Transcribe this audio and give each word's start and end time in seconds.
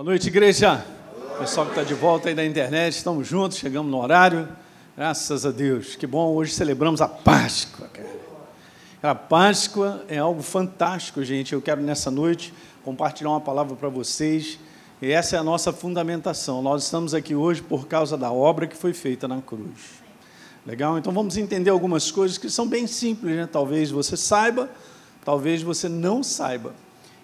Boa 0.00 0.12
noite, 0.12 0.28
igreja. 0.28 0.82
Pessoal 1.38 1.66
que 1.66 1.72
está 1.72 1.82
de 1.82 1.92
volta 1.92 2.30
aí 2.30 2.34
da 2.34 2.42
internet, 2.42 2.94
estamos 2.94 3.28
juntos, 3.28 3.58
chegamos 3.58 3.92
no 3.92 3.98
horário. 3.98 4.48
Graças 4.96 5.44
a 5.44 5.50
Deus. 5.50 5.94
Que 5.94 6.06
bom, 6.06 6.32
hoje 6.34 6.54
celebramos 6.54 7.02
a 7.02 7.06
Páscoa, 7.06 7.86
cara. 7.88 8.08
A 9.02 9.14
Páscoa 9.14 10.02
é 10.08 10.16
algo 10.16 10.40
fantástico, 10.40 11.22
gente. 11.22 11.52
Eu 11.52 11.60
quero 11.60 11.82
nessa 11.82 12.10
noite 12.10 12.50
compartilhar 12.82 13.28
uma 13.28 13.42
palavra 13.42 13.76
para 13.76 13.90
vocês. 13.90 14.58
E 15.02 15.12
essa 15.12 15.36
é 15.36 15.38
a 15.38 15.44
nossa 15.44 15.70
fundamentação. 15.70 16.62
Nós 16.62 16.84
estamos 16.84 17.12
aqui 17.12 17.34
hoje 17.34 17.60
por 17.60 17.86
causa 17.86 18.16
da 18.16 18.32
obra 18.32 18.66
que 18.66 18.78
foi 18.78 18.94
feita 18.94 19.28
na 19.28 19.42
cruz. 19.42 20.00
Legal? 20.64 20.96
Então 20.96 21.12
vamos 21.12 21.36
entender 21.36 21.68
algumas 21.68 22.10
coisas 22.10 22.38
que 22.38 22.48
são 22.48 22.66
bem 22.66 22.86
simples, 22.86 23.36
né? 23.36 23.46
Talvez 23.46 23.90
você 23.90 24.16
saiba, 24.16 24.70
talvez 25.26 25.60
você 25.60 25.90
não 25.90 26.22
saiba. 26.22 26.72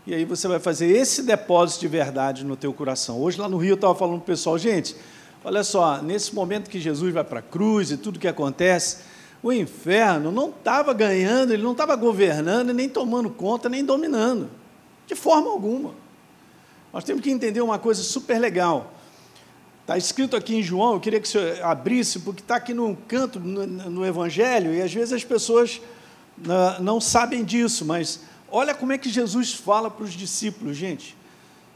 E 0.07 0.15
aí 0.15 0.25
você 0.25 0.47
vai 0.47 0.61
fazer 0.61 0.87
esse 0.87 1.21
depósito 1.21 1.81
de 1.81 1.89
verdade 1.89 2.45
no 2.45 2.57
teu 2.57 2.73
coração. 2.73 3.21
Hoje 3.21 3.41
lá 3.41 3.49
no 3.49 3.57
Rio 3.57 3.71
eu 3.71 3.75
estava 3.75 3.93
falando 3.93 4.19
para 4.19 4.23
o 4.23 4.27
pessoal, 4.27 4.57
gente, 4.57 4.95
olha 5.43 5.65
só, 5.65 6.01
nesse 6.01 6.33
momento 6.33 6.71
que 6.71 6.79
Jesus 6.79 7.13
vai 7.13 7.25
para 7.25 7.41
a 7.41 7.43
cruz 7.43 7.91
e 7.91 7.97
tudo 7.97 8.21
que 8.21 8.29
acontece, 8.29 8.99
o 9.43 9.53
inferno 9.53 10.31
não 10.31 10.51
estava 10.51 10.95
ganhando, 10.95 11.53
ele 11.53 11.63
não 11.65 11.73
estava 11.73 11.97
governando, 11.97 12.73
nem 12.73 12.89
tomando 12.89 13.31
conta, 13.31 13.69
nem 13.69 13.85
dominando. 13.85 14.49
De 15.09 15.17
forma 15.17 15.51
alguma. 15.51 15.93
Nós 16.93 17.03
temos 17.03 17.21
que 17.21 17.31
entender 17.31 17.61
uma 17.61 17.79
coisa 17.79 18.01
super 18.01 18.39
legal. 18.39 18.93
Está 19.83 19.99
escrito 19.99 20.37
aqui 20.37 20.55
em 20.55 20.63
João, 20.63 20.95
eu 20.95 21.01
queria 21.01 21.21
que 21.21 21.27
você 21.27 21.59
abrisse, 21.61 22.21
porque 22.21 22.43
está 22.43 22.57
aqui 22.57 22.73
num 22.73 22.95
canto 22.95 23.41
no, 23.41 23.67
no 23.67 24.07
Evangelho, 24.07 24.73
e 24.73 24.81
às 24.81 24.95
vezes 24.95 25.13
as 25.13 25.25
pessoas 25.25 25.81
não, 26.39 26.81
não 26.81 27.01
sabem 27.01 27.45
disso, 27.45 27.85
mas 27.85 28.21
Olha 28.51 28.75
como 28.75 28.93
é 28.93 28.99
que 28.99 29.09
Jesus 29.09 29.55
fala 29.55 29.91
para 29.91 30.05
os 30.05 30.13
discípulos, 30.13 30.77
gente, 30.77 31.17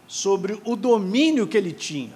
sobre 0.07 0.61
o 0.65 0.77
domínio 0.77 1.47
que 1.47 1.57
ele 1.57 1.73
tinha, 1.73 2.15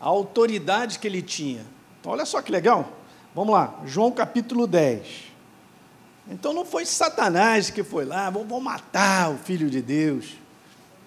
a 0.00 0.06
autoridade 0.06 0.98
que 0.98 1.06
ele 1.06 1.22
tinha. 1.22 1.64
Então, 2.00 2.12
olha 2.12 2.24
só 2.24 2.40
que 2.40 2.52
legal. 2.52 2.92
Vamos 3.34 3.52
lá, 3.52 3.80
João 3.84 4.10
capítulo 4.10 4.66
10. 4.66 5.28
Então 6.30 6.52
não 6.52 6.64
foi 6.64 6.84
Satanás 6.84 7.70
que 7.70 7.82
foi 7.82 8.04
lá, 8.04 8.28
vou 8.30 8.60
matar 8.60 9.30
o 9.30 9.38
Filho 9.38 9.70
de 9.70 9.80
Deus. 9.80 10.34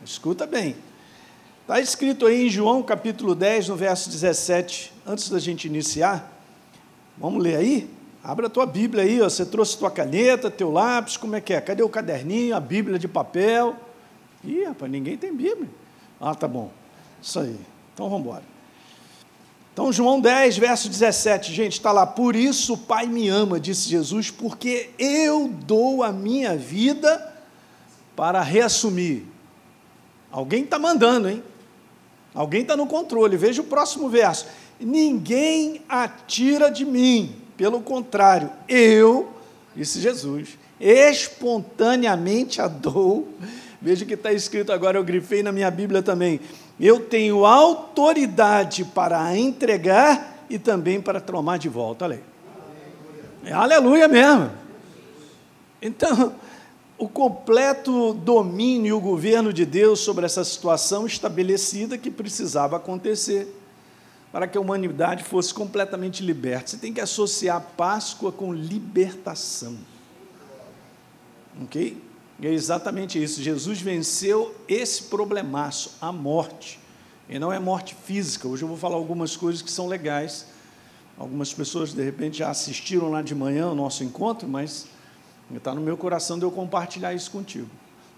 Escuta 0.04 0.48
bem. 0.48 0.76
Está 1.62 1.80
escrito 1.80 2.26
aí 2.26 2.48
em 2.48 2.50
João 2.50 2.82
capítulo 2.82 3.36
10, 3.36 3.70
no 3.70 3.76
verso 3.76 4.10
17, 4.10 4.92
antes 5.06 5.30
da 5.30 5.40
gente 5.40 5.68
iniciar. 5.68 6.32
Vamos 7.18 7.42
ler 7.42 7.56
aí? 7.56 7.90
Abra 8.24 8.48
a 8.48 8.50
tua 8.50 8.68
Bíblia 8.68 9.04
aí, 9.04 9.20
ó. 9.20 9.28
você 9.28 9.44
trouxe 9.46 9.78
tua 9.78 9.90
caneta, 9.90 10.52
teu 10.52 10.72
lápis, 10.72 11.18
como 11.18 11.36
é 11.36 11.42
que 11.42 11.54
é? 11.54 11.60
Cadê 11.60 11.82
o 11.82 11.90
caderninho, 11.90 12.56
a 12.56 12.60
Bíblia 12.60 13.00
de 13.00 13.08
papel? 13.08 13.76
Ih, 14.44 14.66
rapaz, 14.66 14.92
ninguém 14.92 15.18
tem 15.18 15.34
Bíblia. 15.34 15.70
Ah, 16.20 16.36
tá 16.36 16.48
bom. 16.48 16.72
Isso 17.20 17.40
aí. 17.40 17.58
Então 17.94 18.10
vamos 18.10 18.28
embora. 18.28 18.44
Então, 19.74 19.92
João 19.92 20.20
10, 20.20 20.58
verso 20.58 20.88
17, 20.90 21.52
gente, 21.52 21.74
está 21.74 21.92
lá. 21.92 22.06
Por 22.06 22.36
isso 22.36 22.74
o 22.74 22.78
Pai 22.78 23.08
me 23.08 23.28
ama, 23.28 23.60
disse 23.60 23.90
Jesus, 23.90 24.30
porque 24.30 24.92
eu 25.00 25.48
dou 25.48 26.04
a 26.04 26.12
minha 26.12 26.56
vida 26.56 27.34
para 28.16 28.42
reassumir. 28.42 29.24
Alguém 30.32 30.64
está 30.64 30.78
mandando, 30.78 31.28
hein? 31.30 31.42
Alguém 32.36 32.62
está 32.62 32.78
no 32.78 32.86
controle. 32.86 33.36
Veja 33.36 33.62
o 33.62 33.66
próximo 33.66 34.10
verso. 34.10 34.46
Ninguém 34.80 35.82
atira 35.90 36.70
de 36.70 36.86
mim 36.86 37.41
pelo 37.62 37.80
contrário, 37.80 38.50
eu, 38.68 39.30
disse 39.76 40.02
Jesus, 40.02 40.58
espontaneamente 40.80 42.60
a 42.60 42.68
dou. 42.68 43.28
Veja 43.80 44.04
que 44.04 44.16
está 44.16 44.34
escrito 44.34 44.72
agora, 44.72 44.98
eu 44.98 45.04
grifei 45.04 45.44
na 45.44 45.52
minha 45.52 45.70
Bíblia 45.70 46.02
também. 46.02 46.40
Eu 46.80 47.02
tenho 47.02 47.46
autoridade 47.46 48.84
para 48.84 49.38
entregar 49.38 50.44
e 50.50 50.58
também 50.58 51.00
para 51.00 51.22
tomar 51.22 51.60
de 51.60 51.70
volta. 51.70 52.06
Olha 52.06 52.16
aí. 52.16 53.52
É 53.52 53.54
aleluia 53.54 54.08
mesmo. 54.08 54.50
Então, 55.80 56.34
o 56.98 57.08
completo 57.08 58.12
domínio 58.16 58.90
e 58.90 58.94
o 58.94 59.00
governo 59.00 59.54
de 59.54 59.68
Deus 59.68 60.00
sobre 60.00 60.26
essa 60.26 60.44
situação 60.44 61.06
estabelecida 61.06 61.96
que 61.96 62.10
precisava 62.10 62.78
acontecer 62.78 63.61
para 64.32 64.48
que 64.48 64.58
a 64.58 64.62
humanidade 64.62 65.24
fosse 65.24 65.54
completamente 65.54 66.24
liberta. 66.24 66.68
Você 66.68 66.78
tem 66.78 66.94
que 66.94 67.02
associar 67.02 67.62
Páscoa 67.76 68.32
com 68.32 68.54
libertação. 68.54 69.78
Ok? 71.64 72.02
E 72.40 72.48
é 72.48 72.52
exatamente 72.52 73.22
isso. 73.22 73.42
Jesus 73.42 73.82
venceu 73.82 74.56
esse 74.68 75.04
problemaço, 75.04 75.98
a 76.00 76.12
morte. 76.12 76.80
E 77.30 77.38
não 77.38 77.52
é 77.52 77.60
morte 77.60 77.94
física. 77.94 78.48
Hoje 78.48 78.64
eu 78.64 78.68
vou 78.68 78.78
falar 78.78 78.96
algumas 78.96 79.36
coisas 79.36 79.62
que 79.62 79.70
são 79.70 79.88
legais. 79.88 80.48
Algumas 81.18 81.54
pessoas, 81.54 81.94
de 81.94 82.04
repente, 82.04 82.40
já 82.40 82.50
assistiram 82.50 83.12
lá 83.12 83.22
de 83.22 83.36
manhã 83.36 83.68
o 83.68 83.76
nosso 83.76 84.04
encontro, 84.04 84.48
mas 84.48 84.88
está 85.54 85.76
no 85.76 85.82
meu 85.82 85.98
coração 85.98 86.40
de 86.40 86.46
eu 86.46 86.52
compartilhar 86.52 87.14
isso 87.14 87.30
contigo. 87.30 87.70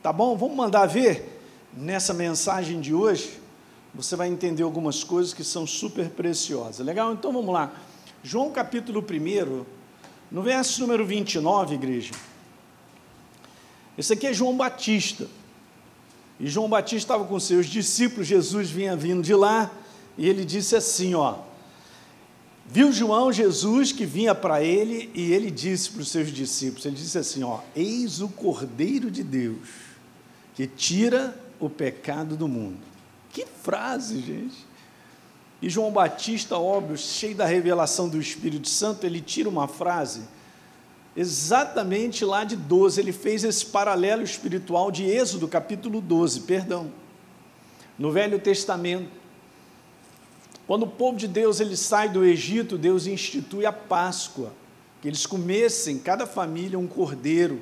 Tá 0.01 0.13
bom? 0.13 0.38
Vamos 0.38 0.56
mandar 0.56 0.85
ver 0.85 1.41
nessa 1.75 2.13
mensagem 2.13 2.80
de 2.80 2.94
hoje 2.94 3.41
você 3.94 4.16
vai 4.16 4.28
entender 4.28 4.64
algumas 4.64 5.04
coisas 5.04 5.34
que 5.34 5.44
são 5.44 5.68
super 5.68 6.09
preciosas. 6.09 6.86
Legal? 6.86 7.14
Então 7.14 7.31
vamos 7.31 7.54
lá. 7.54 7.72
João 8.24 8.52
capítulo 8.52 9.02
1, 9.02 9.66
no 10.31 10.42
verso 10.42 10.81
número 10.81 11.06
29, 11.06 11.76
igreja. 11.76 12.14
Esse 13.98 14.14
aqui 14.14 14.28
é 14.28 14.34
João 14.34 14.58
Batista. 14.58 15.28
E 16.40 16.48
João 16.48 16.68
Batista 16.68 16.98
estava 16.98 17.26
com 17.26 17.40
seus 17.40 17.68
discípulos, 17.68 18.28
Jesus 18.28 18.70
vinha 18.70 18.96
vindo 18.96 19.22
de 19.22 19.36
lá, 19.36 19.72
e 20.18 20.28
ele 20.28 20.44
disse 20.44 20.75
assim, 20.75 21.14
ó: 21.14 21.40
Viu 22.66 22.92
João 22.92 23.31
Jesus 23.31 23.92
que 23.92 24.06
vinha 24.06 24.34
para 24.34 24.64
ele, 24.64 25.12
e 25.14 25.31
ele 25.31 25.52
disse 25.52 25.92
para 25.92 26.02
os 26.02 26.10
seus 26.10 26.31
discípulos, 26.31 26.86
ele 26.86 26.96
disse 26.96 27.18
assim, 27.18 27.44
ó: 27.44 27.60
Eis 27.75 28.20
o 28.22 28.28
Cordeiro 28.28 29.12
de 29.12 29.24
Deus, 29.24 29.68
que 30.56 30.66
tira 30.66 31.38
o 31.60 31.70
pecado 31.70 32.36
do 32.36 32.48
mundo. 32.48 32.93
Que 33.33 33.45
frase, 33.45 34.21
gente! 34.21 34.73
E 35.61 35.69
João 35.69 35.91
Batista, 35.91 36.57
óbvio, 36.57 36.97
cheio 36.97 37.35
da 37.35 37.45
revelação 37.45 38.07
do 38.07 38.19
Espírito 38.19 38.69
Santo, 38.69 39.05
ele 39.05 39.19
tira 39.19 39.49
uma 39.49 39.67
frase 39.67 40.21
exatamente 41.16 42.23
lá 42.23 42.44
de 42.44 42.55
12. 42.55 42.99
Ele 42.99 43.11
fez 43.11 43.44
esse 43.44 43.66
paralelo 43.66 44.23
espiritual 44.23 44.91
de 44.91 45.03
Êxodo, 45.05 45.47
capítulo 45.47 45.99
12, 45.99 46.41
perdão. 46.41 46.91
No 47.97 48.11
Velho 48.11 48.39
Testamento, 48.39 49.09
quando 50.67 50.83
o 50.83 50.88
povo 50.88 51.17
de 51.17 51.27
Deus 51.27 51.59
ele 51.59 51.75
sai 51.75 52.09
do 52.09 52.23
Egito, 52.23 52.77
Deus 52.77 53.07
institui 53.07 53.65
a 53.65 53.73
Páscoa, 53.73 54.53
que 55.01 55.07
eles 55.07 55.25
comessem, 55.25 56.00
cada 56.00 56.25
família, 56.25 56.79
um 56.79 56.88
cordeiro, 56.88 57.61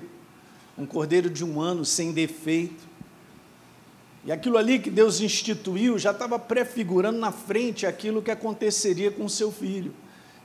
um 0.77 0.85
cordeiro 0.85 1.29
de 1.29 1.43
um 1.43 1.59
ano 1.59 1.83
sem 1.83 2.11
defeito. 2.11 2.90
E 4.23 4.31
aquilo 4.31 4.57
ali 4.57 4.77
que 4.77 4.91
Deus 4.91 5.19
instituiu 5.19 5.97
já 5.97 6.11
estava 6.11 6.37
prefigurando 6.37 7.17
na 7.17 7.31
frente 7.31 7.85
aquilo 7.85 8.21
que 8.21 8.29
aconteceria 8.29 9.09
com 9.09 9.27
seu 9.27 9.51
filho. 9.51 9.93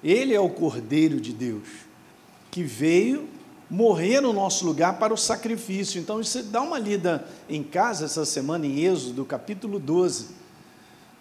Ele 0.03 0.35
é 0.35 0.41
o 0.41 0.49
Cordeiro 0.49 1.21
de 1.21 1.33
Deus, 1.33 1.69
que 2.51 2.63
veio 2.63 3.29
morrer 3.69 4.21
no 4.21 4.33
nosso 4.33 4.65
lugar 4.65 4.99
para 4.99 5.13
o 5.13 5.17
sacrifício. 5.17 6.01
Então, 6.01 6.23
você 6.23 6.43
dá 6.43 6.63
uma 6.63 6.79
lida 6.79 7.27
em 7.49 7.63
casa 7.63 8.07
essa 8.07 8.25
semana, 8.25 8.67
em 8.67 8.85
Êxodo, 8.85 9.25
capítulo 9.25 9.79
12, 9.79 10.29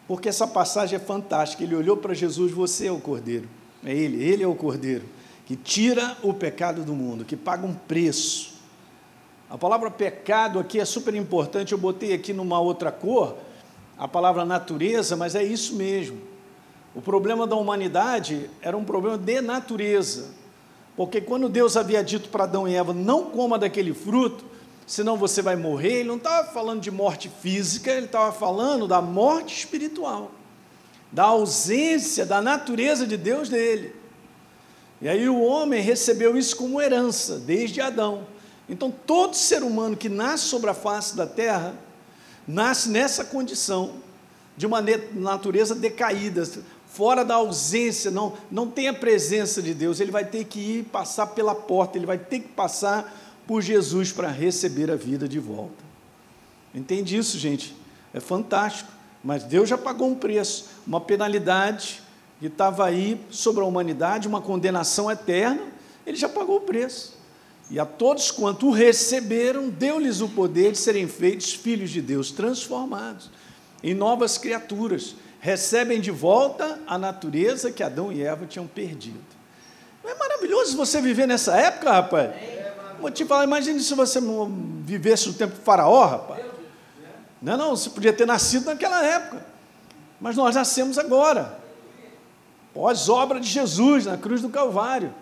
porque 0.08 0.30
essa 0.30 0.48
passagem 0.48 0.98
é 0.98 1.00
fantástica. 1.00 1.64
Ele 1.64 1.76
olhou 1.76 1.98
para 1.98 2.14
Jesus: 2.14 2.52
Você 2.52 2.88
é 2.88 2.92
o 2.92 3.00
Cordeiro. 3.00 3.50
É 3.84 3.94
Ele, 3.94 4.24
Ele 4.24 4.44
é 4.44 4.48
o 4.48 4.56
Cordeiro, 4.56 5.04
que 5.46 5.56
tira 5.56 6.18
o 6.24 6.34
pecado 6.34 6.84
do 6.84 6.94
mundo, 6.94 7.26
que 7.26 7.36
paga 7.36 7.66
um 7.66 7.74
preço 7.74 8.55
a 9.56 9.58
palavra 9.58 9.90
pecado 9.90 10.60
aqui 10.60 10.82
é 10.82 10.84
super 10.84 11.16
importante, 11.16 11.72
eu 11.72 11.78
botei 11.78 12.12
aqui 12.12 12.34
numa 12.34 12.60
outra 12.60 12.92
cor 12.92 13.38
a 13.98 14.06
palavra 14.06 14.44
natureza, 14.44 15.16
mas 15.16 15.34
é 15.34 15.42
isso 15.42 15.78
mesmo. 15.78 16.20
O 16.94 17.02
problema 17.02 17.48
da 17.48 17.56
humanidade 17.56 18.50
era 18.62 18.76
um 18.76 18.84
problema 18.84 19.18
de 19.18 19.40
natureza. 19.40 20.26
Porque 20.98 21.22
quando 21.22 21.48
Deus 21.48 21.78
havia 21.78 22.04
dito 22.04 22.28
para 22.28 22.44
Adão 22.44 22.68
e 22.68 22.76
Eva, 22.76 22.94
não 22.94 23.30
coma 23.30 23.58
daquele 23.58 23.94
fruto, 23.94 24.44
senão 24.86 25.16
você 25.16 25.42
vai 25.42 25.56
morrer, 25.56 26.00
ele 26.00 26.10
não 26.10 26.18
estava 26.18 26.50
falando 26.50 26.82
de 26.82 26.92
morte 26.92 27.32
física, 27.42 27.90
ele 27.92 28.08
estava 28.08 28.34
falando 28.34 28.90
da 28.90 29.02
morte 29.02 29.58
espiritual, 29.58 30.32
da 31.14 31.24
ausência 31.24 32.26
da 32.26 32.42
natureza 32.42 33.08
de 33.08 33.16
Deus 33.16 33.48
dele. 33.48 33.96
E 35.02 35.08
aí 35.08 35.30
o 35.30 35.42
homem 35.42 35.82
recebeu 35.82 36.36
isso 36.36 36.58
como 36.58 36.82
herança, 36.82 37.40
desde 37.40 37.80
Adão. 37.80 38.35
Então, 38.68 38.92
todo 38.92 39.36
ser 39.36 39.64
humano 39.64 39.96
que 39.96 40.10
nasce 40.10 40.46
sobre 40.46 40.70
a 40.70 40.74
face 40.74 41.16
da 41.16 41.28
terra, 41.28 41.76
nasce 42.48 42.90
nessa 42.90 43.24
condição, 43.24 43.94
de 44.58 44.66
uma 44.66 44.82
natureza 45.14 45.76
decaída, 45.76 46.48
fora 46.88 47.26
da 47.26 47.36
ausência, 47.36 48.10
não, 48.10 48.34
não 48.50 48.70
tem 48.70 48.88
a 48.88 48.94
presença 48.94 49.62
de 49.62 49.74
Deus, 49.74 50.00
ele 50.00 50.12
vai 50.12 50.24
ter 50.24 50.46
que 50.46 50.60
ir 50.60 50.84
passar 50.86 51.28
pela 51.28 51.54
porta, 51.54 51.98
ele 51.98 52.06
vai 52.06 52.18
ter 52.18 52.40
que 52.40 52.48
passar 52.48 53.14
por 53.46 53.62
Jesus 53.62 54.12
para 54.12 54.30
receber 54.30 54.90
a 54.90 54.96
vida 54.96 55.28
de 55.28 55.40
volta. 55.40 55.84
Entende 56.74 57.18
isso, 57.18 57.38
gente? 57.38 57.76
É 58.14 58.20
fantástico. 58.20 58.92
Mas 59.24 59.44
Deus 59.44 59.68
já 59.68 59.78
pagou 59.78 60.08
um 60.08 60.16
preço, 60.16 60.70
uma 60.86 61.02
penalidade 61.02 62.02
que 62.40 62.46
estava 62.46 62.86
aí 62.86 63.20
sobre 63.30 63.64
a 63.64 63.66
humanidade, 63.66 64.28
uma 64.28 64.40
condenação 64.40 65.10
eterna, 65.10 65.62
ele 66.06 66.16
já 66.16 66.30
pagou 66.30 66.58
o 66.58 66.62
preço. 66.62 67.18
E 67.70 67.80
a 67.80 67.86
todos 67.86 68.30
quanto 68.32 68.68
o 68.68 68.72
receberam, 68.72 69.70
deu-lhes 69.70 70.22
o 70.22 70.30
poder 70.30 70.72
de 70.72 70.78
serem 70.78 71.08
feitos 71.08 71.54
filhos 71.54 71.90
de 71.90 72.02
Deus, 72.02 72.32
transformados 72.32 73.30
em 73.86 73.94
novas 73.94 74.40
criaturas, 74.40 75.16
recebem 75.40 76.02
de 76.02 76.10
volta 76.10 76.80
a 76.88 76.98
natureza 76.98 77.72
que 77.72 77.84
Adão 77.84 78.12
e 78.12 78.24
Eva 78.24 78.48
tinham 78.48 78.66
perdido. 78.66 79.20
Não 80.04 80.10
é 80.10 80.16
maravilhoso 80.16 80.76
você 80.76 81.00
viver 81.00 81.28
nessa 81.28 81.56
época, 81.56 81.92
rapaz? 81.92 82.32
Vou 83.00 83.12
te 83.12 83.24
falar, 83.26 83.44
imagine 83.44 83.80
se 83.80 83.94
você 83.94 84.20
vivesse 84.82 85.28
no 85.28 85.36
tempo 85.36 85.54
do 85.54 85.62
faraó, 85.62 86.04
rapaz. 86.04 86.44
Não, 87.40 87.56
não, 87.58 87.76
você 87.76 87.92
podia 87.92 88.12
ter 88.12 88.26
nascido 88.26 88.66
naquela 88.66 89.06
época. 89.06 89.46
Mas 90.20 90.36
nós 90.36 90.56
nascemos 90.56 90.98
agora. 90.98 91.60
Pós-obra 92.74 93.40
de 93.40 93.48
Jesus 93.48 94.08
na 94.08 94.18
cruz 94.18 94.42
do 94.42 94.50
Calvário 94.50 95.14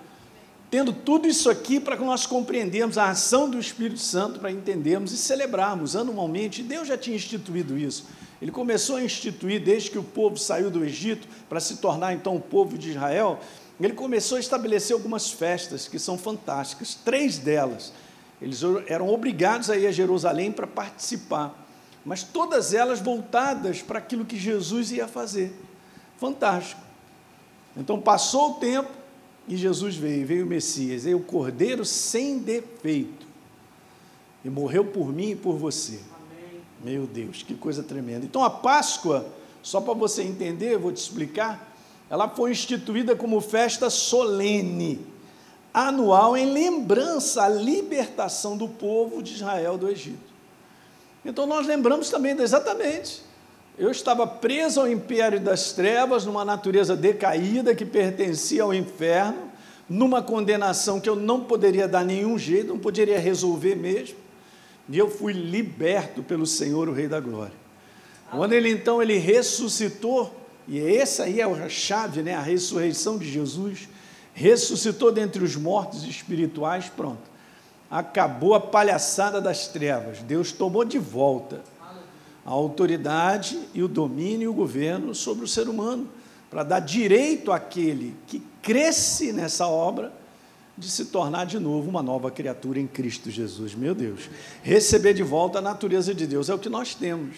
tendo 0.74 0.92
tudo 0.92 1.28
isso 1.28 1.52
aqui 1.52 1.80
para 1.80 1.96
que 1.96 2.04
nós 2.04 2.26
compreendemos 2.26 2.98
a 2.98 3.12
ação 3.12 3.48
do 3.48 3.60
Espírito 3.60 4.00
Santo, 4.00 4.40
para 4.40 4.50
entendermos 4.50 5.12
e 5.12 5.18
celebrarmos 5.18 5.96
anualmente. 5.96 6.64
Deus 6.64 6.88
já 6.88 6.98
tinha 6.98 7.16
instituído 7.16 7.78
isso. 7.78 8.08
Ele 8.42 8.50
começou 8.50 8.96
a 8.96 9.04
instituir 9.04 9.64
desde 9.64 9.92
que 9.92 10.00
o 10.00 10.04
povo 10.04 10.36
saiu 10.36 10.72
do 10.72 10.84
Egito 10.84 11.28
para 11.48 11.60
se 11.60 11.78
tornar 11.78 12.14
então 12.14 12.36
o 12.36 12.42
povo 12.42 12.76
de 12.76 12.90
Israel. 12.90 13.40
Ele 13.80 13.94
começou 13.94 14.38
a 14.38 14.40
estabelecer 14.40 14.96
algumas 14.96 15.30
festas 15.30 15.88
que 15.88 16.00
são 16.00 16.18
fantásticas, 16.18 16.96
três 16.96 17.38
delas. 17.38 17.94
Eles 18.42 18.62
eram 18.88 19.10
obrigados 19.10 19.70
a 19.70 19.78
ir 19.78 19.86
a 19.86 19.92
Jerusalém 19.92 20.52
para 20.52 20.66
participar, 20.66 21.54
mas 22.04 22.24
todas 22.24 22.74
elas 22.74 23.00
voltadas 23.00 23.84
para 23.84 24.00
aquilo 24.00 24.26
que 24.26 24.40
Jesus 24.40 24.92
ia 24.92 25.08
fazer. 25.08 25.54
Fantástico. 26.18 26.82
Então 27.78 28.02
passou 28.02 28.54
o 28.54 28.54
tempo, 28.56 29.03
e 29.48 29.58
Jesus 29.58 29.96
veio, 29.96 30.26
veio 30.26 30.46
o 30.46 30.50
Messias, 30.50 31.04
veio 31.04 31.18
o 31.18 31.24
Cordeiro 31.24 31.84
sem 31.84 32.40
defeito. 32.40 33.28
E 34.44 34.50
morreu 34.50 34.86
por 34.86 35.12
mim 35.12 35.32
e 35.32 35.36
por 35.36 35.58
você. 35.58 36.00
Amém. 36.16 36.62
Meu 36.84 37.06
Deus, 37.06 37.44
que 37.44 37.54
coisa 37.54 37.84
tremenda. 37.84 38.26
Então 38.26 38.44
a 38.44 38.50
Páscoa, 38.50 39.26
só 39.62 39.82
para 39.82 39.94
você 39.94 40.24
entender, 40.24 40.74
eu 40.74 40.80
vou 40.80 40.92
te 40.92 40.98
explicar, 40.98 41.76
ela 42.10 42.30
foi 42.30 42.52
instituída 42.52 43.16
como 43.16 43.42
festa 43.42 43.90
solene, 43.90 45.06
anual, 45.74 46.38
em 46.38 46.52
lembrança 46.52 47.44
à 47.44 47.50
libertação 47.50 48.56
do 48.56 48.68
povo 48.68 49.22
de 49.22 49.34
Israel 49.34 49.78
do 49.78 49.90
Egito. 49.90 50.34
Então 51.26 51.46
nós 51.46 51.66
lembramos 51.66 52.10
também 52.10 52.38
exatamente 52.40 53.24
eu 53.78 53.90
estava 53.90 54.28
preso 54.28 54.82
ao 54.82 54.88
império 54.88 55.40
das 55.40 55.72
trevas, 55.72 56.26
numa 56.26 56.46
natureza 56.46 56.96
decaída 56.96 57.74
que 57.74 57.86
pertencia 57.86 58.64
ao 58.64 58.74
inferno, 58.74 59.52
numa 59.90 60.22
condenação 60.22 61.00
que 61.00 61.10
eu 61.10 61.16
não 61.16 61.42
poderia 61.42 61.88
dar 61.88 62.06
nenhum 62.06 62.38
jeito, 62.38 62.68
não 62.68 62.80
poderia 62.80 63.20
resolver 63.20 63.76
mesmo. 63.76 64.18
E 64.88 64.98
eu 64.98 65.10
fui 65.10 65.34
liberto 65.34 66.22
pelo 66.22 66.46
Senhor, 66.46 66.88
o 66.88 66.94
Rei 66.94 67.08
da 67.08 67.20
Glória. 67.20 67.54
Quando 68.30 68.54
ele 68.54 68.70
então 68.70 69.02
ele 69.02 69.18
ressuscitou, 69.18 70.34
e 70.68 70.80
essa 70.80 71.24
aí 71.24 71.42
é 71.42 71.44
a 71.44 71.70
chave, 71.70 72.22
né, 72.22 72.36
a 72.36 72.42
ressurreição 72.42 73.18
de 73.18 73.30
Jesus, 73.30 73.88
ressuscitou 74.34 75.12
dentre 75.12 75.44
os 75.44 75.56
mortos 75.56 76.04
espirituais, 76.04 76.92
pronto. 76.96 77.22
Acabou 77.90 78.56
a 78.56 78.60
palhaçada 78.60 79.40
das 79.40 79.68
trevas. 79.68 80.20
Deus 80.20 80.52
tomou 80.52 80.84
de 80.84 80.98
volta 80.98 81.62
a 82.46 82.52
autoridade 82.52 83.60
e 83.74 83.82
o 83.82 83.88
domínio 83.88 84.46
e 84.46 84.48
o 84.48 84.54
governo 84.54 85.16
sobre 85.16 85.46
o 85.46 85.48
ser 85.48 85.70
humano, 85.70 86.08
para 86.50 86.64
dar 86.64 86.80
direito 86.80 87.52
àquele 87.52 88.16
que 88.28 88.42
cresce 88.62 89.32
nessa 89.32 89.68
obra 89.68 90.14
de 90.78 90.90
se 90.90 91.06
tornar 91.06 91.46
de 91.46 91.60
novo 91.60 91.90
uma 91.90 92.02
nova 92.02 92.32
criatura 92.32 92.80
em 92.80 92.88
Cristo 92.88 93.30
Jesus. 93.30 93.76
Meu 93.76 93.94
Deus, 93.94 94.30
receber 94.62 95.14
de 95.14 95.24
volta 95.24 95.60
a 95.60 95.62
natureza 95.62 96.14
de 96.14 96.26
Deus 96.26 96.50
é 96.50 96.54
o 96.54 96.60
que 96.60 96.70
nós 96.70 96.96
temos. 96.96 97.38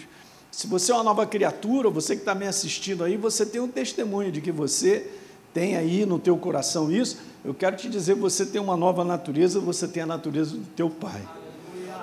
Se 0.51 0.67
você 0.67 0.91
é 0.91 0.95
uma 0.95 1.03
nova 1.03 1.25
criatura, 1.25 1.89
você 1.89 2.15
que 2.15 2.21
está 2.21 2.33
me 2.33 2.47
assistindo 2.47 3.03
aí, 3.03 3.17
você 3.17 3.45
tem 3.45 3.59
um 3.59 3.67
testemunho 3.67 4.31
de 4.31 4.39
que 4.39 4.51
você 4.51 5.11
tem 5.53 5.75
aí 5.75 6.05
no 6.05 6.17
teu 6.17 6.37
coração 6.37 6.91
isso. 6.91 7.17
Eu 7.43 7.53
quero 7.53 7.75
te 7.75 7.89
dizer, 7.89 8.15
você 8.15 8.45
tem 8.45 8.59
uma 8.59 8.77
nova 8.77 9.03
natureza, 9.03 9.59
você 9.59 9.87
tem 9.87 10.03
a 10.03 10.05
natureza 10.05 10.55
do 10.55 10.65
teu 10.75 10.89
Pai. 10.89 11.21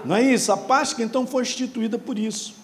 Não 0.05 0.17
é 0.17 0.23
isso? 0.23 0.53
A 0.53 0.57
Páscoa 0.57 1.03
então 1.03 1.27
foi 1.27 1.43
instituída 1.43 1.99
por 1.99 2.19
isso. 2.19 2.62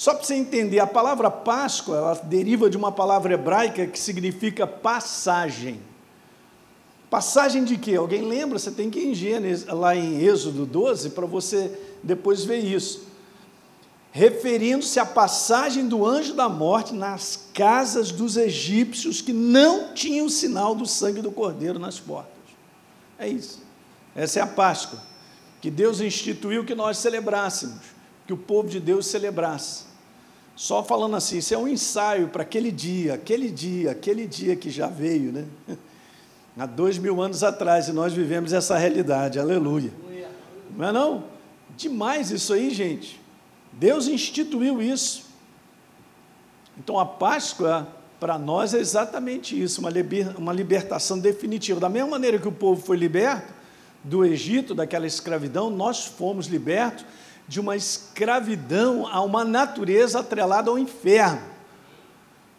Só 0.00 0.14
para 0.14 0.24
você 0.24 0.34
entender, 0.34 0.78
a 0.78 0.86
palavra 0.86 1.30
Páscoa, 1.30 1.94
ela 1.94 2.14
deriva 2.14 2.70
de 2.70 2.76
uma 2.78 2.90
palavra 2.90 3.34
hebraica 3.34 3.86
que 3.86 3.98
significa 3.98 4.66
passagem. 4.66 5.78
Passagem 7.10 7.64
de 7.64 7.76
quê? 7.76 7.96
Alguém 7.96 8.22
lembra? 8.22 8.58
Você 8.58 8.70
tem 8.70 8.88
que 8.88 8.98
ir 8.98 9.08
em 9.08 9.14
Gênesis, 9.14 9.66
lá 9.66 9.94
em 9.94 10.22
Êxodo 10.22 10.64
12 10.64 11.10
para 11.10 11.26
você 11.26 11.78
depois 12.02 12.44
ver 12.44 12.60
isso. 12.60 13.08
Referindo-se 14.10 14.98
à 14.98 15.04
passagem 15.04 15.86
do 15.86 16.06
anjo 16.06 16.32
da 16.32 16.48
morte 16.48 16.94
nas 16.94 17.38
casas 17.52 18.10
dos 18.10 18.38
egípcios 18.38 19.20
que 19.20 19.34
não 19.34 19.92
tinham 19.92 20.30
sinal 20.30 20.74
do 20.74 20.86
sangue 20.86 21.20
do 21.20 21.30
cordeiro 21.30 21.78
nas 21.78 22.00
portas. 22.00 22.32
É 23.18 23.28
isso. 23.28 23.60
Essa 24.16 24.38
é 24.38 24.42
a 24.42 24.46
Páscoa 24.46 24.98
que 25.60 25.70
Deus 25.70 26.00
instituiu 26.00 26.64
que 26.64 26.74
nós 26.74 26.96
celebrássemos, 26.96 27.82
que 28.26 28.32
o 28.32 28.38
povo 28.38 28.66
de 28.66 28.80
Deus 28.80 29.04
celebrasse. 29.04 29.89
Só 30.60 30.84
falando 30.84 31.16
assim, 31.16 31.38
isso 31.38 31.54
é 31.54 31.56
um 31.56 31.66
ensaio 31.66 32.28
para 32.28 32.42
aquele 32.42 32.70
dia, 32.70 33.14
aquele 33.14 33.48
dia, 33.50 33.92
aquele 33.92 34.26
dia 34.26 34.54
que 34.54 34.68
já 34.68 34.88
veio, 34.88 35.32
né? 35.32 35.46
Há 36.54 36.66
dois 36.66 36.98
mil 36.98 37.22
anos 37.22 37.42
atrás, 37.42 37.88
e 37.88 37.92
nós 37.94 38.12
vivemos 38.12 38.52
essa 38.52 38.76
realidade, 38.76 39.38
aleluia. 39.38 39.90
Não 40.76 40.86
é 40.86 40.92
não? 40.92 41.24
Demais 41.78 42.30
isso 42.30 42.52
aí, 42.52 42.68
gente. 42.68 43.18
Deus 43.72 44.06
instituiu 44.06 44.82
isso. 44.82 45.24
Então 46.76 46.98
a 46.98 47.06
Páscoa, 47.06 47.88
para 48.20 48.38
nós, 48.38 48.74
é 48.74 48.80
exatamente 48.80 49.58
isso, 49.58 49.80
uma, 49.80 49.88
liber, 49.88 50.38
uma 50.38 50.52
libertação 50.52 51.18
definitiva. 51.18 51.80
Da 51.80 51.88
mesma 51.88 52.10
maneira 52.10 52.38
que 52.38 52.48
o 52.48 52.52
povo 52.52 52.82
foi 52.82 52.98
liberto 52.98 53.50
do 54.04 54.26
Egito, 54.26 54.74
daquela 54.74 55.06
escravidão, 55.06 55.70
nós 55.70 56.04
fomos 56.04 56.48
libertos 56.48 57.06
de 57.50 57.58
uma 57.58 57.74
escravidão 57.74 59.08
a 59.08 59.20
uma 59.22 59.44
natureza 59.44 60.20
atrelada 60.20 60.70
ao 60.70 60.78
inferno, 60.78 61.42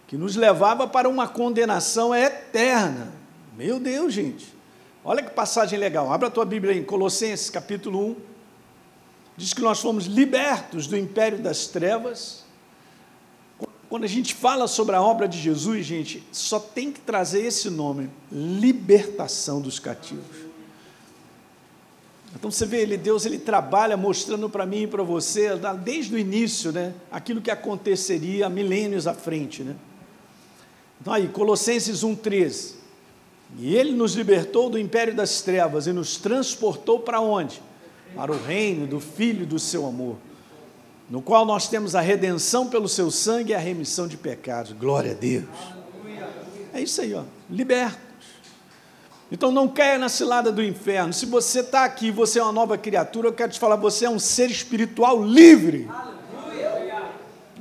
que 0.05 0.17
nos 0.17 0.35
levava 0.35 0.85
para 0.85 1.07
uma 1.07 1.29
condenação 1.29 2.13
eterna. 2.13 3.09
Meu 3.57 3.79
Deus, 3.79 4.13
gente. 4.13 4.53
Olha 5.01 5.23
que 5.23 5.29
passagem 5.29 5.79
legal. 5.79 6.11
Abra 6.11 6.27
a 6.27 6.31
tua 6.31 6.43
Bíblia 6.43 6.75
em 6.75 6.83
Colossenses, 6.83 7.49
capítulo 7.49 8.05
1. 8.05 8.15
Diz 9.37 9.53
que 9.53 9.61
nós 9.61 9.79
fomos 9.79 10.07
libertos 10.07 10.87
do 10.87 10.97
império 10.97 11.39
das 11.39 11.67
trevas. 11.67 12.43
Quando 13.87 14.03
a 14.03 14.09
gente 14.09 14.35
fala 14.35 14.67
sobre 14.67 14.97
a 14.97 15.01
obra 15.01 15.25
de 15.25 15.39
Jesus, 15.39 15.85
gente, 15.85 16.21
só 16.33 16.59
tem 16.59 16.91
que 16.91 16.99
trazer 16.99 17.45
esse 17.45 17.69
nome: 17.69 18.09
libertação 18.29 19.61
dos 19.61 19.79
cativos. 19.79 20.50
Então 22.35 22.49
você 22.49 22.65
vê, 22.65 22.81
ele, 22.81 22.97
Deus 22.97 23.25
ele 23.25 23.37
trabalha 23.37 23.97
mostrando 23.97 24.49
para 24.49 24.65
mim 24.65 24.83
e 24.83 24.87
para 24.87 25.03
você, 25.03 25.49
desde 25.83 26.15
o 26.15 26.17
início, 26.17 26.71
né, 26.71 26.93
aquilo 27.11 27.41
que 27.41 27.51
aconteceria 27.51 28.49
milênios 28.49 29.05
à 29.05 29.13
frente. 29.13 29.63
Né? 29.63 29.75
Então 30.99 31.13
aí, 31.13 31.27
Colossenses 31.27 32.03
1,13. 32.03 32.75
E 33.57 33.75
ele 33.75 33.91
nos 33.91 34.15
libertou 34.15 34.69
do 34.69 34.79
império 34.79 35.13
das 35.13 35.41
trevas 35.41 35.87
e 35.87 35.93
nos 35.93 36.15
transportou 36.15 36.99
para 36.99 37.19
onde? 37.19 37.61
Para 38.15 38.31
o 38.31 38.41
reino 38.41 38.87
do 38.87 38.99
Filho 38.99 39.45
do 39.45 39.59
seu 39.59 39.85
amor, 39.85 40.15
no 41.09 41.21
qual 41.21 41.45
nós 41.45 41.67
temos 41.67 41.95
a 41.95 42.01
redenção 42.01 42.69
pelo 42.69 42.87
seu 42.87 43.11
sangue 43.11 43.51
e 43.51 43.55
a 43.55 43.59
remissão 43.59 44.07
de 44.07 44.15
pecados. 44.15 44.71
Glória 44.71 45.11
a 45.11 45.15
Deus. 45.15 45.45
É 46.73 46.81
isso 46.81 47.01
aí, 47.01 47.13
ó. 47.13 47.23
Liberto. 47.49 48.10
Então 49.31 49.49
não 49.49 49.67
caia 49.67 49.97
na 49.97 50.09
cilada 50.09 50.51
do 50.51 50.61
inferno. 50.61 51.13
Se 51.13 51.25
você 51.25 51.61
está 51.61 51.85
aqui, 51.85 52.11
você 52.11 52.39
é 52.39 52.43
uma 52.43 52.51
nova 52.51 52.77
criatura, 52.77 53.29
eu 53.29 53.33
quero 53.33 53.51
te 53.51 53.59
falar, 53.59 53.77
você 53.77 54.05
é 54.05 54.09
um 54.09 54.19
ser 54.19 54.51
espiritual 54.51 55.23
livre. 55.23 55.89
Aleluia. 55.89 57.03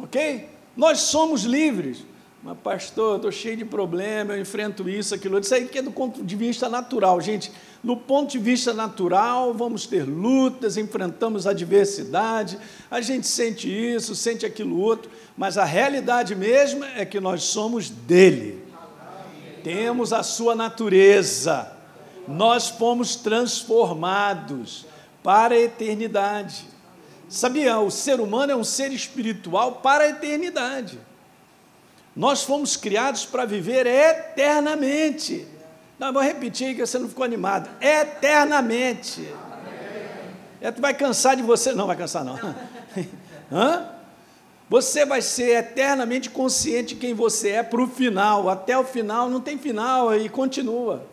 Ok? 0.02 0.48
Nós 0.76 0.98
somos 0.98 1.44
livres. 1.44 2.04
Mas, 2.42 2.56
pastor, 2.58 3.10
eu 3.10 3.16
estou 3.16 3.30
cheio 3.30 3.56
de 3.56 3.66
problema, 3.66 4.32
eu 4.32 4.40
enfrento 4.40 4.88
isso, 4.88 5.14
aquilo. 5.14 5.38
Isso 5.38 5.54
aí 5.54 5.66
que 5.66 5.78
é 5.78 5.82
do 5.82 5.92
ponto 5.92 6.24
de 6.24 6.36
vista 6.36 6.70
natural, 6.70 7.20
gente. 7.20 7.52
No 7.84 7.96
ponto 7.96 8.32
de 8.32 8.38
vista 8.38 8.72
natural, 8.72 9.52
vamos 9.52 9.86
ter 9.86 10.04
lutas, 10.04 10.78
enfrentamos 10.78 11.46
adversidade, 11.46 12.58
a 12.90 13.00
gente 13.00 13.26
sente 13.26 13.68
isso, 13.68 14.14
sente 14.14 14.44
aquilo 14.44 14.78
outro, 14.78 15.10
mas 15.36 15.58
a 15.58 15.64
realidade 15.64 16.34
mesmo 16.34 16.82
é 16.84 17.04
que 17.04 17.20
nós 17.20 17.44
somos 17.44 17.90
dele 17.90 18.59
temos 19.62 20.12
a 20.12 20.22
sua 20.22 20.54
natureza, 20.54 21.70
nós 22.26 22.68
fomos 22.68 23.16
transformados 23.16 24.86
para 25.22 25.54
a 25.54 25.58
eternidade. 25.58 26.64
Sabia? 27.28 27.78
O 27.78 27.90
ser 27.90 28.20
humano 28.20 28.52
é 28.52 28.56
um 28.56 28.64
ser 28.64 28.92
espiritual 28.92 29.76
para 29.76 30.04
a 30.04 30.08
eternidade. 30.08 30.98
Nós 32.14 32.42
fomos 32.42 32.76
criados 32.76 33.24
para 33.24 33.44
viver 33.44 33.86
eternamente. 33.86 35.46
Não, 35.98 36.12
vou 36.12 36.22
repetir 36.22 36.74
que 36.74 36.84
você 36.84 36.98
não 36.98 37.08
ficou 37.08 37.24
animado. 37.24 37.68
Eternamente. 37.80 39.32
É, 40.60 40.70
tu 40.70 40.82
vai 40.82 40.92
cansar 40.92 41.36
de 41.36 41.42
você. 41.42 41.72
Não, 41.72 41.86
vai 41.86 41.96
cansar 41.96 42.24
não. 42.24 42.36
Hã? 43.52 43.99
Você 44.70 45.04
vai 45.04 45.20
ser 45.20 45.56
eternamente 45.56 46.30
consciente 46.30 46.94
de 46.94 47.00
quem 47.00 47.12
você 47.12 47.48
é 47.48 47.62
para 47.62 47.82
o 47.82 47.88
final. 47.88 48.48
Até 48.48 48.78
o 48.78 48.84
final, 48.84 49.28
não 49.28 49.40
tem 49.40 49.58
final 49.58 50.16
e 50.16 50.28
continua. 50.28 51.04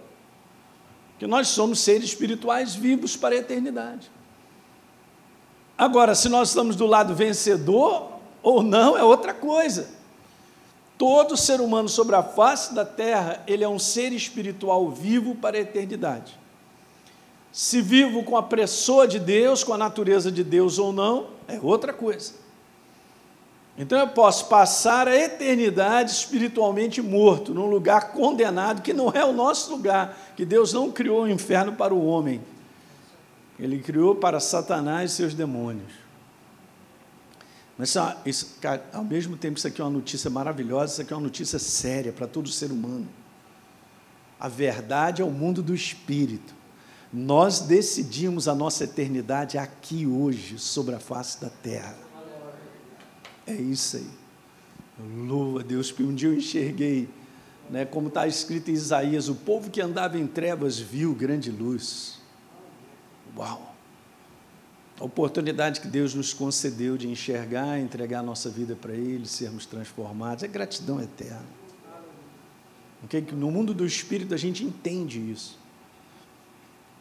Que 1.17 1.25
nós 1.25 1.47
somos 1.47 1.79
seres 1.79 2.09
espirituais 2.09 2.75
vivos 2.75 3.17
para 3.17 3.33
a 3.33 3.39
eternidade. 3.39 4.11
Agora, 5.75 6.13
se 6.13 6.29
nós 6.29 6.49
estamos 6.49 6.75
do 6.75 6.85
lado 6.85 7.15
vencedor 7.15 8.11
ou 8.43 8.61
não, 8.61 8.95
é 8.95 9.03
outra 9.03 9.33
coisa. 9.33 9.89
Todo 10.95 11.35
ser 11.35 11.59
humano 11.59 11.89
sobre 11.89 12.15
a 12.15 12.21
face 12.21 12.75
da 12.75 12.85
terra, 12.85 13.43
ele 13.47 13.63
é 13.63 13.67
um 13.67 13.79
ser 13.79 14.13
espiritual 14.13 14.87
vivo 14.91 15.33
para 15.33 15.57
a 15.57 15.61
eternidade. 15.61 16.37
Se 17.51 17.81
vivo 17.81 18.23
com 18.23 18.37
a 18.37 18.43
pessoa 18.43 19.07
de 19.07 19.17
Deus, 19.17 19.63
com 19.63 19.73
a 19.73 19.77
natureza 19.79 20.31
de 20.31 20.43
Deus 20.43 20.77
ou 20.77 20.93
não, 20.93 21.29
é 21.47 21.59
outra 21.59 21.91
coisa. 21.91 22.45
Então 23.77 23.99
eu 23.99 24.07
posso 24.07 24.47
passar 24.47 25.07
a 25.07 25.15
eternidade 25.15 26.11
espiritualmente 26.11 26.99
morto, 26.99 27.53
num 27.53 27.67
lugar 27.67 28.11
condenado, 28.11 28.81
que 28.81 28.91
não 28.91 29.11
é 29.11 29.23
o 29.23 29.31
nosso 29.31 29.69
lugar, 29.69 30.17
que 30.35 30.43
Deus 30.43 30.73
não 30.73 30.91
criou 30.91 31.23
o 31.23 31.29
inferno 31.29 31.73
para 31.73 31.93
o 31.93 32.03
homem. 32.03 32.41
Ele 33.59 33.79
criou 33.79 34.15
para 34.15 34.39
Satanás 34.39 35.11
e 35.11 35.15
seus 35.15 35.35
demônios. 35.35 35.91
Mas 37.77 37.95
isso, 38.25 38.57
cara, 38.59 38.83
ao 38.91 39.03
mesmo 39.03 39.37
tempo, 39.37 39.59
isso 39.59 39.67
aqui 39.67 39.79
é 39.79 39.83
uma 39.83 39.91
notícia 39.91 40.29
maravilhosa, 40.31 40.93
isso 40.93 41.01
aqui 41.03 41.13
é 41.13 41.15
uma 41.15 41.23
notícia 41.23 41.59
séria 41.59 42.11
para 42.11 42.25
todo 42.25 42.49
ser 42.49 42.71
humano. 42.71 43.07
A 44.39 44.47
verdade 44.47 45.21
é 45.21 45.25
o 45.25 45.29
mundo 45.29 45.61
do 45.61 45.75
espírito. 45.75 46.55
Nós 47.13 47.59
decidimos 47.59 48.47
a 48.47 48.55
nossa 48.55 48.85
eternidade 48.85 49.59
aqui 49.59 50.07
hoje, 50.07 50.57
sobre 50.57 50.95
a 50.95 50.99
face 50.99 51.39
da 51.39 51.49
terra. 51.49 52.06
É 53.47 53.53
isso 53.53 53.97
aí. 53.97 54.07
Louva 55.25 55.61
a 55.61 55.63
Deus, 55.63 55.91
porque 55.91 56.03
um 56.03 56.13
dia 56.13 56.27
eu 56.29 56.33
enxerguei, 56.35 57.07
né, 57.69 57.85
como 57.85 58.09
está 58.09 58.27
escrito 58.27 58.69
em 58.69 58.73
Isaías: 58.73 59.29
o 59.29 59.35
povo 59.35 59.69
que 59.69 59.79
andava 59.79 60.17
em 60.17 60.27
trevas 60.27 60.77
viu 60.77 61.15
grande 61.15 61.49
luz. 61.49 62.19
Uau! 63.35 63.75
A 64.99 65.05
oportunidade 65.05 65.79
que 65.79 65.87
Deus 65.87 66.15
nos 66.15 66.33
concedeu 66.33 66.97
de 66.97 67.07
enxergar, 67.07 67.79
entregar 67.79 68.19
a 68.19 68.23
nossa 68.23 68.49
vida 68.49 68.75
para 68.75 68.93
Ele, 68.93 69.27
sermos 69.27 69.65
transformados, 69.65 70.43
é 70.43 70.47
gratidão 70.47 70.99
eterna. 70.99 71.45
Okay? 73.03 73.23
No 73.31 73.51
mundo 73.51 73.75
do 73.75 73.85
Espírito 73.85 74.33
a 74.33 74.37
gente 74.37 74.63
entende 74.63 75.19
isso. 75.19 75.57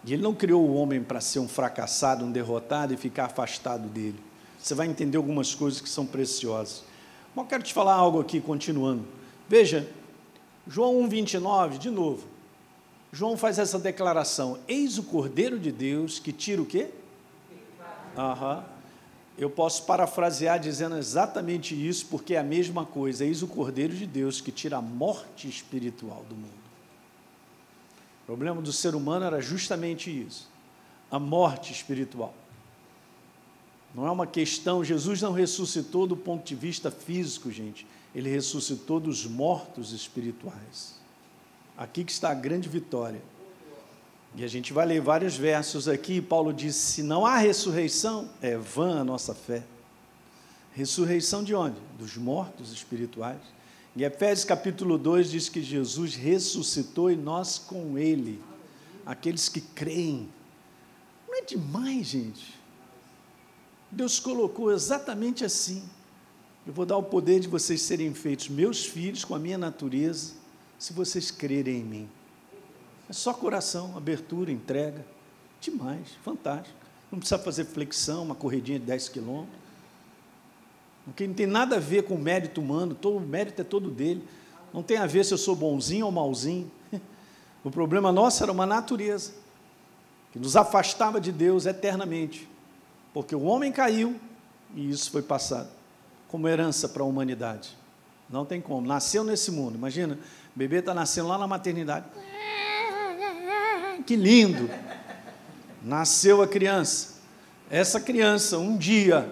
E 0.05 0.13
Ele 0.13 0.23
não 0.23 0.35
criou 0.35 0.69
o 0.69 0.75
homem 0.75 1.03
para 1.03 1.23
ser 1.23 1.39
um 1.39 1.49
fracassado, 1.49 2.23
um 2.23 2.31
derrotado 2.31 2.93
e 2.93 2.99
ficar 2.99 3.25
afastado 3.25 3.89
dele. 3.89 4.26
Você 4.67 4.75
vai 4.75 4.89
entender 4.89 5.17
algumas 5.17 5.55
coisas 5.55 5.81
que 5.81 5.89
são 5.89 6.05
preciosas. 6.05 6.83
Mas 7.37 7.45
eu 7.45 7.49
quero 7.49 7.63
te 7.63 7.73
falar 7.73 7.95
algo 7.95 8.21
aqui, 8.21 8.41
continuando. 8.41 9.05
Veja, 9.49 9.89
João 10.67 11.09
1,29, 11.09 11.79
de 11.79 11.89
novo. 11.89 12.27
João 13.13 13.37
faz 13.37 13.61
essa 13.61 13.79
declaração: 13.79 14.59
Eis 14.67 14.99
o 14.99 15.05
Cordeiro 15.05 15.57
de 15.57 15.71
Deus 15.71 16.19
que 16.19 16.33
tira 16.33 16.61
o 16.61 16.67
quê? 16.67 16.89
Aham. 18.19 18.65
Eu 19.39 19.49
posso 19.49 19.85
parafrasear 19.85 20.59
dizendo 20.59 20.97
exatamente 20.97 21.73
isso, 21.73 22.07
porque 22.07 22.35
é 22.35 22.39
a 22.39 22.43
mesma 22.43 22.85
coisa. 22.85 23.25
Eis 23.25 23.45
o 23.45 23.47
Cordeiro 23.47 23.95
de 23.95 24.05
Deus 24.05 24.41
que 24.41 24.51
tira 24.51 24.79
a 24.79 24.83
morte 24.83 25.47
espiritual 25.47 26.25
do 26.29 26.35
mundo. 26.35 26.67
O 28.25 28.27
problema 28.27 28.61
do 28.61 28.73
ser 28.73 28.97
humano 28.97 29.27
era 29.27 29.41
justamente 29.41 30.11
isso: 30.11 30.51
a 31.09 31.21
morte 31.21 31.73
espiritual. 31.73 32.35
Não 33.97 34.07
é 34.07 34.11
uma 34.11 34.27
questão, 34.27 34.85
Jesus 34.85 35.23
não 35.23 35.33
ressuscitou 35.33 36.07
do 36.07 36.15
ponto 36.15 36.45
de 36.45 36.55
vista 36.55 36.91
físico, 36.91 37.51
gente. 37.51 37.87
Ele 38.15 38.29
ressuscitou 38.29 39.01
dos 39.01 39.25
mortos 39.25 39.91
espirituais. 39.93 40.97
Aqui 41.79 42.05
que 42.05 42.13
está 42.13 42.31
a 42.31 42.35
grande 42.35 42.69
vitória. 42.69 43.23
E 44.35 44.45
a 44.45 44.49
gente 44.49 44.71
vai 44.75 44.85
ler 44.85 45.01
vários 45.01 45.35
versos 45.35 45.89
aqui. 45.89 46.21
Paulo 46.21 46.53
diz: 46.53 46.77
se 46.77 47.03
não 47.03 47.25
há 47.25 47.39
ressurreição, 47.39 48.29
é 48.43 48.59
vã 48.59 49.01
a 49.01 49.05
nossa 49.05 49.35
fé. 49.35 49.63
Ressurreição 50.75 51.43
de 51.43 51.55
onde? 51.55 51.81
Dos 51.99 52.19
mortos 52.19 52.71
espirituais. 52.73 53.41
Em 53.97 54.03
Efésios 54.03 54.45
capítulo 54.45 54.99
2 54.99 55.31
diz 55.31 55.49
que 55.49 55.63
Jesus 55.63 56.15
ressuscitou 56.15 57.11
e 57.11 57.17
nós 57.17 57.59
com 57.59 57.97
ele, 57.97 58.43
aqueles 59.07 59.49
que 59.49 59.63
creem. 59.63 60.29
Não 61.27 61.35
é 61.35 61.41
demais, 61.41 62.09
gente? 62.09 62.56
Deus 63.97 64.21
colocou 64.21 64.71
exatamente 64.71 65.43
assim. 65.43 65.83
Eu 66.67 66.73
vou 66.75 66.85
dar 66.85 66.99
o 66.99 67.03
poder 67.03 67.41
de 67.41 67.49
vocês 67.49 67.81
serem 67.81 68.13
feitos 68.13 68.51
meus 68.51 68.85
filhos 68.85 69.25
com 69.25 69.35
a 69.35 69.39
minha 69.39 69.57
natureza 69.57 70.35
se 70.79 70.93
vocês 70.93 71.31
crerem 71.31 71.79
em 71.79 71.85
mim. 71.85 72.09
É 73.09 73.13
só 73.15 73.33
coração, 73.33 73.97
abertura, 73.97 74.53
entrega. 74.53 75.03
Demais, 75.63 76.09
fantástico. 76.23 76.77
Não 77.11 77.19
precisa 77.19 77.39
fazer 77.39 77.65
flexão, 77.65 78.23
uma 78.23 78.35
corridinha 78.35 78.79
de 78.79 78.85
10 78.85 79.09
quilômetros. 79.09 79.59
Porque 81.07 81.27
não 81.27 81.35
tem 81.35 81.47
nada 81.47 81.77
a 81.77 81.81
ver 81.81 82.03
com 82.03 82.17
o 82.17 82.19
mérito 82.19 82.61
humano, 82.61 82.95
todo, 82.95 83.17
o 83.17 83.21
mérito 83.21 83.63
é 83.63 83.65
todo 83.65 83.91
dele. 83.91 84.23
Não 84.75 84.83
tem 84.83 84.99
a 84.99 85.07
ver 85.07 85.25
se 85.25 85.33
eu 85.33 85.39
sou 85.39 85.57
bonzinho 85.57 86.05
ou 86.05 86.13
malzinho. 86.13 86.71
O 87.65 87.71
problema 87.71 88.13
nosso 88.13 88.45
era 88.45 88.53
uma 88.53 88.65
natureza 88.65 89.33
que 90.33 90.39
nos 90.39 90.55
afastava 90.55 91.21
de 91.21 91.33
Deus 91.33 91.67
eternamente. 91.67 92.49
Porque 93.17 93.35
o 93.35 93.45
homem 93.45 93.73
caiu 93.73 94.15
e 94.75 94.91
isso 94.91 95.11
foi 95.11 95.23
passado 95.23 95.71
como 96.29 96.47
herança 96.47 96.87
para 96.87 97.03
a 97.03 97.07
humanidade. 97.07 97.75
Não 98.29 98.45
tem 98.45 98.61
como. 98.61 98.87
Nasceu 98.87 99.25
nesse 99.25 99.51
mundo. 99.51 99.75
Imagina, 99.75 100.19
o 100.55 100.59
bebê 100.59 100.81
está 100.81 100.93
nascendo 100.93 101.29
lá 101.29 101.39
na 101.39 101.47
maternidade. 101.47 102.05
Que 104.05 104.17
lindo! 104.17 104.69
Nasceu 105.83 106.43
a 106.43 106.47
criança. 106.47 107.15
Essa 107.71 107.99
criança, 107.99 108.59
um 108.59 108.77
dia, 108.77 109.27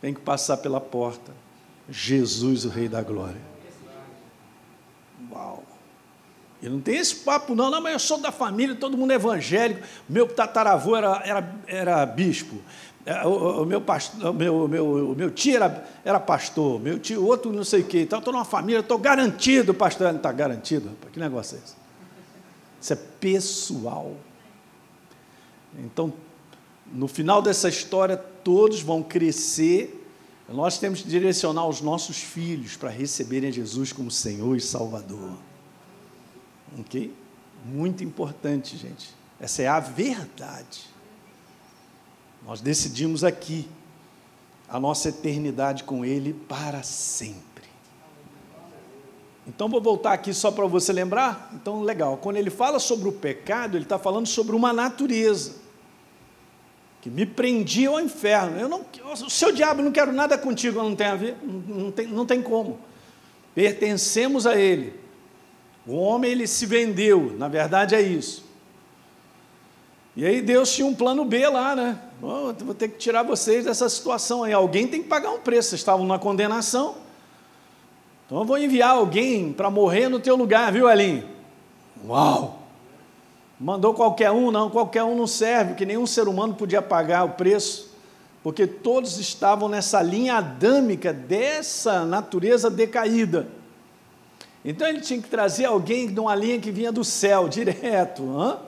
tem 0.00 0.14
que 0.14 0.20
passar 0.20 0.58
pela 0.58 0.80
porta. 0.80 1.32
Jesus, 1.90 2.64
o 2.64 2.68
Rei 2.68 2.88
da 2.88 3.02
Glória. 3.02 3.42
Uau! 5.32 5.64
E 6.62 6.68
não 6.68 6.80
tem 6.80 6.98
esse 6.98 7.16
papo, 7.16 7.52
não, 7.56 7.68
não, 7.68 7.80
mas 7.80 7.94
eu 7.94 7.98
sou 7.98 8.18
da 8.18 8.30
família, 8.30 8.76
todo 8.76 8.96
mundo 8.96 9.10
é 9.10 9.16
evangélico. 9.16 9.82
Meu 10.08 10.28
tataravô 10.28 10.94
era, 10.94 11.20
era, 11.24 11.54
era 11.66 12.06
bispo. 12.06 12.62
É, 13.06 13.26
o, 13.26 13.66
meu, 13.66 13.82
pastor, 13.82 14.30
o, 14.30 14.32
meu, 14.32 14.66
meu, 14.66 15.14
meu 15.14 15.30
tio 15.30 15.56
era, 15.56 15.86
era 16.02 16.18
pastor, 16.18 16.80
meu 16.80 16.98
tio, 16.98 17.24
outro 17.24 17.52
não 17.52 17.64
sei 17.64 17.82
o 17.82 17.84
quê. 17.84 18.00
Então, 18.00 18.18
estou 18.18 18.32
numa 18.32 18.46
família, 18.46 18.80
estou 18.80 18.96
garantido, 18.96 19.74
pastor. 19.74 20.08
Não 20.08 20.16
está 20.16 20.32
garantido? 20.32 20.88
Rapaz, 20.88 21.12
que 21.12 21.20
negócio 21.20 21.56
é 21.56 21.58
esse? 21.58 21.74
Isso 22.80 22.92
é 22.94 22.96
pessoal. 23.20 24.14
Então, 25.78 26.12
no 26.92 27.06
final 27.06 27.42
dessa 27.42 27.68
história, 27.68 28.16
todos 28.16 28.80
vão 28.80 29.02
crescer. 29.02 30.00
Nós 30.48 30.78
temos 30.78 31.02
que 31.02 31.08
direcionar 31.08 31.66
os 31.66 31.82
nossos 31.82 32.18
filhos 32.18 32.76
para 32.76 32.88
receberem 32.88 33.52
Jesus 33.52 33.92
como 33.92 34.10
Senhor 34.10 34.56
e 34.56 34.60
Salvador. 34.60 35.32
Ok? 36.78 37.12
Muito 37.66 38.02
importante, 38.02 38.76
gente. 38.76 39.14
Essa 39.38 39.62
é 39.62 39.68
a 39.68 39.80
verdade. 39.80 40.93
Nós 42.46 42.60
decidimos 42.60 43.24
aqui 43.24 43.68
a 44.68 44.78
nossa 44.78 45.08
eternidade 45.08 45.84
com 45.84 46.04
Ele 46.04 46.32
para 46.32 46.82
sempre. 46.82 47.44
Então, 49.46 49.68
vou 49.68 49.80
voltar 49.80 50.12
aqui 50.12 50.32
só 50.32 50.50
para 50.50 50.66
você 50.66 50.92
lembrar. 50.92 51.50
Então, 51.54 51.82
legal. 51.82 52.16
Quando 52.16 52.38
ele 52.38 52.48
fala 52.48 52.78
sobre 52.78 53.08
o 53.08 53.12
pecado, 53.12 53.76
ele 53.76 53.84
está 53.84 53.98
falando 53.98 54.26
sobre 54.26 54.56
uma 54.56 54.72
natureza 54.72 55.56
que 57.02 57.10
me 57.10 57.26
prendia 57.26 57.90
ao 57.90 58.00
inferno. 58.00 58.58
Eu 58.58 58.66
não, 58.66 58.86
o 59.04 59.28
seu 59.28 59.52
diabo, 59.52 59.82
não 59.82 59.92
quero 59.92 60.10
nada 60.10 60.38
contigo, 60.38 60.82
não 60.82 60.96
tem 60.96 61.06
a 61.06 61.14
ver, 61.14 61.36
não, 61.42 61.90
tem, 61.90 62.06
não 62.06 62.24
tem 62.24 62.40
como. 62.40 62.78
Pertencemos 63.54 64.46
a 64.46 64.56
ele. 64.56 64.98
O 65.86 65.96
homem 65.96 66.30
ele 66.30 66.46
se 66.46 66.64
vendeu, 66.64 67.34
na 67.36 67.46
verdade 67.46 67.94
é 67.94 68.00
isso. 68.00 68.42
E 70.16 70.24
aí 70.24 70.40
Deus 70.40 70.72
tinha 70.72 70.86
um 70.86 70.94
plano 70.94 71.26
B 71.26 71.46
lá, 71.46 71.76
né? 71.76 72.00
Oh, 72.24 72.64
vou 72.64 72.74
ter 72.74 72.88
que 72.88 72.96
tirar 72.96 73.22
vocês 73.22 73.64
dessa 73.64 73.88
situação 73.88 74.42
aí. 74.42 74.52
Alguém 74.52 74.86
tem 74.86 75.02
que 75.02 75.08
pagar 75.08 75.30
um 75.30 75.40
preço. 75.40 75.70
Vocês 75.70 75.80
estavam 75.80 76.06
na 76.06 76.18
condenação. 76.18 76.94
Então 78.24 78.38
eu 78.38 78.44
vou 78.44 78.56
enviar 78.56 78.90
alguém 78.90 79.52
para 79.52 79.70
morrer 79.70 80.08
no 80.08 80.18
teu 80.18 80.34
lugar, 80.34 80.72
viu, 80.72 80.88
Elinho? 80.88 81.28
Uau! 82.06 82.60
Mandou 83.60 83.92
qualquer 83.92 84.30
um, 84.30 84.50
não, 84.50 84.70
qualquer 84.70 85.04
um 85.04 85.14
não 85.14 85.26
serve, 85.26 85.74
que 85.74 85.84
nenhum 85.84 86.06
ser 86.06 86.26
humano 86.26 86.54
podia 86.54 86.80
pagar 86.80 87.24
o 87.24 87.30
preço 87.30 87.94
porque 88.44 88.66
todos 88.66 89.18
estavam 89.18 89.70
nessa 89.70 90.02
linha 90.02 90.34
adâmica 90.34 91.14
dessa 91.14 92.04
natureza 92.04 92.68
decaída. 92.68 93.48
Então 94.62 94.86
ele 94.86 95.00
tinha 95.00 95.20
que 95.20 95.30
trazer 95.30 95.64
alguém 95.64 96.12
de 96.12 96.20
uma 96.20 96.34
linha 96.34 96.60
que 96.60 96.70
vinha 96.70 96.92
do 96.92 97.02
céu, 97.02 97.48
direto. 97.48 98.58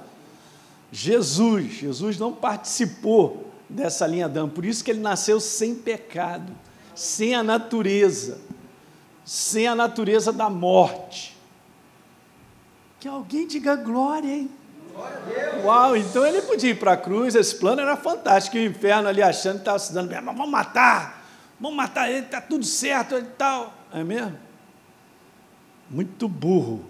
Jesus, 0.91 1.75
Jesus 1.75 2.19
não 2.19 2.33
participou 2.33 3.46
dessa 3.69 4.07
linha 4.07 4.27
Adão, 4.27 4.49
por 4.49 4.65
isso 4.65 4.85
que 4.85 4.91
ele 4.91 5.01
nasceu 5.01 5.41
sem 5.41 5.75
pecado, 5.75 6.53
sem 6.95 7.35
a 7.35 7.43
natureza, 7.43 8.39
sem 9.25 9.67
a 9.67 9.75
natureza 9.75 10.33
da 10.33 10.49
morte. 10.49 11.37
Que 13.01 13.09
alguém 13.09 13.47
diga 13.47 13.77
glória, 13.77 14.33
hein? 14.33 14.51
Uau, 15.63 15.97
então 15.97 16.27
ele 16.27 16.41
podia 16.43 16.71
ir 16.71 16.79
para 16.79 16.93
a 16.93 16.97
cruz, 16.97 17.35
esse 17.35 17.55
plano 17.57 17.83
era 17.83 17.97
fantástico, 17.97 18.57
o 18.57 18.61
inferno 18.61 19.09
ali 19.09 19.23
achando 19.23 19.55
que 19.55 19.61
estava 19.61 19.79
se 19.79 19.93
dando 19.93 20.09
bem, 20.09 20.21
mas 20.21 20.37
vamos 20.37 20.51
matar, 20.51 21.23
vamos 21.61 21.77
matar 21.77 22.11
ele, 22.11 22.25
está 22.25 22.41
tudo 22.41 22.65
certo 22.65 23.19
e 23.19 23.23
tal. 23.23 23.75
É 23.93 24.03
mesmo? 24.03 24.39
Muito 25.91 26.29
burro. 26.29 26.85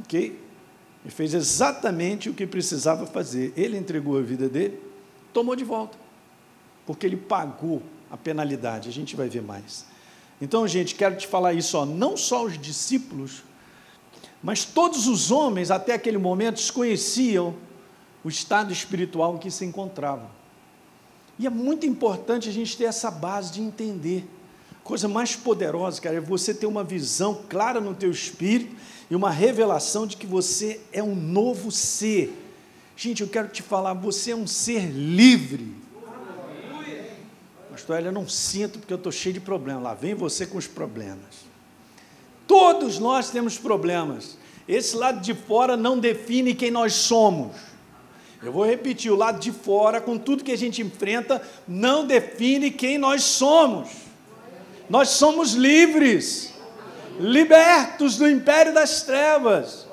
Ok? 0.00 0.47
Fez 1.08 1.34
exatamente 1.34 2.28
o 2.28 2.34
que 2.34 2.46
precisava 2.46 3.06
fazer. 3.06 3.52
Ele 3.56 3.76
entregou 3.76 4.18
a 4.18 4.22
vida 4.22 4.48
dele, 4.48 4.78
tomou 5.32 5.56
de 5.56 5.64
volta, 5.64 5.98
porque 6.86 7.06
ele 7.06 7.16
pagou 7.16 7.82
a 8.10 8.16
penalidade. 8.16 8.88
A 8.88 8.92
gente 8.92 9.16
vai 9.16 9.28
ver 9.28 9.42
mais. 9.42 9.86
Então, 10.40 10.68
gente, 10.68 10.94
quero 10.94 11.16
te 11.16 11.26
falar 11.26 11.52
isso, 11.54 11.76
ó, 11.76 11.84
não 11.84 12.16
só 12.16 12.44
os 12.44 12.58
discípulos, 12.58 13.42
mas 14.42 14.64
todos 14.64 15.08
os 15.08 15.30
homens 15.30 15.70
até 15.70 15.94
aquele 15.94 16.18
momento 16.18 16.56
desconheciam 16.56 17.54
o 18.22 18.28
estado 18.28 18.72
espiritual 18.72 19.34
em 19.34 19.38
que 19.38 19.50
se 19.50 19.64
encontravam. 19.64 20.28
E 21.38 21.46
é 21.46 21.50
muito 21.50 21.86
importante 21.86 22.48
a 22.48 22.52
gente 22.52 22.76
ter 22.76 22.84
essa 22.84 23.10
base 23.10 23.52
de 23.52 23.60
entender. 23.60 24.28
Coisa 24.88 25.06
mais 25.06 25.36
poderosa, 25.36 26.00
cara, 26.00 26.16
é 26.16 26.20
você 26.20 26.54
ter 26.54 26.64
uma 26.64 26.82
visão 26.82 27.42
clara 27.46 27.78
no 27.78 27.94
teu 27.94 28.10
espírito 28.10 28.74
e 29.10 29.14
uma 29.14 29.30
revelação 29.30 30.06
de 30.06 30.16
que 30.16 30.26
você 30.26 30.80
é 30.90 31.02
um 31.02 31.14
novo 31.14 31.70
ser. 31.70 32.32
Gente, 32.96 33.20
eu 33.20 33.28
quero 33.28 33.48
te 33.48 33.60
falar, 33.60 33.92
você 33.92 34.30
é 34.30 34.34
um 34.34 34.46
ser 34.46 34.90
livre. 34.90 35.74
Pastor, 37.70 38.02
eu 38.02 38.10
não 38.10 38.26
sinto 38.26 38.78
porque 38.78 38.90
eu 38.90 38.96
estou 38.96 39.12
cheio 39.12 39.34
de 39.34 39.40
problemas. 39.40 39.82
Lá 39.82 39.92
vem 39.92 40.14
você 40.14 40.46
com 40.46 40.56
os 40.56 40.66
problemas. 40.66 41.44
Todos 42.46 42.98
nós 42.98 43.28
temos 43.28 43.58
problemas. 43.58 44.38
Esse 44.66 44.96
lado 44.96 45.20
de 45.20 45.34
fora 45.34 45.76
não 45.76 45.98
define 45.98 46.54
quem 46.54 46.70
nós 46.70 46.94
somos. 46.94 47.54
Eu 48.42 48.52
vou 48.52 48.64
repetir: 48.64 49.12
o 49.12 49.16
lado 49.16 49.38
de 49.38 49.52
fora, 49.52 50.00
com 50.00 50.16
tudo 50.16 50.42
que 50.42 50.52
a 50.52 50.56
gente 50.56 50.80
enfrenta, 50.80 51.42
não 51.68 52.06
define 52.06 52.70
quem 52.70 52.96
nós 52.96 53.22
somos. 53.22 54.07
Nós 54.88 55.10
somos 55.10 55.52
livres 55.52 56.52
libertos 57.18 58.16
do 58.16 58.28
império 58.28 58.72
das 58.72 59.02
trevas. 59.02 59.86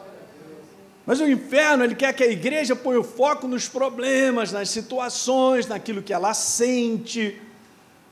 Mas 1.06 1.20
o 1.20 1.28
inferno, 1.28 1.84
ele 1.84 1.96
quer 1.96 2.14
que 2.14 2.24
a 2.24 2.28
igreja 2.28 2.76
ponha 2.76 3.00
o 3.00 3.04
foco 3.04 3.48
nos 3.48 3.68
problemas, 3.68 4.52
nas 4.52 4.70
situações, 4.70 5.68
naquilo 5.68 6.02
que 6.02 6.14
ela 6.14 6.34
sente, 6.34 7.40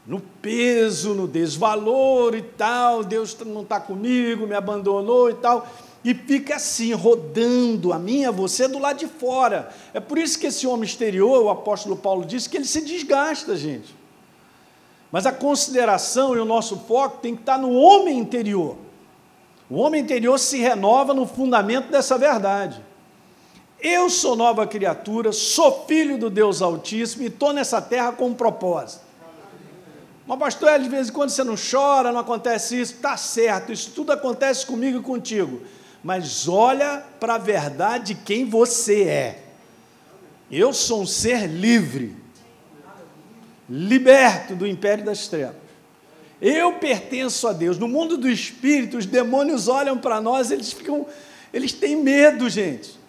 no 0.06 0.20
peso, 0.20 1.14
no 1.14 1.28
desvalor 1.28 2.36
e 2.36 2.42
tal. 2.42 3.04
Deus 3.04 3.36
não 3.46 3.62
está 3.62 3.80
comigo, 3.80 4.46
me 4.46 4.56
abandonou 4.56 5.30
e 5.30 5.36
tal. 5.36 5.68
E 6.04 6.14
fica 6.14 6.56
assim, 6.58 6.94
rodando 6.94 7.94
a 7.94 7.98
minha, 7.98 8.32
você 8.32 8.68
do 8.68 8.78
lado 8.78 9.00
de 9.00 9.08
fora. 9.08 9.70
É 9.94 10.00
por 10.00 10.18
isso 10.18 10.38
que 10.38 10.48
esse 10.48 10.68
homem 10.68 10.84
exterior, 10.84 11.44
o 11.44 11.50
apóstolo 11.50 11.96
Paulo 11.96 12.26
disse, 12.26 12.50
que 12.50 12.58
ele 12.58 12.66
se 12.66 12.82
desgasta, 12.82 13.56
gente. 13.56 14.03
Mas 15.14 15.28
a 15.28 15.32
consideração 15.32 16.36
e 16.36 16.40
o 16.40 16.46
nosso 16.46 16.76
foco 16.88 17.20
tem 17.20 17.36
que 17.36 17.44
estar 17.44 17.60
no 17.60 17.72
homem 17.72 18.18
interior. 18.18 18.76
O 19.70 19.76
homem 19.76 20.02
interior 20.02 20.40
se 20.40 20.58
renova 20.58 21.14
no 21.14 21.28
fundamento 21.28 21.92
dessa 21.92 22.18
verdade. 22.18 22.84
Eu 23.80 24.10
sou 24.10 24.36
nova 24.36 24.66
criatura, 24.66 25.32
sou 25.32 25.86
filho 25.86 26.18
do 26.18 26.32
Deus 26.32 26.64
Altíssimo 26.64 27.22
e 27.22 27.28
estou 27.28 27.54
nessa 27.54 27.80
terra 27.80 28.12
com 28.14 28.30
um 28.30 28.34
propósito. 28.34 29.04
Mas, 30.26 30.40
pastor, 30.40 30.80
de 30.80 30.90
vez 30.90 31.10
em 31.10 31.12
quando 31.12 31.30
você 31.30 31.44
não 31.44 31.54
chora, 31.56 32.12
não 32.12 32.22
acontece 32.22 32.82
isso, 32.82 32.96
está 32.96 33.16
certo, 33.16 33.72
isso 33.72 33.92
tudo 33.92 34.14
acontece 34.14 34.66
comigo 34.66 34.98
e 34.98 35.04
contigo. 35.04 35.62
Mas 36.04 36.48
olha 36.48 37.04
para 37.20 37.36
a 37.36 37.38
verdade 37.38 38.16
de 38.16 38.22
quem 38.22 38.50
você 38.50 39.04
é. 39.04 39.44
Eu 40.50 40.74
sou 40.74 41.04
um 41.04 41.06
ser 41.06 41.46
livre, 41.46 42.23
liberto 43.74 44.56
do 44.56 44.68
império 44.68 45.04
das 45.04 45.28
trevas. 45.28 45.56
Eu 46.40 46.74
pertenço 46.74 47.48
a 47.48 47.54
Deus. 47.54 47.80
No 47.80 47.88
mundo 47.88 48.18
do 48.18 48.30
espírito, 48.30 48.98
os 48.98 49.06
demônios 49.06 49.68
olham 49.68 49.98
para 49.98 50.22
nós, 50.22 50.52
eles 50.52 50.72
ficam, 50.72 51.08
eles 51.52 51.74
têm 51.74 51.96
medo, 51.96 52.48
gente. 52.50 53.00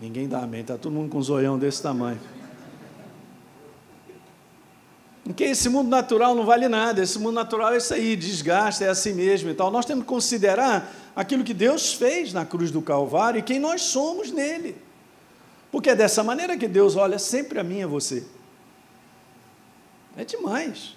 Ninguém 0.00 0.26
dá 0.26 0.40
amém, 0.40 0.62
está 0.62 0.76
todo 0.76 0.92
mundo 0.92 1.10
com 1.10 1.18
um 1.18 1.22
zoião 1.22 1.58
desse 1.58 1.80
tamanho. 1.80 2.18
Porque 5.22 5.44
esse 5.44 5.68
mundo 5.68 5.88
natural 5.88 6.34
não 6.34 6.44
vale 6.44 6.66
nada, 6.66 7.02
esse 7.02 7.18
mundo 7.18 7.34
natural 7.34 7.74
é 7.74 7.76
isso 7.76 7.94
aí, 7.94 8.16
desgasta, 8.16 8.84
é 8.84 8.88
assim 8.88 9.12
mesmo 9.12 9.50
e 9.50 9.54
tal. 9.54 9.70
Nós 9.70 9.84
temos 9.84 10.02
que 10.02 10.08
considerar 10.08 10.92
aquilo 11.14 11.44
que 11.44 11.54
Deus 11.54 11.92
fez 11.92 12.32
na 12.32 12.44
cruz 12.44 12.72
do 12.72 12.82
Calvário 12.82 13.38
e 13.38 13.42
quem 13.42 13.60
nós 13.60 13.82
somos 13.82 14.32
nele. 14.32 14.76
Porque 15.70 15.90
é 15.90 15.94
dessa 15.94 16.24
maneira 16.24 16.56
que 16.56 16.66
Deus 16.66 16.96
olha 16.96 17.18
sempre 17.18 17.60
a 17.60 17.62
mim 17.62 17.78
e 17.78 17.82
a 17.82 17.86
você. 17.86 18.24
É 20.16 20.24
demais. 20.24 20.96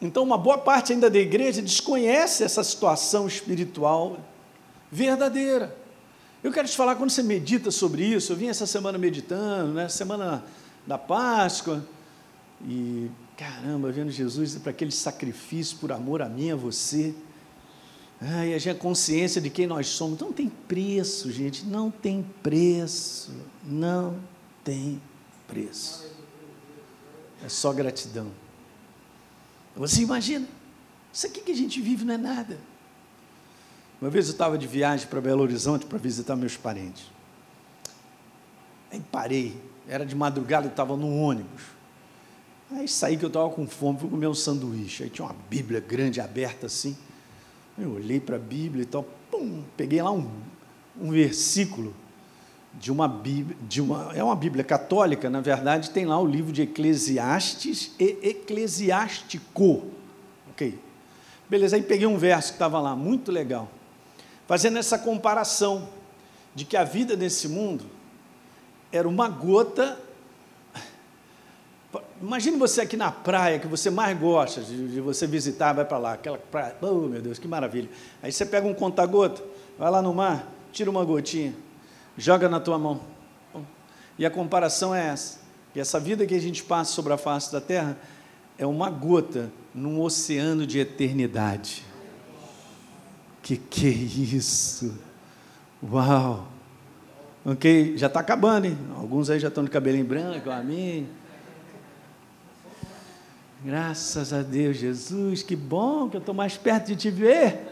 Então, 0.00 0.24
uma 0.24 0.36
boa 0.36 0.58
parte 0.58 0.92
ainda 0.92 1.08
da 1.08 1.18
igreja 1.18 1.62
desconhece 1.62 2.42
essa 2.42 2.64
situação 2.64 3.26
espiritual 3.28 4.18
verdadeira. 4.90 5.76
Eu 6.42 6.50
quero 6.50 6.66
te 6.66 6.76
falar, 6.76 6.96
quando 6.96 7.10
você 7.10 7.22
medita 7.22 7.70
sobre 7.70 8.04
isso, 8.04 8.32
eu 8.32 8.36
vim 8.36 8.48
essa 8.48 8.66
semana 8.66 8.98
meditando, 8.98 9.72
né, 9.72 9.88
semana 9.88 10.44
da 10.84 10.98
Páscoa, 10.98 11.86
e 12.66 13.08
caramba, 13.36 13.92
vendo 13.92 14.10
Jesus 14.10 14.56
para 14.56 14.70
aquele 14.70 14.90
sacrifício 14.90 15.78
por 15.78 15.92
amor 15.92 16.20
a 16.20 16.28
mim, 16.28 16.50
a 16.50 16.56
você. 16.56 17.14
Ai, 18.20 18.54
a 18.54 18.58
gente 18.58 18.70
a 18.70 18.74
consciência 18.74 19.40
de 19.40 19.50
quem 19.50 19.68
nós 19.68 19.86
somos. 19.86 20.14
Então 20.14 20.28
não 20.28 20.34
tem 20.34 20.48
preço, 20.48 21.30
gente, 21.30 21.64
não 21.64 21.92
tem 21.92 22.24
preço, 22.42 23.32
não 23.64 24.16
tem 24.64 25.00
preço. 25.46 26.10
É 27.44 27.48
só 27.48 27.72
gratidão. 27.72 28.30
Você 29.76 30.02
imagina? 30.02 30.46
Isso 31.12 31.26
aqui 31.26 31.40
que 31.40 31.52
a 31.52 31.56
gente 31.56 31.80
vive 31.80 32.04
não 32.04 32.14
é 32.14 32.18
nada. 32.18 32.58
Uma 34.00 34.10
vez 34.10 34.26
eu 34.26 34.32
estava 34.32 34.58
de 34.58 34.66
viagem 34.66 35.06
para 35.06 35.20
Belo 35.20 35.42
Horizonte 35.42 35.86
para 35.86 35.98
visitar 35.98 36.36
meus 36.36 36.56
parentes. 36.56 37.04
Aí 38.90 39.00
parei, 39.10 39.56
era 39.88 40.04
de 40.04 40.14
madrugada, 40.14 40.66
eu 40.66 40.70
estava 40.70 40.96
no 40.96 41.16
ônibus. 41.16 41.62
Aí 42.70 42.88
saí 42.88 43.16
que 43.16 43.24
eu 43.24 43.28
estava 43.28 43.48
com 43.50 43.66
fome, 43.66 43.98
fui 43.98 44.08
comer 44.08 44.26
um 44.26 44.34
sanduíche. 44.34 45.04
Aí 45.04 45.10
tinha 45.10 45.26
uma 45.26 45.36
Bíblia 45.48 45.80
grande 45.80 46.20
aberta 46.20 46.66
assim. 46.66 46.96
Eu 47.78 47.92
olhei 47.92 48.20
para 48.20 48.36
a 48.36 48.38
Bíblia 48.38 48.82
e 48.82 48.86
tal, 48.86 49.04
pum, 49.30 49.62
peguei 49.76 50.02
lá 50.02 50.10
um, 50.10 50.28
um 51.00 51.10
versículo 51.10 51.94
de 52.74 52.90
uma 52.90 53.06
Bíblia, 53.06 53.56
de 53.68 53.80
uma, 53.80 54.12
é 54.14 54.24
uma 54.24 54.34
Bíblia 54.34 54.64
católica, 54.64 55.28
na 55.28 55.40
verdade, 55.40 55.90
tem 55.90 56.06
lá 56.06 56.18
o 56.18 56.26
livro 56.26 56.52
de 56.52 56.62
Eclesiastes 56.62 57.92
e 57.98 58.18
Eclesiástico. 58.22 59.84
Ok. 60.50 60.78
Beleza, 61.48 61.76
aí 61.76 61.82
peguei 61.82 62.06
um 62.06 62.16
verso 62.16 62.48
que 62.48 62.54
estava 62.54 62.80
lá, 62.80 62.96
muito 62.96 63.30
legal, 63.30 63.68
fazendo 64.46 64.78
essa 64.78 64.98
comparação 64.98 65.88
de 66.54 66.64
que 66.64 66.76
a 66.76 66.84
vida 66.84 67.14
nesse 67.14 67.46
mundo 67.46 67.84
era 68.90 69.06
uma 69.06 69.28
gota. 69.28 69.98
Imagine 72.22 72.56
você 72.56 72.80
aqui 72.80 72.96
na 72.96 73.12
praia 73.12 73.58
que 73.58 73.66
você 73.66 73.90
mais 73.90 74.18
gosta 74.18 74.62
de, 74.62 74.88
de 74.88 75.00
você 75.00 75.26
visitar, 75.26 75.74
vai 75.74 75.84
para 75.84 75.98
lá, 75.98 76.12
aquela 76.14 76.38
praia, 76.38 76.74
oh 76.80 77.06
meu 77.06 77.20
Deus, 77.20 77.38
que 77.38 77.46
maravilha. 77.46 77.90
Aí 78.22 78.32
você 78.32 78.46
pega 78.46 78.66
um 78.66 78.72
conta-gota, 78.72 79.42
vai 79.78 79.90
lá 79.90 80.00
no 80.00 80.14
mar, 80.14 80.50
tira 80.72 80.90
uma 80.90 81.04
gotinha 81.04 81.54
joga 82.16 82.48
na 82.48 82.60
tua 82.60 82.78
mão. 82.78 83.00
E 84.18 84.26
a 84.26 84.30
comparação 84.30 84.94
é 84.94 85.08
essa. 85.08 85.40
E 85.74 85.80
essa 85.80 85.98
vida 85.98 86.26
que 86.26 86.34
a 86.34 86.40
gente 86.40 86.62
passa 86.62 86.92
sobre 86.92 87.12
a 87.12 87.18
face 87.18 87.50
da 87.50 87.60
terra 87.60 87.96
é 88.58 88.66
uma 88.66 88.90
gota 88.90 89.50
num 89.74 90.00
oceano 90.00 90.66
de 90.66 90.78
eternidade. 90.78 91.84
Que 93.42 93.56
que 93.56 93.86
é 93.86 93.90
isso? 93.90 94.96
Uau! 95.82 96.46
Ok, 97.44 97.96
já 97.96 98.06
está 98.06 98.20
acabando, 98.20 98.66
hein? 98.66 98.78
Alguns 98.96 99.28
aí 99.28 99.40
já 99.40 99.48
estão 99.48 99.64
de 99.64 99.70
cabelinho 99.70 100.04
branco, 100.04 100.48
a 100.48 100.62
mim. 100.62 101.08
Graças 103.64 104.32
a 104.32 104.42
Deus, 104.42 104.76
Jesus, 104.76 105.42
que 105.42 105.56
bom 105.56 106.08
que 106.08 106.16
eu 106.16 106.20
estou 106.20 106.34
mais 106.34 106.56
perto 106.56 106.88
de 106.88 106.96
te 106.96 107.10
ver. 107.10 107.68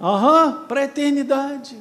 Aham, 0.00 0.46
uhum, 0.46 0.66
para 0.66 0.80
a 0.80 0.84
eternidade. 0.84 1.76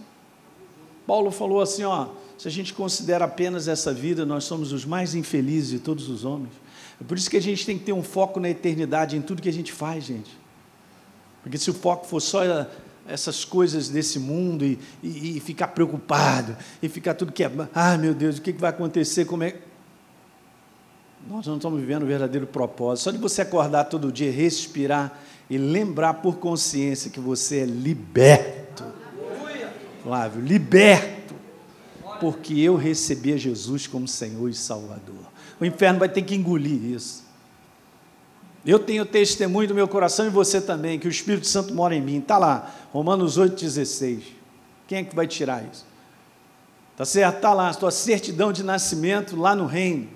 Paulo 1.07 1.31
falou 1.31 1.61
assim: 1.61 1.83
ó, 1.83 2.09
se 2.37 2.47
a 2.47 2.51
gente 2.51 2.73
considera 2.73 3.25
apenas 3.25 3.67
essa 3.69 3.93
vida, 3.93 4.25
nós 4.25 4.43
somos 4.43 4.73
os 4.73 4.85
mais 4.85 5.15
infelizes 5.15 5.69
de 5.69 5.79
todos 5.79 6.09
os 6.09 6.25
homens. 6.25 6.51
É 6.99 7.03
por 7.03 7.17
isso 7.17 7.29
que 7.29 7.37
a 7.37 7.41
gente 7.41 7.65
tem 7.65 7.77
que 7.77 7.85
ter 7.85 7.93
um 7.93 8.03
foco 8.03 8.39
na 8.39 8.49
eternidade 8.49 9.15
em 9.15 9.21
tudo 9.21 9.41
que 9.41 9.49
a 9.49 9.53
gente 9.53 9.71
faz, 9.71 10.03
gente. 10.03 10.37
Porque 11.41 11.57
se 11.57 11.69
o 11.69 11.73
foco 11.73 12.05
for 12.05 12.19
só 12.19 12.41
essas 13.07 13.45
coisas 13.45 13.87
desse 13.87 14.19
mundo 14.19 14.65
e, 14.65 14.77
e, 15.01 15.37
e 15.37 15.39
ficar 15.39 15.69
preocupado 15.69 16.57
e 16.83 16.89
ficar 16.89 17.13
tudo 17.13 17.31
que 17.31 17.43
é, 17.43 17.51
ah, 17.73 17.97
meu 17.97 18.13
Deus, 18.13 18.37
o 18.37 18.41
que 18.41 18.51
vai 18.51 18.71
acontecer? 18.71 19.23
Como 19.23 19.43
é? 19.43 19.55
Nós 21.29 21.45
não 21.47 21.55
estamos 21.55 21.79
vivendo 21.79 22.03
o 22.03 22.05
verdadeiro 22.05 22.47
propósito. 22.47 23.05
Só 23.05 23.11
de 23.11 23.17
você 23.17 23.41
acordar 23.41 23.85
todo 23.85 24.11
dia, 24.11 24.31
respirar 24.31 25.17
e 25.49 25.57
lembrar 25.57 26.15
por 26.15 26.37
consciência 26.37 27.09
que 27.09 27.19
você 27.19 27.59
é 27.59 27.65
liberto. 27.65 28.66
Flávio, 30.07 30.41
liberto. 30.41 31.35
Porque 32.21 32.57
eu 32.57 32.77
recebi 32.77 33.33
a 33.33 33.37
Jesus 33.37 33.87
como 33.87 34.07
Senhor 34.07 34.49
e 34.49 34.53
Salvador. 34.53 35.19
O 35.59 35.65
inferno 35.65 35.99
vai 35.99 36.07
ter 36.07 36.21
que 36.21 36.33
engolir 36.33 36.81
isso. 36.81 37.25
Eu 38.65 38.79
tenho 38.79 39.05
testemunho 39.05 39.67
do 39.67 39.75
meu 39.75 39.87
coração 39.87 40.25
e 40.25 40.29
você 40.29 40.61
também, 40.61 40.97
que 40.97 41.07
o 41.07 41.11
Espírito 41.11 41.45
Santo 41.45 41.73
mora 41.73 41.93
em 41.93 42.01
mim. 42.01 42.19
Está 42.19 42.37
lá, 42.37 42.73
Romanos 42.93 43.37
8,16. 43.37 44.21
Quem 44.87 44.99
é 44.99 45.03
que 45.03 45.13
vai 45.13 45.27
tirar 45.27 45.63
isso? 45.71 45.85
Está 46.93 47.03
certo? 47.03 47.35
Está 47.35 47.53
lá, 47.53 47.69
a 47.69 47.73
tua 47.73 47.91
certidão 47.91 48.53
de 48.53 48.63
nascimento 48.63 49.35
lá 49.35 49.53
no 49.55 49.65
reino. 49.65 50.07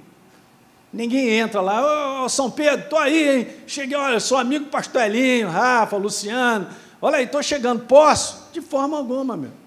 Ninguém 0.92 1.32
entra 1.32 1.60
lá, 1.60 2.22
ô 2.22 2.26
oh, 2.26 2.30
São 2.30 2.50
Pedro, 2.50 2.86
estou 2.86 2.98
aí, 2.98 3.40
hein? 3.40 3.48
Cheguei, 3.68 3.98
olha, 3.98 4.22
sou 4.22 4.38
amigo 4.38 4.66
do 4.66 4.72
pastor 4.72 5.02
Elinho, 5.02 5.50
Rafa, 5.50 5.98
Luciano. 5.98 6.68
Olha 7.02 7.18
aí, 7.18 7.26
estou 7.26 7.44
chegando, 7.44 7.84
posso? 7.84 8.50
De 8.54 8.62
forma 8.62 8.98
alguma, 8.98 9.36
meu. 9.36 9.61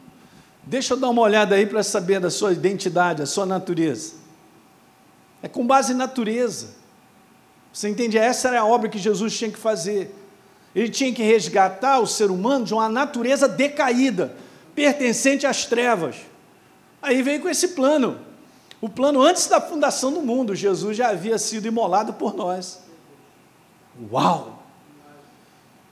Deixa 0.67 0.95
eu 0.95 0.99
dar 0.99 1.11
uma 1.11 1.23
olhada 1.23 1.55
aí 1.55 1.67
para 1.67 1.83
saber 1.83 2.21
da 2.21 2.31
sua 2.31 2.53
identidade, 2.53 3.21
da 3.21 3.27
sua 3.27 3.45
natureza. 3.45 4.15
É 5.43 5.49
com 5.49 5.67
base 5.67 5.93
em 5.93 5.97
natureza. 5.97 6.69
Você 7.73 7.89
entende? 7.89 8.17
Essa 8.17 8.49
era 8.49 8.61
a 8.61 8.65
obra 8.65 8.89
que 8.89 8.99
Jesus 8.99 9.37
tinha 9.37 9.51
que 9.51 9.59
fazer. 9.59 10.15
Ele 10.75 10.89
tinha 10.89 11.13
que 11.13 11.23
resgatar 11.23 11.99
o 12.01 12.07
ser 12.07 12.31
humano 12.31 12.65
de 12.65 12.75
uma 12.75 12.89
natureza 12.89 13.47
decaída, 13.47 14.35
pertencente 14.75 15.47
às 15.47 15.67
trevas. 15.67 16.17
Aí 17.01 17.23
veio 17.23 17.43
com 17.43 17.49
esse 17.49 17.69
plano. 17.69 18.19
O 18.81 18.89
plano 18.89 19.23
antes 19.23 19.47
da 19.47 19.61
fundação 19.61 20.13
do 20.13 20.21
mundo, 20.21 20.55
Jesus 20.55 20.97
já 20.97 21.11
havia 21.11 21.39
sido 21.39 21.67
imolado 21.67 22.15
por 22.15 22.35
nós. 22.35 22.83
Uau! 24.11 24.63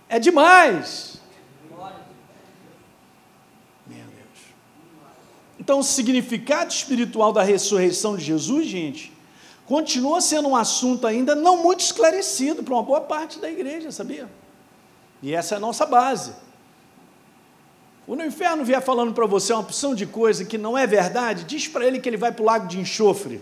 É 0.09 0.19
demais! 0.19 1.21
Meu 3.87 4.05
Deus. 4.05 4.39
Então, 5.59 5.79
o 5.79 5.83
significado 5.83 6.73
espiritual 6.73 7.33
da 7.33 7.43
ressurreição 7.43 8.17
de 8.17 8.25
Jesus, 8.25 8.67
gente, 8.67 9.13
continua 9.67 10.21
sendo 10.21 10.49
um 10.49 10.57
assunto 10.57 11.07
ainda 11.07 11.35
não 11.35 11.63
muito 11.63 11.81
esclarecido 11.81 12.63
para 12.63 12.75
uma 12.75 12.83
boa 12.83 13.01
parte 13.01 13.39
da 13.39 13.51
igreja, 13.51 13.91
sabia? 13.93 14.29
E 15.23 15.35
essa 15.35 15.55
é 15.55 15.57
a 15.57 15.61
nossa 15.61 15.87
base. 15.87 16.33
Quando 18.05 18.21
o 18.21 18.27
inferno 18.27 18.65
vier 18.65 18.83
falando 18.83 19.13
para 19.13 19.27
você 19.27 19.53
uma 19.53 19.63
opção 19.63 19.95
de 19.95 20.05
coisa 20.05 20.45
que 20.45 20.59
não 20.59 20.77
é 20.77 20.87
verdade, 20.87 21.45
diz 21.45 21.69
para 21.69 21.87
ele 21.87 22.01
que 22.01 22.09
ele 22.09 22.17
vai 22.17 22.33
para 22.33 22.43
o 22.43 22.47
lago 22.47 22.67
de 22.67 22.81
enxofre. 22.81 23.41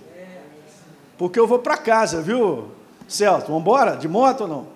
Porque 1.16 1.38
eu 1.38 1.46
vou 1.46 1.58
para 1.58 1.78
casa, 1.78 2.20
viu, 2.20 2.68
Celso? 3.08 3.46
Vamos 3.46 3.62
embora? 3.62 3.96
De 3.96 4.06
moto 4.06 4.42
ou 4.42 4.48
não? 4.48 4.66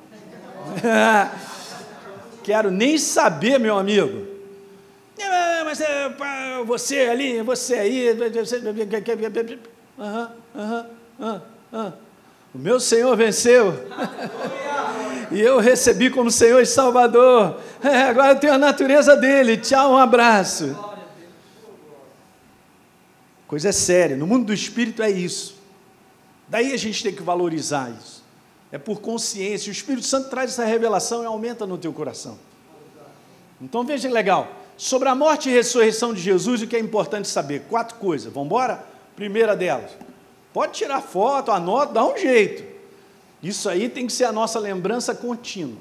Quero 2.42 2.70
nem 2.70 2.98
saber, 2.98 3.58
meu 3.58 3.78
amigo. 3.78 4.33
É, 5.80 6.08
mas 6.08 6.60
é, 6.60 6.64
você 6.64 7.00
ali, 7.00 7.42
você 7.42 7.74
aí. 7.74 8.16
Ah. 11.72 11.92
O 12.54 12.58
meu 12.58 12.78
Senhor 12.78 13.16
venceu. 13.16 13.72
e 15.32 15.40
eu 15.40 15.58
recebi 15.58 16.10
como 16.10 16.30
Senhor 16.30 16.60
e 16.60 16.66
Salvador. 16.66 17.60
É, 17.84 18.04
agora 18.04 18.32
eu 18.32 18.40
tenho 18.40 18.54
a 18.54 18.58
natureza 18.58 19.14
dele. 19.14 19.58
Tchau, 19.58 19.92
um 19.92 19.98
abraço. 19.98 20.74
Coisa 23.46 23.72
séria. 23.72 24.16
No 24.16 24.26
mundo 24.26 24.46
do 24.46 24.54
espírito 24.54 25.02
é 25.02 25.10
isso. 25.10 25.56
Daí 26.48 26.72
a 26.72 26.78
gente 26.78 27.02
tem 27.02 27.14
que 27.14 27.22
valorizar 27.22 27.90
isso. 27.90 28.24
É 28.72 28.78
por 28.78 29.02
consciência. 29.02 29.68
O 29.68 29.72
Espírito 29.72 30.06
Santo 30.06 30.30
traz 30.30 30.52
essa 30.52 30.64
revelação 30.64 31.22
e 31.22 31.26
aumenta 31.26 31.66
no 31.66 31.76
teu 31.76 31.92
coração. 31.92 32.38
Então 33.60 33.84
veja 33.84 34.08
que 34.08 34.14
legal. 34.14 34.63
Sobre 34.76 35.08
a 35.08 35.14
morte 35.14 35.48
e 35.48 35.52
ressurreição 35.52 36.12
de 36.12 36.20
Jesus, 36.20 36.62
o 36.62 36.66
que 36.66 36.76
é 36.76 36.80
importante 36.80 37.28
saber? 37.28 37.62
Quatro 37.68 37.96
coisas. 37.96 38.32
Vamos 38.32 38.46
embora? 38.46 38.84
Primeira 39.14 39.54
delas 39.54 39.92
Pode 40.54 40.74
tirar 40.74 41.00
foto, 41.00 41.50
anota, 41.50 41.94
dá 41.94 42.06
um 42.06 42.16
jeito. 42.16 42.62
Isso 43.42 43.68
aí 43.68 43.88
tem 43.88 44.06
que 44.06 44.12
ser 44.12 44.24
a 44.24 44.32
nossa 44.32 44.60
lembrança 44.60 45.12
contínua. 45.12 45.78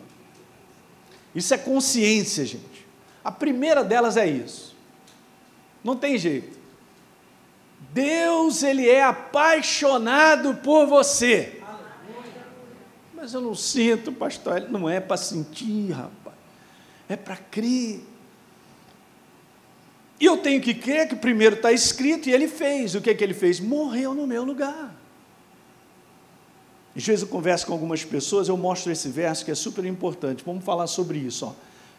Isso 1.36 1.54
é 1.54 1.58
consciência, 1.60 2.44
gente. 2.44 2.88
A 3.24 3.32
primeira 3.32 3.84
delas 3.84 4.18
é 4.18 4.26
isso. 4.26 4.76
Não 5.84 5.96
tem 5.96 6.18
jeito. 6.18 6.58
Deus, 7.92 8.64
Ele 8.64 8.90
é 8.90 9.04
apaixonado 9.04 10.56
por 10.56 10.88
você. 10.88 11.62
Mas 13.14 13.32
eu 13.32 13.42
não 13.42 13.54
sinto, 13.54 14.12
pastor. 14.12 14.62
Não 14.72 14.90
é 14.90 15.00
para 15.00 15.18
sentir, 15.18 15.92
rapaz. 15.92 16.36
É 17.08 17.16
para 17.16 17.38
crer. 17.38 18.02
E 20.24 20.26
eu 20.26 20.38
tenho 20.38 20.62
que 20.62 20.74
crer 20.74 21.10
que 21.10 21.18
primeiro 21.18 21.58
está 21.58 21.74
escrito 21.74 22.30
e 22.30 22.32
ele 22.32 22.48
fez. 22.48 22.96
O 22.96 23.02
que, 23.02 23.10
é 23.10 23.14
que 23.14 23.22
ele 23.22 23.34
fez? 23.34 23.60
Morreu 23.60 24.16
no 24.16 24.26
meu 24.26 24.46
lugar. 24.46 24.96
Às 26.96 27.06
vezes 27.06 27.24
eu 27.24 27.28
converso 27.28 27.68
com 27.68 27.74
algumas 27.74 28.06
pessoas, 28.06 28.48
eu 28.48 28.56
mostro 28.56 28.90
esse 28.90 29.10
verso 29.10 29.44
que 29.44 29.52
é 29.52 29.56
super 29.56 29.84
importante. 29.84 30.42
Vamos 30.46 30.64
falar 30.64 30.88
sobre 30.88 31.18
isso. 31.18 31.46
Ó. 31.46 31.52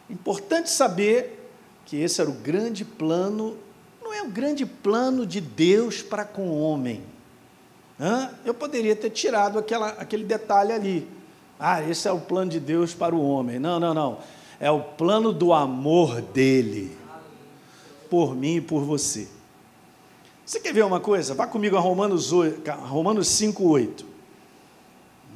Importante 0.09 0.71
saber 0.71 1.51
que 1.85 1.99
esse 1.99 2.19
era 2.19 2.31
o 2.31 2.33
grande 2.33 2.83
plano, 2.83 3.59
não 4.03 4.11
é 4.11 4.23
o 4.23 4.29
grande 4.29 4.65
plano 4.65 5.27
de 5.27 5.43
Deus 5.43 6.01
para 6.01 6.25
com 6.25 6.49
o 6.49 6.59
homem. 6.59 7.03
Hã? 8.01 8.31
Eu 8.43 8.55
poderia 8.55 8.97
ter 8.97 9.11
tirado 9.11 9.59
aquela, 9.59 9.89
aquele 9.89 10.25
detalhe 10.25 10.73
ali. 10.73 11.07
Ah, 11.61 11.83
esse 11.83 12.09
é 12.09 12.13
o 12.13 12.21
plano 12.23 12.51
de 12.51 12.59
Deus 12.59 12.95
para 12.95 13.15
o 13.15 13.23
homem. 13.23 13.59
Não, 13.59 13.79
não, 13.79 13.93
não. 13.93 14.19
É 14.59 14.71
o 14.71 14.81
plano 14.81 15.31
do 15.31 15.53
amor 15.53 16.23
dele 16.23 17.04
por 18.09 18.35
mim 18.35 18.57
e 18.57 18.61
por 18.61 18.83
você. 18.83 19.29
Você 20.45 20.61
quer 20.61 20.73
ver 20.73 20.85
uma 20.85 21.01
coisa? 21.01 21.35
Vá 21.35 21.47
comigo 21.47 21.77
a 21.77 21.81
Romanos, 21.81 22.33
8, 22.33 22.71
Romanos 22.71 23.29
5, 23.29 23.65
8. 23.67 24.07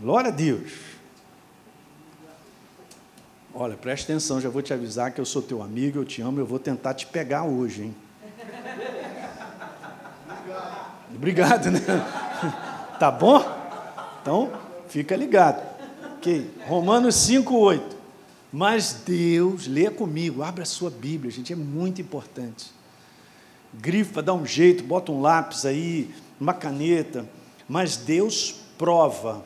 Glória 0.01 0.29
a 0.29 0.33
Deus. 0.33 0.73
Olha, 3.55 3.77
preste 3.77 4.05
atenção, 4.05 4.41
já 4.41 4.49
vou 4.49 4.63
te 4.63 4.73
avisar 4.73 5.11
que 5.11 5.21
eu 5.21 5.25
sou 5.25 5.43
teu 5.43 5.63
amigo, 5.63 5.99
eu 5.99 6.05
te 6.05 6.23
amo, 6.23 6.39
eu 6.39 6.47
vou 6.47 6.59
tentar 6.59 6.95
te 6.95 7.07
pegar 7.07 7.45
hoje, 7.45 7.85
hein? 7.85 7.97
Obrigado, 11.15 11.71
né? 11.71 11.81
Tá 13.01 13.11
bom? 13.11 13.43
Então, 14.23 14.53
fica 14.89 15.17
ligado. 15.17 15.67
Ok, 16.17 16.51
Romanos 16.67 17.15
5, 17.17 17.57
8. 17.57 17.98
Mas 18.53 19.03
Deus, 19.07 19.67
leia 19.67 19.91
comigo, 19.91 20.43
abra 20.43 20.63
a 20.63 20.67
sua 20.67 20.91
Bíblia, 20.91 21.31
gente, 21.31 21.53
é 21.53 21.57
muito 21.57 22.01
importante. 22.01 22.73
Grifa, 23.75 24.23
dá 24.23 24.33
um 24.33 24.47
jeito, 24.47 24.83
bota 24.83 25.13
um 25.13 25.21
lápis 25.21 25.67
aí, 25.67 26.15
uma 26.41 26.55
caneta. 26.55 27.29
Mas 27.69 27.97
Deus 27.97 28.57
prova 28.79 29.45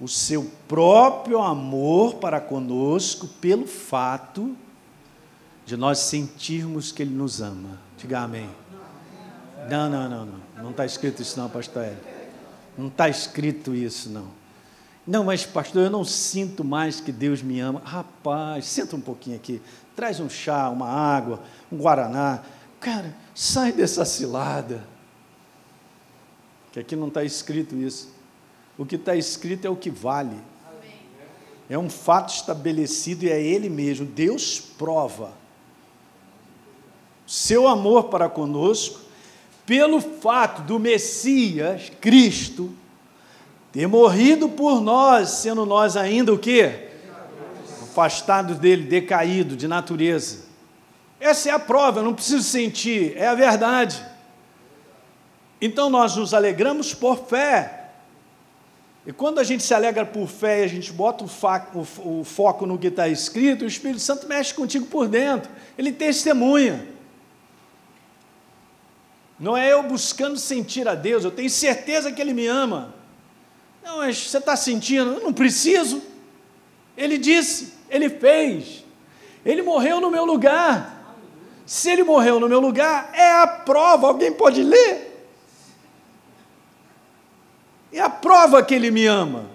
o 0.00 0.08
seu 0.08 0.50
próprio 0.66 1.40
amor 1.42 2.14
para 2.14 2.40
conosco 2.40 3.28
pelo 3.40 3.66
fato 3.66 4.56
de 5.66 5.76
nós 5.76 5.98
sentirmos 5.98 6.90
que 6.90 7.02
Ele 7.02 7.14
nos 7.14 7.40
ama. 7.40 7.78
Diga 7.98 8.20
amém. 8.20 8.48
Não, 9.70 9.88
não, 9.88 10.08
não, 10.08 10.26
não. 10.26 10.40
Não 10.56 10.70
está 10.70 10.84
escrito 10.84 11.22
isso 11.22 11.38
não, 11.38 11.48
pastor 11.48 11.84
Hélio. 11.84 11.98
Não 12.76 12.88
está 12.88 13.08
escrito 13.08 13.74
isso 13.74 14.08
não. 14.08 14.41
Não, 15.06 15.24
mas 15.24 15.44
pastor, 15.44 15.84
eu 15.84 15.90
não 15.90 16.04
sinto 16.04 16.62
mais 16.62 17.00
que 17.00 17.10
Deus 17.10 17.42
me 17.42 17.58
ama. 17.58 17.82
Rapaz, 17.84 18.66
senta 18.66 18.94
um 18.94 19.00
pouquinho 19.00 19.36
aqui. 19.36 19.60
Traz 19.96 20.20
um 20.20 20.30
chá, 20.30 20.70
uma 20.70 20.88
água, 20.88 21.42
um 21.70 21.76
guaraná. 21.76 22.42
Cara, 22.78 23.14
sai 23.34 23.72
dessa 23.72 24.04
cilada. 24.04 24.86
Que 26.70 26.80
aqui 26.80 26.94
não 26.94 27.08
está 27.08 27.24
escrito 27.24 27.76
isso. 27.76 28.12
O 28.78 28.86
que 28.86 28.96
está 28.96 29.14
escrito 29.16 29.66
é 29.66 29.70
o 29.70 29.76
que 29.76 29.90
vale. 29.90 30.36
É 31.68 31.76
um 31.76 31.90
fato 31.90 32.32
estabelecido 32.32 33.24
e 33.24 33.30
é 33.30 33.40
Ele 33.40 33.68
mesmo. 33.68 34.06
Deus 34.06 34.60
prova 34.60 35.42
seu 37.32 37.66
amor 37.66 38.04
para 38.04 38.28
conosco 38.28 39.00
pelo 39.64 40.00
fato 40.00 40.62
do 40.62 40.78
Messias, 40.78 41.90
Cristo, 42.00 42.70
ter 43.72 43.86
morrido 43.86 44.48
por 44.50 44.80
nós, 44.80 45.30
sendo 45.30 45.64
nós 45.64 45.96
ainda 45.96 46.32
o 46.32 46.38
quê? 46.38 46.88
Afastados 47.82 48.58
dele, 48.58 48.84
decaído 48.84 49.56
de 49.56 49.66
natureza. 49.66 50.44
Essa 51.18 51.48
é 51.48 51.52
a 51.52 51.58
prova, 51.58 52.00
eu 52.00 52.04
não 52.04 52.14
preciso 52.14 52.42
sentir, 52.42 53.16
é 53.16 53.26
a 53.26 53.34
verdade. 53.34 54.04
Então 55.60 55.88
nós 55.88 56.16
nos 56.16 56.34
alegramos 56.34 56.92
por 56.92 57.26
fé. 57.26 57.90
E 59.06 59.12
quando 59.12 59.40
a 59.40 59.44
gente 59.44 59.62
se 59.62 59.72
alegra 59.72 60.04
por 60.04 60.28
fé 60.28 60.60
e 60.60 60.64
a 60.64 60.68
gente 60.68 60.92
bota 60.92 61.24
o, 61.24 61.28
o, 61.74 62.20
o 62.20 62.24
foco 62.24 62.66
no 62.66 62.78
que 62.78 62.88
está 62.88 63.08
escrito, 63.08 63.64
o 63.64 63.68
Espírito 63.68 64.00
Santo 64.00 64.28
mexe 64.28 64.52
contigo 64.52 64.86
por 64.86 65.08
dentro, 65.08 65.50
ele 65.76 65.90
testemunha. 65.92 66.86
Não 69.42 69.56
é 69.56 69.72
eu 69.72 69.82
buscando 69.82 70.36
sentir 70.36 70.86
a 70.86 70.94
Deus, 70.94 71.24
eu 71.24 71.30
tenho 71.30 71.50
certeza 71.50 72.12
que 72.12 72.20
Ele 72.20 72.32
me 72.32 72.46
ama. 72.46 72.94
Não, 73.82 73.98
mas 73.98 74.28
você 74.28 74.38
está 74.38 74.56
sentindo? 74.56 75.14
Eu 75.14 75.20
não 75.20 75.32
preciso. 75.32 76.02
Ele 76.96 77.18
disse, 77.18 77.74
Ele 77.88 78.08
fez, 78.08 78.84
Ele 79.44 79.62
morreu 79.62 80.00
no 80.00 80.10
meu 80.10 80.24
lugar. 80.24 81.00
Se 81.66 81.90
Ele 81.90 82.02
morreu 82.02 82.38
no 82.38 82.48
meu 82.48 82.60
lugar, 82.60 83.10
é 83.14 83.32
a 83.32 83.46
prova. 83.46 84.08
Alguém 84.08 84.32
pode 84.32 84.62
ler? 84.62 85.10
É 87.92 88.00
a 88.00 88.10
prova 88.10 88.62
que 88.62 88.74
Ele 88.74 88.90
me 88.90 89.06
ama. 89.06 89.50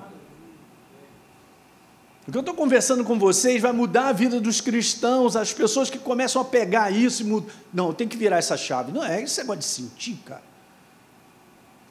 O 2.28 2.32
que 2.32 2.38
eu 2.38 2.42
estou 2.42 2.54
conversando 2.54 3.06
com 3.06 3.18
vocês 3.18 3.62
vai 3.62 3.72
mudar 3.72 4.10
a 4.10 4.12
vida 4.12 4.42
dos 4.42 4.60
cristãos, 4.60 5.38
as 5.38 5.54
pessoas 5.54 5.90
que 5.90 5.98
começam 5.98 6.42
a 6.42 6.46
pegar 6.46 6.92
isso 6.92 7.24
e 7.24 7.26
mudam. 7.26 7.50
Não, 7.74 7.94
tem 7.94 8.06
que 8.06 8.18
virar 8.18 8.38
essa 8.38 8.58
chave. 8.58 8.92
Não 8.92 9.02
é, 9.02 9.24
isso 9.24 9.40
é 9.40 9.56
de 9.56 9.63
sentir, 9.63 10.18
cara. 10.26 10.44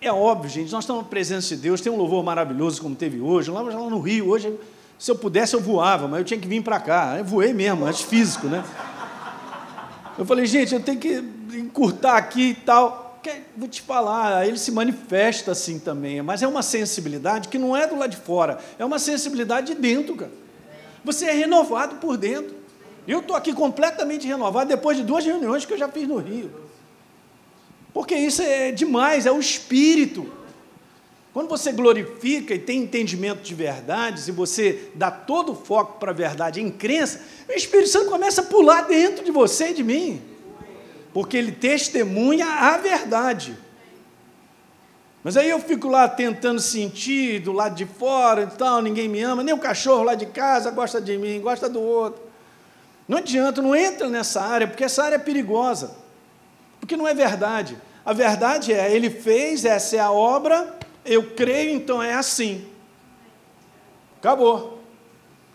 É 0.06 0.12
óbvio, 0.12 0.48
gente, 0.48 0.70
nós 0.70 0.84
estamos 0.84 1.02
na 1.02 1.08
presença 1.08 1.56
de 1.56 1.62
Deus, 1.62 1.80
tem 1.80 1.90
um 1.90 1.96
louvor 1.96 2.22
maravilhoso 2.22 2.80
como 2.80 2.94
teve 2.94 3.20
hoje, 3.20 3.50
lá, 3.50 3.60
lá 3.60 3.90
no 3.90 3.98
Rio, 3.98 4.28
hoje, 4.28 4.56
se 4.96 5.10
eu 5.10 5.16
pudesse 5.16 5.54
eu 5.54 5.60
voava, 5.60 6.06
mas 6.06 6.20
eu 6.20 6.24
tinha 6.24 6.38
que 6.38 6.46
vir 6.46 6.62
para 6.62 6.78
cá. 6.78 7.16
Eu 7.18 7.24
voei 7.24 7.52
mesmo, 7.52 7.84
antes 7.84 8.02
físico, 8.02 8.46
né? 8.46 8.64
Eu 10.16 10.24
falei, 10.24 10.46
gente, 10.46 10.72
eu 10.72 10.80
tenho 10.80 11.00
que 11.00 11.24
encurtar 11.54 12.16
aqui 12.18 12.50
e 12.50 12.54
tal 12.54 13.04
vou 13.56 13.68
te 13.68 13.82
falar, 13.82 14.46
ele 14.46 14.56
se 14.56 14.70
manifesta 14.70 15.50
assim 15.50 15.80
também, 15.80 16.22
mas 16.22 16.44
é 16.44 16.46
uma 16.46 16.62
sensibilidade 16.62 17.48
que 17.48 17.58
não 17.58 17.76
é 17.76 17.84
do 17.84 17.98
lado 17.98 18.10
de 18.10 18.16
fora, 18.16 18.58
é 18.78 18.84
uma 18.84 19.00
sensibilidade 19.00 19.74
de 19.74 19.74
dentro, 19.74 20.14
cara. 20.14 20.30
Você 21.04 21.24
é 21.24 21.32
renovado 21.32 21.96
por 21.96 22.16
dentro. 22.16 22.54
Eu 23.08 23.18
estou 23.18 23.34
aqui 23.34 23.52
completamente 23.52 24.28
renovado 24.28 24.68
depois 24.68 24.96
de 24.96 25.02
duas 25.02 25.24
reuniões 25.24 25.64
que 25.64 25.72
eu 25.72 25.78
já 25.78 25.88
fiz 25.88 26.06
no 26.06 26.18
Rio. 26.18 26.65
Porque 27.96 28.14
isso 28.14 28.42
é 28.42 28.70
demais, 28.70 29.24
é 29.24 29.32
o 29.32 29.40
espírito. 29.40 30.30
Quando 31.32 31.48
você 31.48 31.72
glorifica 31.72 32.54
e 32.54 32.58
tem 32.58 32.82
entendimento 32.82 33.40
de 33.40 33.54
verdades, 33.54 34.28
e 34.28 34.32
você 34.32 34.90
dá 34.94 35.10
todo 35.10 35.52
o 35.52 35.54
foco 35.56 35.98
para 35.98 36.10
a 36.10 36.14
verdade 36.14 36.60
em 36.60 36.70
crença, 36.70 37.22
o 37.48 37.52
Espírito 37.52 37.88
Santo 37.88 38.10
começa 38.10 38.42
a 38.42 38.44
pular 38.44 38.82
dentro 38.82 39.24
de 39.24 39.30
você 39.30 39.70
e 39.70 39.74
de 39.74 39.82
mim 39.82 40.36
porque 41.16 41.34
ele 41.38 41.50
testemunha 41.50 42.44
a 42.44 42.76
verdade. 42.76 43.56
Mas 45.24 45.34
aí 45.34 45.48
eu 45.48 45.58
fico 45.58 45.88
lá 45.88 46.06
tentando 46.06 46.60
sentir 46.60 47.40
do 47.40 47.52
lado 47.52 47.74
de 47.74 47.86
fora 47.86 48.42
e 48.42 48.58
tal, 48.58 48.82
ninguém 48.82 49.08
me 49.08 49.22
ama, 49.22 49.42
nem 49.42 49.54
o 49.54 49.58
cachorro 49.58 50.02
lá 50.02 50.14
de 50.14 50.26
casa 50.26 50.70
gosta 50.70 51.00
de 51.00 51.16
mim, 51.16 51.40
gosta 51.40 51.70
do 51.70 51.80
outro. 51.80 52.22
Não 53.08 53.16
adianta, 53.16 53.62
não 53.62 53.74
entra 53.74 54.10
nessa 54.10 54.42
área, 54.42 54.66
porque 54.66 54.84
essa 54.84 55.04
área 55.04 55.16
é 55.16 55.18
perigosa. 55.18 56.04
Porque 56.86 56.96
não 56.96 57.08
é 57.08 57.12
verdade. 57.12 57.76
A 58.04 58.12
verdade 58.12 58.72
é, 58.72 58.94
ele 58.94 59.10
fez, 59.10 59.64
essa 59.64 59.96
é 59.96 59.98
a 59.98 60.12
obra, 60.12 60.78
eu 61.04 61.30
creio, 61.30 61.74
então 61.74 62.00
é 62.00 62.14
assim. 62.14 62.64
Acabou. 64.20 64.80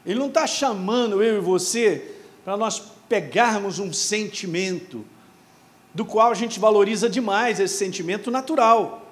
Ele 0.05 0.19
não 0.19 0.27
está 0.27 0.45
chamando 0.45 1.23
eu 1.23 1.37
e 1.37 1.39
você 1.39 2.15
para 2.43 2.57
nós 2.57 2.81
pegarmos 3.07 3.79
um 3.79 3.93
sentimento, 3.93 5.05
do 5.93 6.03
qual 6.03 6.31
a 6.31 6.33
gente 6.33 6.59
valoriza 6.59 7.09
demais 7.09 7.61
esse 7.61 7.77
sentimento 7.77 8.29
natural. 8.29 9.05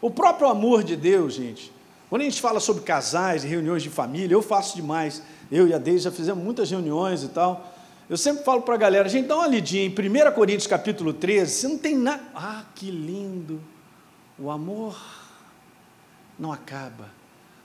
O 0.00 0.08
próprio 0.08 0.46
amor 0.46 0.84
de 0.84 0.94
Deus, 0.94 1.34
gente, 1.34 1.72
quando 2.08 2.22
a 2.22 2.26
gente 2.26 2.40
fala 2.40 2.60
sobre 2.60 2.84
casais 2.84 3.42
e 3.42 3.48
reuniões 3.48 3.82
de 3.82 3.90
família, 3.90 4.36
eu 4.36 4.42
faço 4.42 4.76
demais. 4.76 5.20
Eu 5.50 5.66
e 5.66 5.74
a 5.74 5.78
Deise 5.78 6.04
já 6.04 6.12
fizemos 6.12 6.44
muitas 6.44 6.70
reuniões 6.70 7.24
e 7.24 7.28
tal. 7.28 7.73
Eu 8.08 8.16
sempre 8.16 8.44
falo 8.44 8.62
para 8.62 8.74
a 8.74 8.78
galera, 8.78 9.08
gente, 9.08 9.26
dá 9.26 9.36
uma 9.36 9.46
lidinha 9.46 9.84
em 9.84 9.88
1 9.88 10.32
Coríntios 10.34 10.66
capítulo 10.66 11.12
13, 11.12 11.50
você 11.50 11.68
não 11.68 11.78
tem 11.78 11.96
nada. 11.96 12.22
Ah, 12.34 12.64
que 12.74 12.90
lindo! 12.90 13.60
O 14.38 14.50
amor 14.50 14.96
não 16.38 16.52
acaba. 16.52 17.10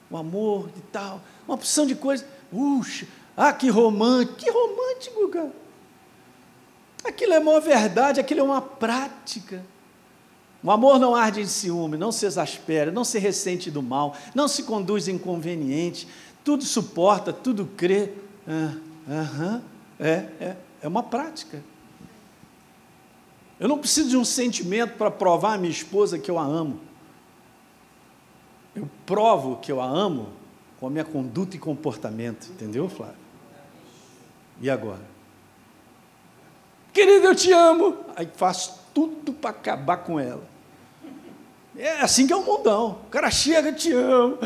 O 0.09 0.17
amor 0.17 0.69
e 0.77 0.81
tal, 0.91 1.21
uma 1.47 1.55
opção 1.55 1.85
de 1.85 1.93
coisas. 1.93 2.25
Puxa, 2.49 3.05
ah, 3.35 3.51
que 3.51 3.69
romântico, 3.69 4.39
que 4.39 4.49
romântico, 4.49 5.27
cara. 5.29 5.51
Aquilo 7.03 7.33
é 7.33 7.39
uma 7.39 7.59
verdade, 7.59 8.19
aquilo 8.19 8.41
é 8.41 8.43
uma 8.43 8.61
prática. 8.61 9.63
O 10.61 10.71
amor 10.71 10.99
não 10.99 11.15
arde 11.15 11.41
em 11.41 11.45
ciúme, 11.45 11.97
não 11.97 12.11
se 12.11 12.25
exaspera, 12.25 12.91
não 12.91 13.03
se 13.03 13.17
ressente 13.17 13.71
do 13.71 13.81
mal, 13.81 14.15
não 14.35 14.47
se 14.47 14.63
conduz 14.63 15.07
inconveniente, 15.07 16.07
tudo 16.43 16.63
suporta, 16.63 17.31
tudo 17.31 17.65
crê. 17.77 18.11
Ah, 18.47 18.73
aham, 19.09 19.61
é, 19.99 20.25
é, 20.39 20.55
é 20.83 20.87
uma 20.87 21.03
prática. 21.03 21.61
Eu 23.59 23.67
não 23.67 23.77
preciso 23.77 24.09
de 24.09 24.17
um 24.17 24.23
sentimento 24.23 24.93
para 24.97 25.11
provar 25.11 25.55
à 25.55 25.57
minha 25.57 25.71
esposa 25.71 26.17
que 26.17 26.31
eu 26.31 26.39
a 26.39 26.43
amo. 26.43 26.79
Eu 28.73 28.89
provo 29.05 29.57
que 29.57 29.71
eu 29.71 29.81
a 29.81 29.85
amo 29.85 30.29
com 30.79 30.87
a 30.87 30.89
minha 30.89 31.03
conduta 31.03 31.57
e 31.57 31.59
comportamento, 31.59 32.49
entendeu, 32.51 32.87
Flávio? 32.87 33.17
E 34.61 34.69
agora? 34.69 35.01
Querida, 36.93 37.27
eu 37.27 37.35
te 37.35 37.51
amo. 37.51 37.97
Aí 38.15 38.29
faz 38.33 38.79
tudo 38.93 39.33
para 39.33 39.49
acabar 39.49 39.97
com 39.97 40.19
ela. 40.19 40.43
É 41.77 42.01
assim 42.01 42.27
que 42.27 42.33
é 42.33 42.35
o 42.35 42.43
mundão. 42.43 42.99
O 43.05 43.09
cara 43.09 43.31
chega, 43.31 43.71
te 43.71 43.91
amo, 43.93 44.37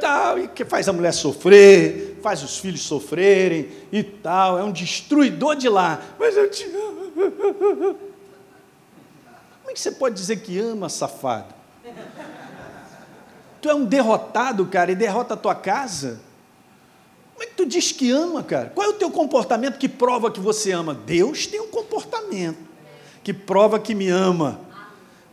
tal, 0.00 0.38
e 0.38 0.48
que 0.48 0.64
faz 0.64 0.88
a 0.88 0.92
mulher 0.92 1.12
sofrer, 1.12 2.03
faz 2.24 2.42
os 2.42 2.56
filhos 2.56 2.80
sofrerem 2.80 3.68
e 3.92 4.02
tal. 4.02 4.58
É 4.58 4.64
um 4.64 4.72
destruidor 4.72 5.54
de 5.56 5.68
lá. 5.68 6.00
Mas 6.18 6.34
eu 6.34 6.50
te 6.50 6.64
amo. 6.64 7.12
Como 9.60 9.70
é 9.70 9.74
que 9.74 9.80
você 9.80 9.92
pode 9.92 10.14
dizer 10.14 10.36
que 10.36 10.58
ama, 10.58 10.88
safado? 10.88 11.52
Tu 13.60 13.68
é 13.68 13.74
um 13.74 13.84
derrotado, 13.84 14.64
cara, 14.64 14.90
e 14.90 14.94
derrota 14.94 15.34
a 15.34 15.36
tua 15.36 15.54
casa? 15.54 16.18
Como 17.34 17.42
é 17.42 17.46
que 17.46 17.54
tu 17.54 17.66
diz 17.66 17.92
que 17.92 18.10
ama, 18.10 18.42
cara? 18.42 18.70
Qual 18.74 18.86
é 18.86 18.90
o 18.90 18.94
teu 18.94 19.10
comportamento 19.10 19.76
que 19.76 19.88
prova 19.88 20.30
que 20.30 20.40
você 20.40 20.72
ama? 20.72 20.94
Deus 20.94 21.46
tem 21.46 21.60
um 21.60 21.68
comportamento 21.68 22.58
que 23.22 23.34
prova 23.34 23.78
que 23.78 23.94
me 23.94 24.08
ama. 24.08 24.60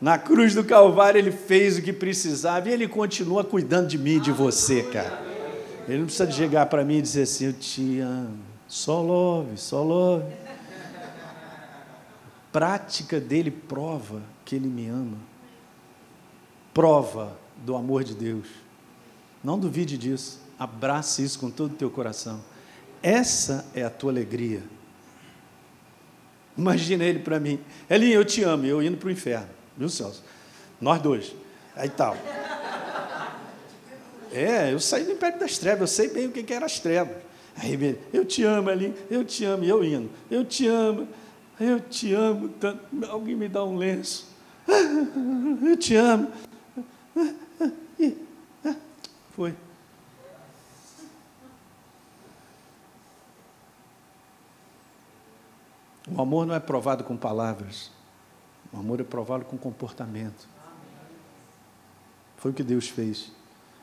Na 0.01 0.17
cruz 0.17 0.53
do 0.53 0.63
Calvário 0.63 1.19
ele 1.19 1.31
fez 1.31 1.77
o 1.77 1.81
que 1.81 1.93
precisava 1.93 2.69
e 2.69 2.73
ele 2.73 2.87
continua 2.87 3.45
cuidando 3.45 3.87
de 3.87 3.97
mim 3.97 4.17
e 4.17 4.19
de 4.19 4.31
você, 4.31 4.83
cara. 4.83 5.30
Ele 5.87 5.99
não 5.99 6.05
precisa 6.05 6.31
chegar 6.31 6.65
para 6.67 6.83
mim 6.83 6.97
e 6.97 7.01
dizer 7.01 7.23
assim: 7.23 7.45
Eu 7.45 7.53
te 7.53 7.99
amo. 7.99 8.39
Só 8.67 9.01
love, 9.01 9.57
só 9.57 9.83
love. 9.83 10.25
Prática 12.51 13.19
dele 13.19 13.51
prova 13.51 14.21
que 14.45 14.55
ele 14.55 14.67
me 14.67 14.87
ama. 14.87 15.17
Prova 16.73 17.37
do 17.57 17.75
amor 17.75 18.03
de 18.03 18.13
Deus. 18.13 18.47
Não 19.43 19.59
duvide 19.59 19.97
disso. 19.97 20.39
Abrace 20.57 21.23
isso 21.23 21.39
com 21.39 21.49
todo 21.49 21.71
o 21.71 21.75
teu 21.75 21.89
coração. 21.89 22.41
Essa 23.01 23.65
é 23.73 23.83
a 23.83 23.89
tua 23.89 24.11
alegria. 24.11 24.61
Imagina 26.57 27.03
ele 27.03 27.19
para 27.19 27.39
mim. 27.39 27.59
Elinho, 27.89 28.13
eu 28.13 28.25
te 28.25 28.43
amo, 28.43 28.65
eu 28.65 28.83
indo 28.83 28.97
para 28.97 29.07
o 29.07 29.11
inferno. 29.11 29.49
Viu, 29.75 29.89
Celso? 29.89 30.23
Nós 30.79 31.01
dois. 31.01 31.33
Aí 31.75 31.89
tal. 31.89 32.15
É, 34.31 34.71
eu 34.71 34.79
saí 34.79 35.03
do 35.03 35.11
império 35.11 35.39
das 35.39 35.57
trevas, 35.57 35.81
eu 35.81 35.87
sei 35.87 36.07
bem 36.09 36.27
o 36.27 36.31
que 36.31 36.53
eram 36.53 36.65
as 36.65 36.79
trevas. 36.79 37.17
Aí, 37.57 37.99
eu 38.13 38.23
te 38.25 38.43
amo, 38.43 38.69
Elinho, 38.69 38.95
eu 39.09 39.25
te 39.25 39.43
amo, 39.43 39.63
e 39.63 39.69
eu 39.69 39.83
indo. 39.83 40.09
Eu 40.29 40.45
te 40.45 40.67
amo, 40.67 41.07
eu 41.59 41.79
te 41.79 42.13
amo 42.13 42.49
tanto. 42.49 42.81
Alguém 43.09 43.35
me 43.35 43.49
dá 43.49 43.63
um 43.63 43.77
lenço. 43.77 44.31
Eu 45.63 45.75
te 45.75 45.95
amo. 45.95 46.31
Foi. 49.31 49.55
O 56.09 56.21
amor 56.21 56.45
não 56.45 56.53
é 56.53 56.59
provado 56.59 57.03
com 57.03 57.15
palavras, 57.15 57.89
o 58.73 58.77
amor 58.77 58.99
é 58.99 59.03
provado 59.03 59.45
com 59.45 59.57
comportamento. 59.57 60.47
Foi 62.37 62.51
o 62.51 62.53
que 62.53 62.63
Deus 62.63 62.89
fez. 62.89 63.31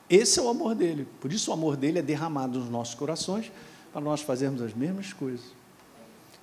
Esse 0.08 0.38
é 0.38 0.42
o 0.42 0.48
amor 0.48 0.74
dele. 0.74 1.06
Por 1.20 1.32
isso 1.32 1.50
o 1.50 1.54
amor 1.54 1.76
dele 1.76 1.98
é 1.98 2.02
derramado 2.02 2.58
nos 2.58 2.70
nossos 2.70 2.94
corações 2.94 3.52
para 3.92 4.00
nós 4.00 4.22
fazermos 4.22 4.62
as 4.62 4.72
mesmas 4.72 5.12
coisas. 5.12 5.46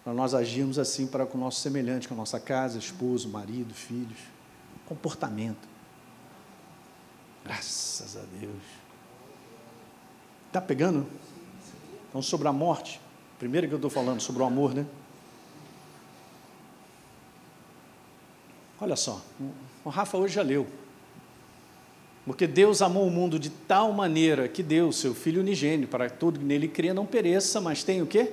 Para 0.03 0.13
nós 0.13 0.35
agirmos 0.35 0.77
assim 0.77 1.07
para 1.07 1.25
com 1.25 1.37
o 1.37 1.41
nosso 1.41 1.61
semelhante, 1.61 2.07
com 2.07 2.13
a 2.13 2.17
nossa 2.17 2.39
casa, 2.39 2.77
esposo, 2.77 3.27
marido, 3.27 3.73
filhos. 3.73 4.19
Comportamento. 4.85 5.67
Graças 7.43 8.15
a 8.15 8.21
Deus. 8.39 8.61
Está 10.47 10.61
pegando? 10.61 11.07
Então, 12.09 12.21
sobre 12.21 12.47
a 12.47 12.53
morte, 12.53 13.01
primeiro 13.39 13.67
que 13.67 13.73
eu 13.73 13.77
estou 13.77 13.89
falando, 13.89 14.21
sobre 14.21 14.43
o 14.43 14.45
amor, 14.45 14.75
né? 14.75 14.85
Olha 18.79 18.95
só, 18.95 19.21
o 19.83 19.89
Rafa 19.89 20.17
hoje 20.17 20.35
já 20.35 20.43
leu 20.43 20.67
porque 22.25 22.47
Deus 22.47 22.81
amou 22.81 23.07
o 23.07 23.11
mundo 23.11 23.37
de 23.37 23.49
tal 23.49 23.91
maneira 23.93 24.47
que 24.47 24.63
deu 24.63 24.87
o 24.87 24.93
seu 24.93 25.13
Filho 25.13 25.41
unigênito 25.41 25.87
para 25.87 26.09
que 26.09 26.17
todo 26.17 26.39
que 26.39 26.45
nele 26.45 26.67
crê 26.67 26.91
não 26.91 27.05
pereça, 27.05 27.61
mas 27.61 27.83
tem 27.83 28.01
o 28.01 28.07
quê? 28.07 28.31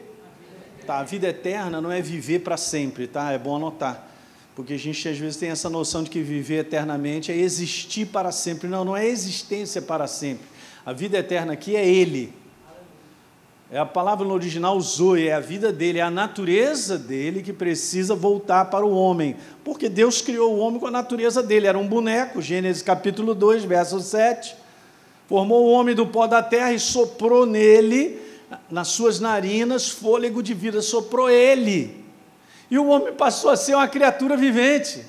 Tá, 0.86 0.98
a 0.98 1.04
vida 1.04 1.28
eterna 1.28 1.80
não 1.80 1.92
é 1.92 2.00
viver 2.00 2.40
para 2.40 2.56
sempre, 2.56 3.06
tá? 3.06 3.30
É 3.30 3.38
bom 3.38 3.56
anotar. 3.56 4.08
Porque 4.56 4.74
a 4.74 4.78
gente 4.78 5.06
às 5.08 5.18
vezes 5.18 5.36
tem 5.36 5.50
essa 5.50 5.70
noção 5.70 6.02
de 6.02 6.10
que 6.10 6.20
viver 6.20 6.60
eternamente 6.60 7.30
é 7.30 7.36
existir 7.36 8.06
para 8.06 8.32
sempre. 8.32 8.68
Não, 8.68 8.84
não 8.84 8.96
é 8.96 9.06
existência 9.06 9.80
para 9.80 10.06
sempre. 10.06 10.46
A 10.84 10.92
vida 10.92 11.18
eterna 11.18 11.52
aqui 11.52 11.76
é 11.76 11.86
Ele. 11.86 12.32
É 13.72 13.78
a 13.78 13.86
palavra 13.86 14.26
no 14.26 14.34
original 14.34 14.78
zoe, 14.82 15.28
é 15.28 15.32
a 15.32 15.40
vida 15.40 15.72
dele, 15.72 15.98
é 15.98 16.02
a 16.02 16.10
natureza 16.10 16.98
dele 16.98 17.40
que 17.40 17.54
precisa 17.54 18.14
voltar 18.14 18.66
para 18.66 18.84
o 18.84 18.94
homem. 18.94 19.34
Porque 19.64 19.88
Deus 19.88 20.20
criou 20.20 20.54
o 20.54 20.58
homem 20.58 20.78
com 20.78 20.88
a 20.88 20.90
natureza 20.90 21.42
dele, 21.42 21.66
era 21.66 21.78
um 21.78 21.88
boneco, 21.88 22.42
Gênesis 22.42 22.82
capítulo 22.82 23.34
2, 23.34 23.64
verso 23.64 23.98
7. 23.98 24.54
Formou 25.26 25.64
o 25.64 25.70
homem 25.70 25.94
do 25.94 26.06
pó 26.06 26.26
da 26.26 26.42
terra 26.42 26.74
e 26.74 26.78
soprou 26.78 27.46
nele, 27.46 28.20
nas 28.70 28.88
suas 28.88 29.20
narinas, 29.20 29.88
fôlego 29.88 30.42
de 30.42 30.52
vida, 30.52 30.82
soprou 30.82 31.30
ele. 31.30 32.04
E 32.70 32.78
o 32.78 32.88
homem 32.88 33.14
passou 33.14 33.50
a 33.50 33.56
ser 33.56 33.74
uma 33.74 33.88
criatura 33.88 34.36
vivente. 34.36 35.02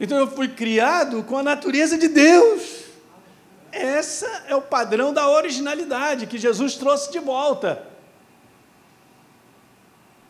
Então 0.00 0.16
eu 0.16 0.28
fui 0.28 0.48
criado 0.48 1.22
com 1.24 1.36
a 1.36 1.42
natureza 1.42 1.98
de 1.98 2.08
Deus. 2.08 2.83
Essa 3.74 4.44
é 4.46 4.54
o 4.54 4.62
padrão 4.62 5.12
da 5.12 5.28
originalidade 5.28 6.28
que 6.28 6.38
Jesus 6.38 6.76
trouxe 6.76 7.10
de 7.10 7.18
volta. 7.18 7.82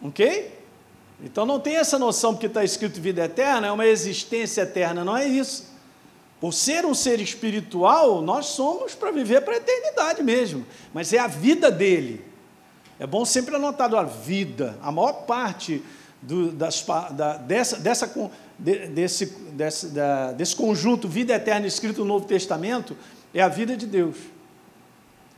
Ok? 0.01 0.59
Então 1.23 1.45
não 1.45 1.61
tem 1.61 1.77
essa 1.77 1.99
noção 1.99 2.33
porque 2.33 2.47
está 2.47 2.65
escrito 2.65 3.01
vida 3.01 3.25
eterna, 3.25 3.67
é 3.67 3.73
uma 3.73 3.87
existência 3.87 4.63
eterna, 4.63 5.05
não 5.05 5.17
é 5.17 5.27
isso. 5.27 5.73
Por 6.41 6.53
ser 6.53 6.87
um 6.87 6.95
ser 6.95 7.21
espiritual, 7.21 8.23
nós 8.23 8.47
somos 8.47 8.95
para 8.95 9.11
viver 9.11 9.43
para 9.43 9.55
a 9.55 9.57
eternidade 9.59 10.23
mesmo, 10.23 10.67
mas 10.93 11.13
é 11.13 11.19
a 11.19 11.27
vida 11.27 11.71
dele. 11.71 12.25
É 12.99 13.07
bom 13.07 13.25
sempre 13.25 13.57
anotar 13.57 13.95
a 13.95 14.05
vida. 14.05 14.79
A 14.83 14.91
maior 14.91 15.25
parte 15.25 15.83
do, 16.23 16.51
das, 16.51 16.85
da, 17.13 17.37
dessa, 17.37 17.79
dessa, 17.79 18.31
desse, 18.59 19.27
desse, 19.27 19.89
da, 19.89 20.33
desse 20.33 20.57
conjunto 20.57 21.09
vida 21.09 21.35
eterna 21.35 21.67
escrito 21.67 22.01
no 22.01 22.07
Novo 22.07 22.27
Testamento 22.27 22.97
é 23.35 23.43
a 23.43 23.49
vida 23.49 23.77
de 23.77 23.87
Deus 23.87 24.17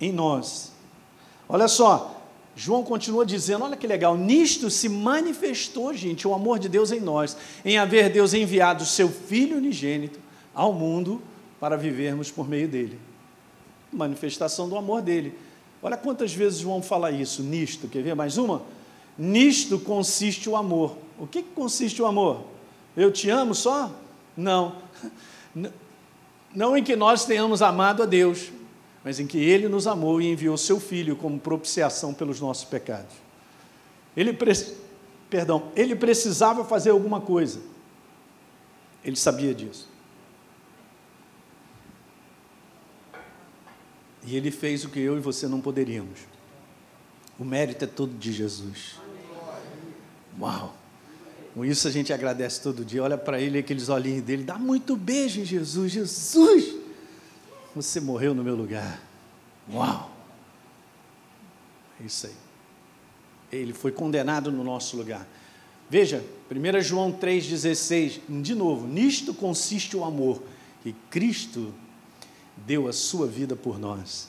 em 0.00 0.12
nós. 0.12 0.72
Olha 1.48 1.66
só, 1.66 2.20
João 2.54 2.82
continua 2.82 3.24
dizendo: 3.24 3.64
olha 3.64 3.76
que 3.76 3.86
legal, 3.86 4.16
nisto 4.16 4.70
se 4.70 4.88
manifestou, 4.88 5.92
gente, 5.94 6.28
o 6.28 6.34
amor 6.34 6.58
de 6.58 6.68
Deus 6.68 6.92
em 6.92 7.00
nós, 7.00 7.36
em 7.64 7.78
haver 7.78 8.10
Deus 8.10 8.34
enviado 8.34 8.82
o 8.82 8.86
seu 8.86 9.08
Filho 9.08 9.56
unigênito 9.56 10.20
ao 10.54 10.72
mundo 10.72 11.22
para 11.58 11.76
vivermos 11.76 12.30
por 12.30 12.48
meio 12.48 12.68
dele. 12.68 12.98
Manifestação 13.92 14.68
do 14.68 14.76
amor 14.76 15.02
dele. 15.02 15.36
Olha 15.82 15.96
quantas 15.96 16.32
vezes 16.32 16.58
João 16.58 16.82
fala 16.82 17.10
isso, 17.10 17.42
nisto, 17.42 17.88
quer 17.88 18.02
ver 18.02 18.14
mais 18.14 18.38
uma? 18.38 18.62
Nisto 19.16 19.78
consiste 19.78 20.48
o 20.48 20.56
amor. 20.56 20.96
O 21.18 21.26
que, 21.26 21.42
que 21.42 21.50
consiste 21.54 22.02
o 22.02 22.06
amor? 22.06 22.44
Eu 22.96 23.10
te 23.10 23.30
amo 23.30 23.54
só? 23.54 23.90
Não. 24.36 24.76
Não 26.56 26.74
em 26.74 26.82
que 26.82 26.96
nós 26.96 27.26
tenhamos 27.26 27.60
amado 27.60 28.02
a 28.02 28.06
Deus, 28.06 28.50
mas 29.04 29.20
em 29.20 29.26
que 29.26 29.36
Ele 29.36 29.68
nos 29.68 29.86
amou 29.86 30.22
e 30.22 30.32
enviou 30.32 30.56
Seu 30.56 30.80
Filho 30.80 31.14
como 31.14 31.38
propiciação 31.38 32.14
pelos 32.14 32.40
nossos 32.40 32.64
pecados. 32.64 33.14
Ele, 34.16 34.34
perdão, 35.28 35.70
ele 35.76 35.94
precisava 35.94 36.64
fazer 36.64 36.88
alguma 36.88 37.20
coisa. 37.20 37.60
Ele 39.04 39.16
sabia 39.16 39.54
disso. 39.54 39.86
E 44.24 44.34
ele 44.34 44.50
fez 44.50 44.82
o 44.82 44.88
que 44.88 44.98
eu 44.98 45.18
e 45.18 45.20
você 45.20 45.46
não 45.46 45.60
poderíamos. 45.60 46.20
O 47.38 47.44
mérito 47.44 47.84
é 47.84 47.86
todo 47.86 48.16
de 48.16 48.32
Jesus. 48.32 48.98
Uau! 50.40 50.74
Com 51.56 51.64
isso 51.64 51.88
a 51.88 51.90
gente 51.90 52.12
agradece 52.12 52.60
todo 52.60 52.84
dia. 52.84 53.02
Olha 53.02 53.16
para 53.16 53.40
ele, 53.40 53.56
aqueles 53.56 53.88
olhinhos 53.88 54.22
dele, 54.22 54.44
dá 54.44 54.58
muito 54.58 54.94
beijo 54.94 55.40
em 55.40 55.44
Jesus. 55.46 55.90
Jesus, 55.90 56.74
você 57.74 57.98
morreu 57.98 58.34
no 58.34 58.44
meu 58.44 58.54
lugar. 58.54 59.00
Uau! 59.72 60.14
É 61.98 62.04
isso 62.04 62.26
aí. 62.26 62.34
Ele 63.50 63.72
foi 63.72 63.90
condenado 63.90 64.52
no 64.52 64.62
nosso 64.62 64.98
lugar. 64.98 65.26
Veja, 65.88 66.22
1 66.50 66.80
João 66.82 67.10
3,16, 67.10 68.20
de 68.42 68.54
novo, 68.54 68.86
nisto 68.86 69.32
consiste 69.32 69.96
o 69.96 70.04
amor, 70.04 70.42
que 70.82 70.94
Cristo 71.08 71.72
deu 72.66 72.86
a 72.86 72.92
sua 72.92 73.26
vida 73.26 73.56
por 73.56 73.78
nós. 73.78 74.28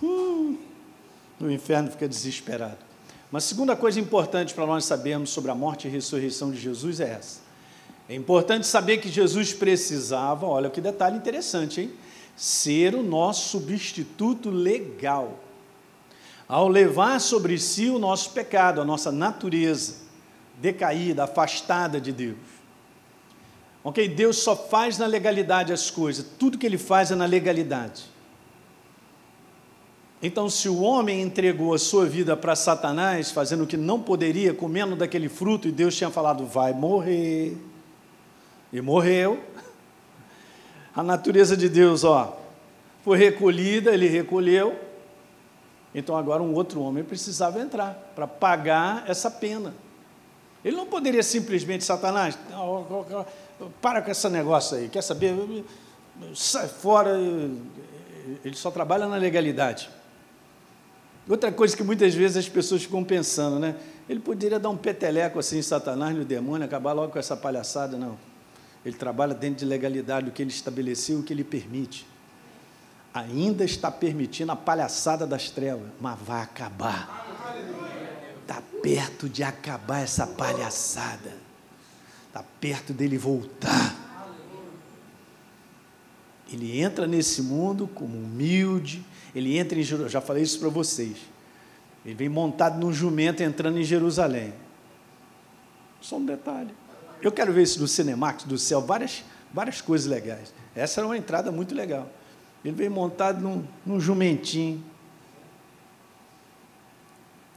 Hum, 0.00 0.58
inferno 1.40 1.90
fica 1.90 2.06
desesperado. 2.06 2.85
Uma 3.30 3.40
segunda 3.40 3.74
coisa 3.74 3.98
importante 3.98 4.54
para 4.54 4.66
nós 4.66 4.84
sabermos 4.84 5.30
sobre 5.30 5.50
a 5.50 5.54
morte 5.54 5.88
e 5.88 5.90
ressurreição 5.90 6.50
de 6.50 6.58
Jesus 6.58 7.00
é 7.00 7.10
essa. 7.10 7.40
É 8.08 8.14
importante 8.14 8.66
saber 8.66 8.98
que 8.98 9.08
Jesus 9.08 9.52
precisava, 9.52 10.46
olha 10.46 10.70
que 10.70 10.80
detalhe 10.80 11.16
interessante, 11.16 11.80
hein? 11.80 11.92
Ser 12.36 12.94
o 12.94 13.02
nosso 13.02 13.48
substituto 13.48 14.48
legal. 14.48 15.40
Ao 16.48 16.68
levar 16.68 17.20
sobre 17.20 17.58
si 17.58 17.90
o 17.90 17.98
nosso 17.98 18.30
pecado, 18.30 18.80
a 18.80 18.84
nossa 18.84 19.10
natureza 19.10 20.06
decaída, 20.60 21.24
afastada 21.24 22.00
de 22.00 22.12
Deus. 22.12 22.36
Ok? 23.82 24.08
Deus 24.08 24.38
só 24.38 24.54
faz 24.54 24.98
na 24.98 25.06
legalidade 25.06 25.72
as 25.72 25.90
coisas, 25.90 26.24
tudo 26.38 26.58
que 26.58 26.66
Ele 26.66 26.78
faz 26.78 27.10
é 27.10 27.16
na 27.16 27.26
legalidade. 27.26 28.04
Então, 30.26 30.50
se 30.50 30.68
o 30.68 30.80
homem 30.80 31.22
entregou 31.22 31.72
a 31.72 31.78
sua 31.78 32.04
vida 32.04 32.36
para 32.36 32.56
Satanás, 32.56 33.30
fazendo 33.30 33.62
o 33.62 33.66
que 33.66 33.76
não 33.76 34.02
poderia, 34.02 34.52
comendo 34.52 34.96
daquele 34.96 35.28
fruto, 35.28 35.68
e 35.68 35.70
Deus 35.70 35.94
tinha 35.94 36.10
falado, 36.10 36.44
vai 36.44 36.72
morrer, 36.72 37.56
e 38.72 38.80
morreu, 38.80 39.38
a 40.92 41.00
natureza 41.00 41.56
de 41.56 41.68
Deus, 41.68 42.02
ó, 42.02 42.36
foi 43.04 43.16
recolhida, 43.16 43.92
ele 43.94 44.08
recolheu, 44.08 44.76
então 45.94 46.16
agora 46.16 46.42
um 46.42 46.52
outro 46.54 46.80
homem 46.80 47.04
precisava 47.04 47.60
entrar 47.60 48.10
para 48.16 48.26
pagar 48.26 49.04
essa 49.06 49.30
pena. 49.30 49.72
Ele 50.64 50.74
não 50.76 50.86
poderia 50.86 51.22
simplesmente, 51.22 51.84
Satanás, 51.84 52.36
para 53.80 54.02
com 54.02 54.10
esse 54.10 54.28
negócio 54.28 54.76
aí, 54.76 54.88
quer 54.88 55.02
saber? 55.02 55.64
Sai 56.34 56.66
fora, 56.66 57.16
ele 58.44 58.56
só 58.56 58.72
trabalha 58.72 59.06
na 59.06 59.14
legalidade. 59.14 59.88
Outra 61.28 61.50
coisa 61.50 61.76
que 61.76 61.82
muitas 61.82 62.14
vezes 62.14 62.36
as 62.36 62.48
pessoas 62.48 62.84
ficam 62.84 63.02
pensando, 63.02 63.58
né? 63.58 63.74
Ele 64.08 64.20
poderia 64.20 64.60
dar 64.60 64.68
um 64.68 64.76
peteleco 64.76 65.38
assim 65.38 65.58
em 65.58 65.62
Satanás, 65.62 66.16
no 66.16 66.24
demônio, 66.24 66.64
acabar 66.64 66.92
logo 66.92 67.12
com 67.12 67.18
essa 67.18 67.36
palhaçada, 67.36 67.96
não. 67.96 68.16
Ele 68.84 68.96
trabalha 68.96 69.34
dentro 69.34 69.58
de 69.58 69.64
legalidade, 69.64 70.28
o 70.28 70.32
que 70.32 70.40
ele 70.40 70.50
estabeleceu, 70.50 71.18
o 71.18 71.22
que 71.24 71.32
ele 71.32 71.42
permite. 71.42 72.06
Ainda 73.12 73.64
está 73.64 73.90
permitindo 73.90 74.52
a 74.52 74.56
palhaçada 74.56 75.26
das 75.26 75.50
trevas, 75.50 75.88
mas 76.00 76.16
vai 76.20 76.42
acabar. 76.42 77.26
Está 78.42 78.62
perto 78.80 79.28
de 79.28 79.42
acabar 79.42 80.00
essa 80.00 80.24
palhaçada. 80.24 81.34
Está 82.28 82.44
perto 82.60 82.92
dele 82.92 83.18
voltar. 83.18 83.96
Ele 86.52 86.80
entra 86.80 87.08
nesse 87.08 87.42
mundo 87.42 87.88
como 87.88 88.16
humilde, 88.16 89.04
ele 89.36 89.58
entra 89.58 89.78
em 89.78 89.82
Jerusalém, 89.82 90.10
já 90.10 90.20
falei 90.22 90.42
isso 90.42 90.58
para 90.58 90.70
vocês. 90.70 91.18
Ele 92.06 92.14
vem 92.14 92.26
montado 92.26 92.80
num 92.80 92.90
jumento 92.90 93.42
entrando 93.42 93.78
em 93.78 93.84
Jerusalém. 93.84 94.54
Só 96.00 96.16
um 96.16 96.24
detalhe. 96.24 96.70
Eu 97.20 97.30
quero 97.30 97.52
ver 97.52 97.64
isso 97.64 97.78
do 97.78 97.86
Cinemax, 97.86 98.44
do 98.44 98.56
céu, 98.56 98.80
várias, 98.80 99.22
várias 99.52 99.82
coisas 99.82 100.06
legais. 100.06 100.54
Essa 100.74 101.00
era 101.00 101.06
uma 101.06 101.18
entrada 101.18 101.52
muito 101.52 101.74
legal. 101.74 102.08
Ele 102.64 102.74
vem 102.74 102.88
montado 102.88 103.42
num, 103.42 103.62
num 103.84 104.00
jumentinho. 104.00 104.82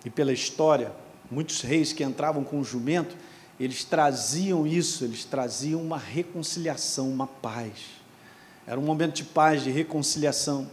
E 0.04 0.10
pela 0.10 0.34
história, 0.34 0.92
muitos 1.32 1.62
reis 1.62 1.94
que 1.94 2.04
entravam 2.04 2.44
com 2.44 2.60
o 2.60 2.64
jumento, 2.64 3.16
eles 3.58 3.86
traziam 3.86 4.68
isso, 4.68 5.06
eles 5.06 5.24
traziam 5.24 5.82
uma 5.82 5.98
reconciliação, 5.98 7.10
uma 7.10 7.28
paz. 7.28 7.72
Era 8.68 8.78
um 8.78 8.84
momento 8.84 9.16
de 9.16 9.24
paz, 9.24 9.64
de 9.64 9.72
reconciliação. 9.72 10.70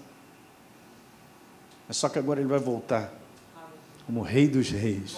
Mas 1.86 1.96
só 1.96 2.08
que 2.08 2.18
agora 2.18 2.40
ele 2.40 2.48
vai 2.48 2.58
voltar 2.58 3.12
como 4.06 4.22
Rei 4.22 4.48
dos 4.48 4.70
Reis. 4.70 5.16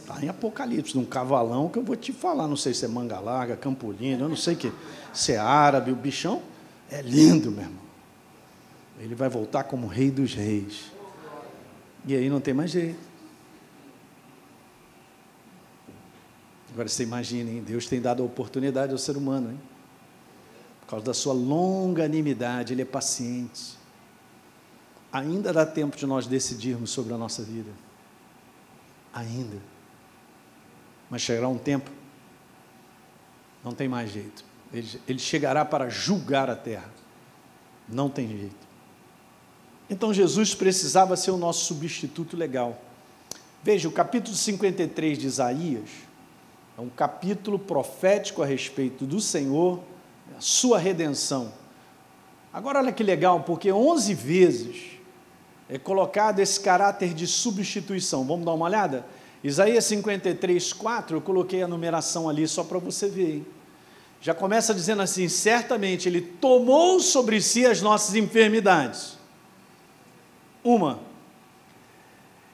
Está 0.00 0.22
em 0.22 0.28
Apocalipse, 0.28 0.96
num 0.96 1.04
cavalão 1.04 1.68
que 1.68 1.78
eu 1.78 1.82
vou 1.82 1.96
te 1.96 2.12
falar. 2.12 2.46
Não 2.46 2.56
sei 2.56 2.74
se 2.74 2.84
é 2.84 2.88
manga 2.88 3.18
larga, 3.18 3.56
campolino, 3.56 4.24
eu 4.24 4.28
não 4.28 4.36
sei 4.36 4.54
que, 4.54 4.72
se 5.12 5.32
é 5.32 5.38
árabe. 5.38 5.90
O 5.90 5.96
bichão 5.96 6.42
é 6.90 7.00
lindo, 7.00 7.50
meu 7.50 7.62
irmão. 7.62 7.84
Ele 9.00 9.14
vai 9.14 9.28
voltar 9.28 9.64
como 9.64 9.86
Rei 9.86 10.10
dos 10.10 10.34
Reis. 10.34 10.92
E 12.06 12.14
aí 12.14 12.28
não 12.28 12.40
tem 12.40 12.52
mais 12.52 12.70
jeito. 12.70 12.98
Agora 16.72 16.88
você 16.88 17.02
imagina, 17.04 17.50
hein? 17.50 17.62
Deus 17.64 17.86
tem 17.86 18.00
dado 18.00 18.22
a 18.22 18.26
oportunidade 18.26 18.92
ao 18.92 18.98
ser 18.98 19.16
humano, 19.16 19.52
hein? 19.52 19.60
Por 20.80 20.88
causa 20.88 21.06
da 21.06 21.14
sua 21.14 21.32
longanimidade, 21.32 22.74
Ele 22.74 22.82
é 22.82 22.84
paciente. 22.84 23.83
Ainda 25.14 25.52
dá 25.52 25.64
tempo 25.64 25.96
de 25.96 26.04
nós 26.06 26.26
decidirmos 26.26 26.90
sobre 26.90 27.14
a 27.14 27.16
nossa 27.16 27.40
vida. 27.40 27.70
Ainda. 29.12 29.58
Mas 31.08 31.22
chegará 31.22 31.46
um 31.46 31.56
tempo, 31.56 31.88
não 33.62 33.72
tem 33.72 33.86
mais 33.88 34.10
jeito. 34.10 34.44
Ele, 34.72 35.00
ele 35.06 35.18
chegará 35.20 35.64
para 35.64 35.88
julgar 35.88 36.50
a 36.50 36.56
terra. 36.56 36.92
Não 37.88 38.10
tem 38.10 38.26
jeito. 38.26 38.66
Então 39.88 40.12
Jesus 40.12 40.52
precisava 40.52 41.16
ser 41.16 41.30
o 41.30 41.36
nosso 41.36 41.64
substituto 41.64 42.36
legal. 42.36 42.82
Veja, 43.62 43.88
o 43.88 43.92
capítulo 43.92 44.36
53 44.36 45.16
de 45.16 45.28
Isaías 45.28 45.90
é 46.76 46.80
um 46.80 46.88
capítulo 46.88 47.56
profético 47.56 48.42
a 48.42 48.46
respeito 48.46 49.06
do 49.06 49.20
Senhor, 49.20 49.78
a 50.36 50.40
sua 50.40 50.76
redenção. 50.76 51.52
Agora, 52.52 52.80
olha 52.80 52.90
que 52.90 53.04
legal, 53.04 53.44
porque 53.44 53.70
11 53.70 54.12
vezes 54.12 54.93
é 55.68 55.78
colocado 55.78 56.40
esse 56.40 56.60
caráter 56.60 57.14
de 57.14 57.26
substituição. 57.26 58.24
Vamos 58.24 58.44
dar 58.44 58.52
uma 58.52 58.66
olhada? 58.66 59.04
Isaías 59.42 59.84
53, 59.84 60.72
4, 60.72 61.16
eu 61.16 61.20
coloquei 61.20 61.62
a 61.62 61.68
numeração 61.68 62.28
ali 62.28 62.46
só 62.48 62.64
para 62.64 62.78
você 62.78 63.08
ver. 63.08 63.36
Hein? 63.36 63.46
Já 64.20 64.34
começa 64.34 64.74
dizendo 64.74 65.02
assim: 65.02 65.28
certamente 65.28 66.08
Ele 66.08 66.20
tomou 66.20 67.00
sobre 67.00 67.40
si 67.40 67.66
as 67.66 67.82
nossas 67.82 68.14
enfermidades. 68.14 69.18
Uma. 70.62 71.00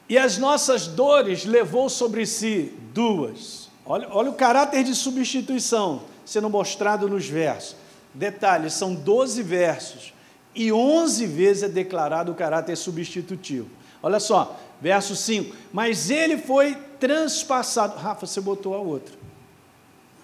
E 0.08 0.18
as 0.18 0.36
nossas 0.36 0.88
dores 0.88 1.44
levou 1.44 1.88
sobre 1.88 2.26
si. 2.26 2.74
Duas. 2.92 3.68
Olha, 3.86 4.08
olha 4.10 4.30
o 4.30 4.34
caráter 4.34 4.82
de 4.82 4.96
substituição 4.96 6.02
sendo 6.24 6.50
mostrado 6.50 7.08
nos 7.08 7.28
versos. 7.28 7.76
Detalhe: 8.12 8.68
são 8.68 8.92
12 8.92 9.40
versos 9.42 10.12
e 10.54 10.72
11 10.72 11.26
vezes 11.26 11.62
é 11.62 11.68
declarado 11.68 12.32
o 12.32 12.34
caráter 12.34 12.76
substitutivo. 12.76 13.68
Olha 14.02 14.20
só, 14.20 14.58
verso 14.80 15.14
5: 15.14 15.54
Mas 15.72 16.10
ele 16.10 16.36
foi 16.36 16.76
transpassado. 16.98 17.96
Rafa, 17.96 18.26
você 18.26 18.40
botou 18.40 18.74
a 18.74 18.78
outra, 18.78 19.14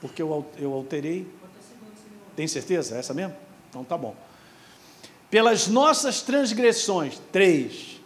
porque 0.01 0.21
eu, 0.21 0.47
eu 0.59 0.73
alterei. 0.73 1.27
Tem 2.35 2.47
certeza? 2.47 2.97
É 2.97 2.99
essa 2.99 3.15
mesmo? 3.15 3.35
Então 3.71 3.85
tá 3.85 3.97
bom. 3.97 4.15
Pelas 5.31 5.67
nossas 5.67 6.23
transgressões, 6.23 7.21
três. 7.33 8.01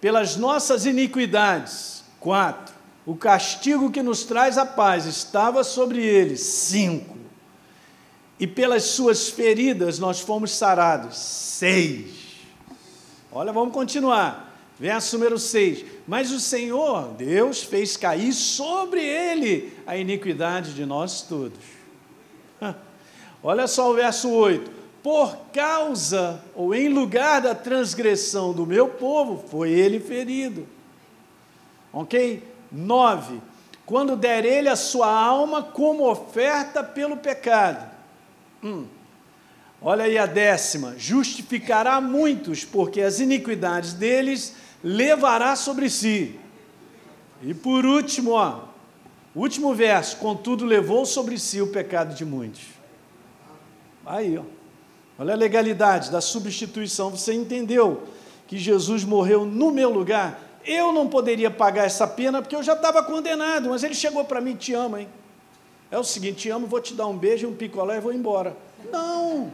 Pelas 0.00 0.36
nossas 0.36 0.84
iniquidades, 0.84 2.04
quatro 2.20 2.74
o 3.06 3.14
castigo 3.14 3.90
que 3.90 4.02
nos 4.02 4.24
traz 4.24 4.56
a 4.56 4.64
paz 4.64 5.04
estava 5.04 5.62
sobre 5.62 6.02
ele. 6.02 6.36
Cinco. 6.36 7.16
E 8.38 8.46
pelas 8.46 8.82
suas 8.84 9.28
feridas 9.28 9.98
nós 9.98 10.20
fomos 10.20 10.50
sarados. 10.50 11.16
Seis. 11.18 12.34
Olha, 13.30 13.52
vamos 13.52 13.74
continuar. 13.74 14.52
Verso 14.78 15.16
número 15.16 15.38
6. 15.38 15.84
Mas 16.06 16.32
o 16.32 16.40
Senhor, 16.40 17.12
Deus, 17.14 17.62
fez 17.62 17.96
cair 17.96 18.32
sobre 18.32 19.00
ele 19.00 19.72
a 19.86 19.96
iniquidade 19.96 20.74
de 20.74 20.84
nós 20.84 21.22
todos. 21.22 21.58
Olha 23.42 23.66
só 23.66 23.90
o 23.90 23.94
verso 23.94 24.30
8. 24.30 24.70
Por 25.02 25.36
causa 25.52 26.42
ou 26.54 26.74
em 26.74 26.88
lugar 26.88 27.42
da 27.42 27.54
transgressão 27.54 28.52
do 28.52 28.66
meu 28.66 28.88
povo, 28.88 29.44
foi 29.48 29.70
ele 29.70 30.00
ferido. 30.00 30.66
Ok? 31.92 32.42
9. 32.72 33.40
Quando 33.84 34.16
der 34.16 34.44
ele 34.44 34.68
a 34.68 34.76
sua 34.76 35.12
alma 35.12 35.62
como 35.62 36.10
oferta 36.10 36.82
pelo 36.82 37.18
pecado. 37.18 37.93
Hum. 38.64 38.86
Olha 39.82 40.04
aí 40.04 40.16
a 40.16 40.24
décima: 40.24 40.94
justificará 40.96 42.00
muitos, 42.00 42.64
porque 42.64 43.02
as 43.02 43.20
iniquidades 43.20 43.92
deles 43.92 44.54
levará 44.82 45.54
sobre 45.54 45.90
si. 45.90 46.40
E 47.42 47.52
por 47.52 47.84
último, 47.84 48.30
ó, 48.30 48.62
último 49.36 49.74
verso: 49.74 50.16
contudo, 50.16 50.64
levou 50.64 51.04
sobre 51.04 51.38
si 51.38 51.60
o 51.60 51.66
pecado 51.66 52.14
de 52.14 52.24
muitos. 52.24 52.62
Aí, 54.06 54.38
ó. 54.38 54.42
Olha 55.18 55.34
a 55.34 55.36
legalidade 55.36 56.10
da 56.10 56.20
substituição. 56.20 57.10
Você 57.10 57.32
entendeu 57.32 58.02
que 58.48 58.58
Jesus 58.58 59.04
morreu 59.04 59.44
no 59.44 59.70
meu 59.70 59.90
lugar? 59.90 60.40
Eu 60.64 60.92
não 60.92 61.06
poderia 61.06 61.50
pagar 61.50 61.84
essa 61.84 62.06
pena 62.06 62.40
porque 62.40 62.56
eu 62.56 62.62
já 62.62 62.72
estava 62.72 63.02
condenado, 63.02 63.68
mas 63.68 63.84
ele 63.84 63.94
chegou 63.94 64.24
para 64.24 64.40
mim, 64.40 64.56
te 64.56 64.72
amo, 64.72 64.96
hein? 64.96 65.08
É 65.94 65.98
o 65.98 66.02
seguinte, 66.02 66.38
te 66.38 66.50
amo, 66.50 66.66
vou 66.66 66.80
te 66.80 66.92
dar 66.92 67.06
um 67.06 67.16
beijo, 67.16 67.46
um 67.46 67.54
picolé 67.54 67.98
e 67.98 68.00
vou 68.00 68.12
embora. 68.12 68.56
Não! 68.90 69.52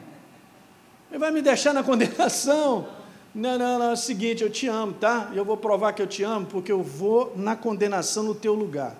Ele 1.10 1.18
vai 1.18 1.30
me 1.30 1.42
deixar 1.42 1.74
na 1.74 1.84
condenação. 1.84 2.88
Não, 3.34 3.58
não, 3.58 3.78
não, 3.78 3.90
é 3.90 3.92
o 3.92 3.96
seguinte, 3.96 4.42
eu 4.42 4.48
te 4.48 4.66
amo, 4.66 4.94
tá? 4.94 5.30
Eu 5.34 5.44
vou 5.44 5.58
provar 5.58 5.92
que 5.92 6.00
eu 6.00 6.06
te 6.06 6.22
amo 6.22 6.46
porque 6.46 6.72
eu 6.72 6.82
vou 6.82 7.34
na 7.36 7.54
condenação 7.54 8.22
no 8.22 8.34
teu 8.34 8.54
lugar. 8.54 8.96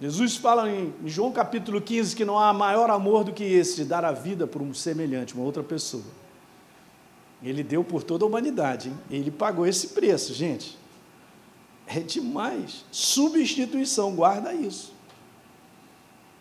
Jesus 0.00 0.36
fala 0.36 0.70
em 0.70 0.94
João 1.04 1.30
capítulo 1.30 1.78
15 1.78 2.16
que 2.16 2.24
não 2.24 2.38
há 2.38 2.50
maior 2.54 2.88
amor 2.88 3.22
do 3.22 3.34
que 3.34 3.44
esse, 3.44 3.76
de 3.76 3.84
dar 3.84 4.02
a 4.02 4.12
vida 4.12 4.46
por 4.46 4.62
um 4.62 4.72
semelhante, 4.72 5.34
uma 5.34 5.44
outra 5.44 5.62
pessoa. 5.62 6.04
Ele 7.42 7.62
deu 7.62 7.84
por 7.84 8.02
toda 8.02 8.24
a 8.24 8.26
humanidade, 8.26 8.88
hein? 8.88 8.98
ele 9.10 9.30
pagou 9.30 9.66
esse 9.66 9.88
preço, 9.88 10.32
gente. 10.32 10.79
É 11.92 11.98
demais. 11.98 12.84
Substituição, 12.92 14.14
guarda 14.14 14.54
isso. 14.54 14.94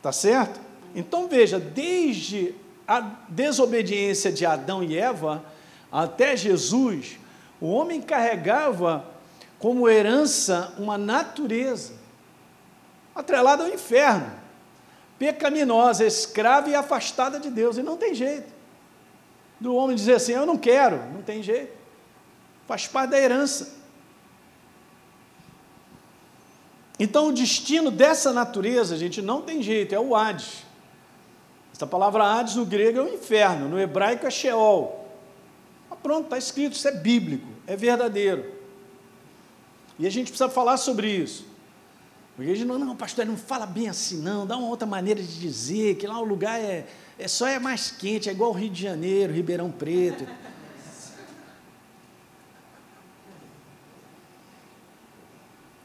Tá 0.02 0.12
certo? 0.12 0.60
Então 0.96 1.28
veja, 1.28 1.60
desde 1.60 2.54
a 2.88 3.02
desobediência 3.28 4.32
de 4.32 4.46
Adão 4.46 4.84
e 4.84 4.96
Eva 4.96 5.44
até 5.92 6.38
Jesus, 6.38 7.18
o 7.60 7.68
homem 7.68 8.00
carregava 8.00 9.06
como 9.58 9.90
herança 9.90 10.74
uma 10.78 10.98
natureza 10.98 11.94
atrelada 13.14 13.64
ao 13.64 13.70
inferno, 13.70 14.32
pecaminosa, 15.18 16.06
escrava 16.06 16.70
e 16.70 16.76
afastada 16.76 17.40
de 17.40 17.50
Deus, 17.50 17.78
e 17.78 17.84
não 17.84 17.98
tem 17.98 18.14
jeito 18.14 18.54
do 19.60 19.76
homem 19.76 19.96
dizer 19.96 20.14
assim: 20.14 20.32
Eu 20.32 20.46
não 20.46 20.58
quero, 20.58 20.98
não 21.12 21.22
tem 21.22 21.44
jeito, 21.44 21.76
faz 22.68 22.88
parte 22.88 23.12
da 23.12 23.20
herança. 23.20 23.79
Então, 27.00 27.30
o 27.30 27.34
destino 27.34 27.90
dessa 27.90 28.34
natureza, 28.34 28.98
gente, 28.98 29.22
não 29.22 29.42
tem 29.42 29.64
jeito, 29.64 29.96
é 29.96 30.00
o 30.00 30.14
Hades. 30.14 30.66
Essa 31.74 31.88
palavra 31.88 32.26
Hades 32.26 32.56
no 32.56 32.66
grego 32.66 33.00
é 33.00 33.02
o 33.04 33.14
inferno, 33.14 33.70
no 33.70 33.80
hebraico 33.80 34.28
é 34.28 34.30
Sheol. 34.30 35.08
Ah, 35.90 35.96
pronto, 35.96 36.26
está 36.26 36.38
escrito, 36.38 36.74
isso 36.74 36.88
é 36.88 36.92
bíblico, 36.92 37.48
é 37.66 37.78
verdadeiro. 37.78 38.54
E 39.98 40.06
a 40.06 40.10
gente 40.10 40.28
precisa 40.28 40.50
falar 40.50 40.76
sobre 40.76 41.10
isso. 41.10 41.48
Porque 42.36 42.52
a 42.52 42.56
gente 42.56 42.68
não, 42.68 42.78
não, 42.78 42.96
pastor, 42.96 43.26
não 43.26 43.38
fala 43.38 43.66
bem 43.66 43.88
assim, 43.88 44.22
não, 44.22 44.46
dá 44.46 44.58
uma 44.58 44.68
outra 44.68 44.86
maneira 44.86 45.22
de 45.22 45.40
dizer, 45.40 45.96
que 45.96 46.06
lá 46.06 46.20
o 46.20 46.26
lugar 46.26 46.60
é, 46.60 46.86
é 47.18 47.28
só 47.28 47.48
é 47.48 47.60
mais 47.60 47.92
quente, 47.92 48.30
é 48.30 48.32
igual 48.32 48.52
o 48.52 48.54
Rio 48.54 48.70
de 48.70 48.82
Janeiro, 48.82 49.34
Ribeirão 49.34 49.72
Preto. 49.72 50.26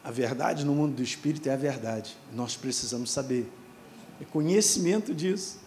A 0.05 0.11
verdade 0.11 0.66
no 0.66 0.74
mundo 0.74 0.96
do 0.96 1.02
espírito 1.02 1.48
é 1.48 1.55
a 1.55 1.57
verdade. 1.57 2.14
Nós 2.34 2.55
precisamos 2.55 3.11
saber. 3.11 3.50
É 4.20 4.24
conhecimento 4.26 5.14
disso. 5.14 5.59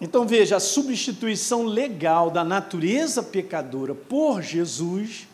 Então 0.00 0.26
veja, 0.26 0.56
a 0.56 0.60
substituição 0.60 1.64
legal 1.64 2.30
da 2.30 2.42
natureza 2.42 3.22
pecadora 3.22 3.94
por 3.94 4.42
Jesus 4.42 5.28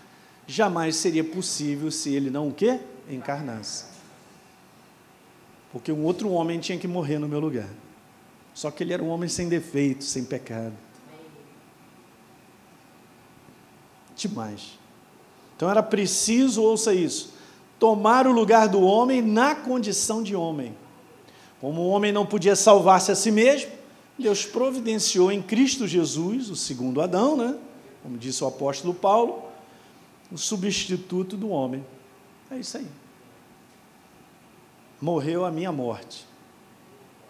jamais 0.47 0.97
seria 0.97 1.23
possível 1.23 1.91
se 1.91 2.13
ele 2.13 2.29
não 2.29 2.49
o 2.49 2.53
quê? 2.53 2.81
Encarnasse. 3.09 3.85
Porque 5.73 5.93
um 5.93 6.05
outro 6.05 6.31
homem 6.31 6.59
tinha 6.59 6.77
que 6.77 6.89
morrer 6.89 7.19
no 7.19 7.29
meu 7.29 7.39
lugar. 7.39 7.69
Só 8.53 8.71
que 8.71 8.83
ele 8.83 8.93
era 8.93 9.03
um 9.03 9.09
homem 9.09 9.29
sem 9.29 9.49
defeito, 9.49 10.03
sem 10.03 10.25
pecado. 10.25 10.75
Demais. 14.17 14.80
Então 15.61 15.69
era 15.69 15.83
preciso, 15.83 16.63
ouça 16.63 16.95
isso, 16.95 17.35
tomar 17.79 18.27
o 18.27 18.33
lugar 18.33 18.67
do 18.67 18.81
homem 18.81 19.21
na 19.21 19.55
condição 19.55 20.23
de 20.23 20.35
homem. 20.35 20.75
Como 21.61 21.83
o 21.83 21.89
homem 21.89 22.13
não 22.13 22.25
podia 22.25 22.57
salvar-se 22.57 23.13
a 23.13 23.15
si 23.15 23.31
mesmo, 23.31 23.71
Deus 24.19 24.47
providenciou 24.47 25.31
em 25.31 25.43
Cristo 25.43 25.87
Jesus, 25.87 26.49
o 26.49 26.57
segundo 26.57 27.03
Adão, 27.03 27.37
né? 27.37 27.59
como 28.03 28.17
disse 28.17 28.43
o 28.43 28.47
apóstolo 28.47 28.95
Paulo, 28.95 29.43
o 30.33 30.39
substituto 30.39 31.37
do 31.37 31.51
homem. 31.51 31.85
É 32.51 32.57
isso 32.57 32.79
aí 32.79 32.87
morreu 35.01 35.45
a 35.45 35.51
minha 35.51 35.73
morte, 35.73 36.27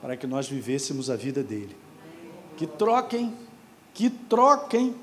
para 0.02 0.16
que 0.16 0.26
nós 0.26 0.48
vivêssemos 0.48 1.08
a 1.08 1.16
vida 1.16 1.42
dele. 1.42 1.76
Que 2.56 2.66
troquem, 2.66 3.34
que 3.94 4.10
troquem. 4.10 4.94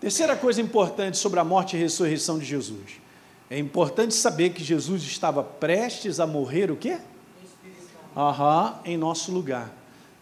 Terceira 0.00 0.34
coisa 0.34 0.62
importante 0.62 1.18
sobre 1.18 1.38
a 1.38 1.44
morte 1.44 1.76
e 1.76 1.78
ressurreição 1.78 2.38
de 2.38 2.44
Jesus. 2.46 3.00
É 3.50 3.58
importante 3.58 4.14
saber 4.14 4.50
que 4.50 4.64
Jesus 4.64 5.02
estava 5.02 5.44
prestes 5.44 6.18
a 6.18 6.26
morrer 6.26 6.70
o 6.70 6.76
quê? 6.76 6.98
Aham, 8.16 8.78
em 8.84 8.96
nosso 8.96 9.30
lugar. 9.30 9.70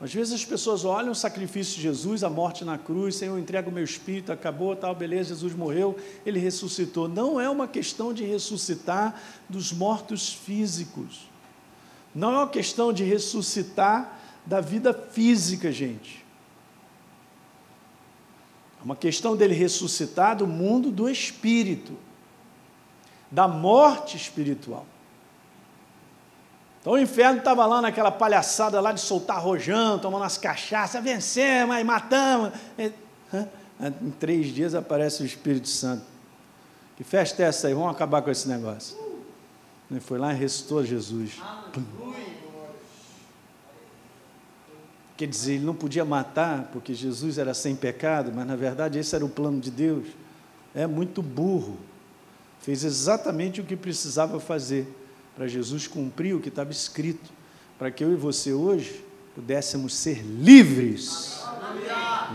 Às 0.00 0.12
vezes 0.12 0.32
as 0.32 0.44
pessoas 0.44 0.84
olham 0.84 1.12
o 1.12 1.14
sacrifício 1.14 1.76
de 1.76 1.82
Jesus, 1.82 2.24
a 2.24 2.30
morte 2.30 2.64
na 2.64 2.76
cruz, 2.76 3.16
Senhor, 3.16 3.34
eu 3.34 3.38
entrego 3.38 3.70
o 3.70 3.72
meu 3.72 3.84
espírito, 3.84 4.32
acabou, 4.32 4.74
tal, 4.74 4.94
beleza, 4.94 5.30
Jesus 5.30 5.54
morreu, 5.54 5.96
ele 6.26 6.38
ressuscitou. 6.38 7.08
Não 7.08 7.40
é 7.40 7.48
uma 7.48 7.68
questão 7.68 8.12
de 8.12 8.24
ressuscitar 8.24 9.20
dos 9.48 9.72
mortos 9.72 10.32
físicos. 10.32 11.28
Não 12.14 12.32
é 12.32 12.36
uma 12.38 12.48
questão 12.48 12.92
de 12.92 13.04
ressuscitar 13.04 14.18
da 14.44 14.60
vida 14.60 14.92
física, 14.94 15.70
gente. 15.70 16.24
É 18.88 18.90
uma 18.90 18.96
questão 18.96 19.36
dele 19.36 19.52
ressuscitar 19.52 20.34
do 20.34 20.46
mundo 20.46 20.90
do 20.90 21.10
espírito, 21.10 21.92
da 23.30 23.46
morte 23.46 24.16
espiritual. 24.16 24.86
Então 26.80 26.94
o 26.94 26.98
inferno 26.98 27.40
estava 27.40 27.66
lá 27.66 27.82
naquela 27.82 28.10
palhaçada 28.10 28.80
lá 28.80 28.92
de 28.92 29.00
soltar 29.02 29.42
rojão, 29.42 29.98
tomando 29.98 30.24
as 30.24 30.38
cachaças, 30.38 31.04
vencemos, 31.04 31.76
aí 31.76 31.84
matamos. 31.84 32.50
Em 32.78 34.10
três 34.12 34.46
dias 34.54 34.74
aparece 34.74 35.22
o 35.22 35.26
Espírito 35.26 35.68
Santo. 35.68 36.06
Que 36.96 37.04
festa 37.04 37.42
é 37.42 37.46
essa 37.46 37.66
aí? 37.66 37.74
Vamos 37.74 37.90
acabar 37.90 38.22
com 38.22 38.30
esse 38.30 38.48
negócio. 38.48 38.96
Ele 39.90 40.00
foi 40.00 40.18
lá 40.18 40.32
e 40.32 40.36
ressuscitou 40.36 40.82
Jesus. 40.82 41.32
Quer 45.18 45.26
dizer, 45.26 45.54
ele 45.54 45.64
não 45.64 45.74
podia 45.74 46.04
matar 46.04 46.70
porque 46.72 46.94
Jesus 46.94 47.38
era 47.38 47.52
sem 47.52 47.74
pecado, 47.74 48.30
mas 48.32 48.46
na 48.46 48.54
verdade 48.54 49.00
esse 49.00 49.16
era 49.16 49.24
o 49.24 49.28
plano 49.28 49.58
de 49.60 49.68
Deus. 49.68 50.06
É 50.72 50.86
muito 50.86 51.20
burro. 51.20 51.76
Fez 52.60 52.84
exatamente 52.84 53.60
o 53.60 53.64
que 53.64 53.74
precisava 53.74 54.38
fazer 54.38 54.86
para 55.34 55.48
Jesus 55.48 55.88
cumprir 55.88 56.36
o 56.36 56.40
que 56.40 56.48
estava 56.48 56.70
escrito, 56.70 57.32
para 57.76 57.90
que 57.90 58.04
eu 58.04 58.12
e 58.12 58.14
você 58.14 58.52
hoje 58.52 59.04
pudéssemos 59.34 59.92
ser 59.96 60.22
livres, 60.22 61.42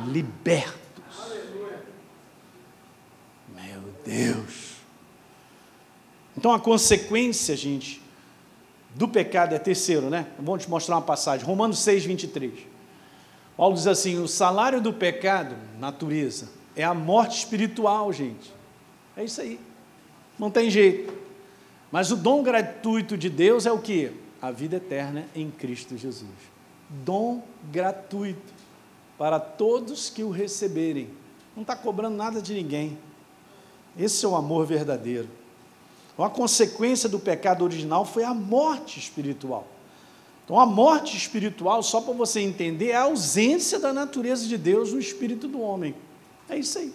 libertos. 0.09 0.75
Meu 3.55 3.81
Deus. 4.05 4.73
Então 6.37 6.51
a 6.51 6.59
consequência, 6.59 7.55
gente, 7.55 8.01
do 8.93 9.07
pecado 9.07 9.55
é 9.55 9.59
terceiro, 9.59 10.09
né? 10.09 10.27
Vou 10.37 10.57
te 10.57 10.69
mostrar 10.69 10.97
uma 10.97 11.01
passagem. 11.01 11.45
Romanos 11.45 11.79
6, 11.79 12.03
23. 12.03 12.72
Paulo 13.55 13.75
diz 13.75 13.87
assim: 13.87 14.19
o 14.19 14.27
salário 14.27 14.81
do 14.81 14.93
pecado, 14.93 15.55
natureza, 15.79 16.49
é 16.75 16.83
a 16.83 16.93
morte 16.93 17.37
espiritual, 17.37 18.11
gente. 18.11 18.51
É 19.15 19.23
isso 19.23 19.41
aí. 19.41 19.59
Não 20.37 20.49
tem 20.49 20.69
jeito. 20.69 21.13
Mas 21.91 22.11
o 22.11 22.15
dom 22.15 22.41
gratuito 22.41 23.15
de 23.17 23.29
Deus 23.29 23.65
é 23.65 23.71
o 23.71 23.79
que? 23.79 24.11
A 24.41 24.49
vida 24.49 24.77
eterna 24.77 25.25
em 25.35 25.51
Cristo 25.51 25.95
Jesus. 25.95 26.31
Dom 26.89 27.43
gratuito 27.71 28.53
para 29.17 29.39
todos 29.39 30.09
que 30.09 30.23
o 30.23 30.31
receberem. 30.31 31.09
Não 31.55 31.61
está 31.61 31.75
cobrando 31.75 32.17
nada 32.17 32.41
de 32.41 32.53
ninguém. 32.53 32.97
Esse 33.97 34.25
é 34.25 34.27
o 34.27 34.35
amor 34.35 34.65
verdadeiro. 34.65 35.29
Então, 36.13 36.25
a 36.25 36.29
consequência 36.29 37.07
do 37.07 37.19
pecado 37.19 37.63
original 37.63 38.05
foi 38.05 38.23
a 38.23 38.33
morte 38.33 38.99
espiritual. 38.99 39.67
Então, 40.43 40.59
a 40.59 40.65
morte 40.65 41.15
espiritual, 41.15 41.81
só 41.81 42.01
para 42.01 42.13
você 42.13 42.41
entender, 42.41 42.89
é 42.89 42.95
a 42.95 43.03
ausência 43.03 43.79
da 43.79 43.93
natureza 43.93 44.45
de 44.45 44.57
Deus 44.57 44.91
no 44.91 44.99
espírito 44.99 45.47
do 45.47 45.61
homem. 45.61 45.95
É 46.49 46.57
isso 46.57 46.77
aí. 46.77 46.93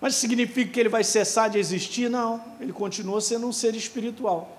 Mas 0.00 0.16
significa 0.16 0.70
que 0.72 0.80
ele 0.80 0.88
vai 0.88 1.04
cessar 1.04 1.48
de 1.48 1.58
existir? 1.58 2.10
Não, 2.10 2.42
ele 2.60 2.72
continua 2.72 3.20
sendo 3.20 3.46
um 3.46 3.52
ser 3.52 3.74
espiritual. 3.74 4.58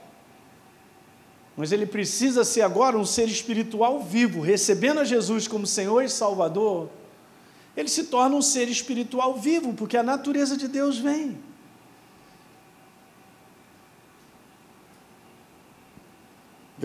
Mas 1.57 1.71
ele 1.71 1.85
precisa 1.85 2.43
ser 2.43 2.61
agora 2.61 2.97
um 2.97 3.05
ser 3.05 3.27
espiritual 3.27 4.01
vivo, 4.01 4.41
recebendo 4.41 4.99
a 4.99 5.03
Jesus 5.03 5.47
como 5.47 5.67
Senhor 5.67 6.03
e 6.03 6.09
Salvador. 6.09 6.89
Ele 7.75 7.87
se 7.89 8.05
torna 8.05 8.35
um 8.35 8.41
ser 8.41 8.69
espiritual 8.69 9.35
vivo, 9.35 9.73
porque 9.73 9.97
a 9.97 10.03
natureza 10.03 10.55
de 10.55 10.67
Deus 10.67 10.97
vem. 10.97 11.37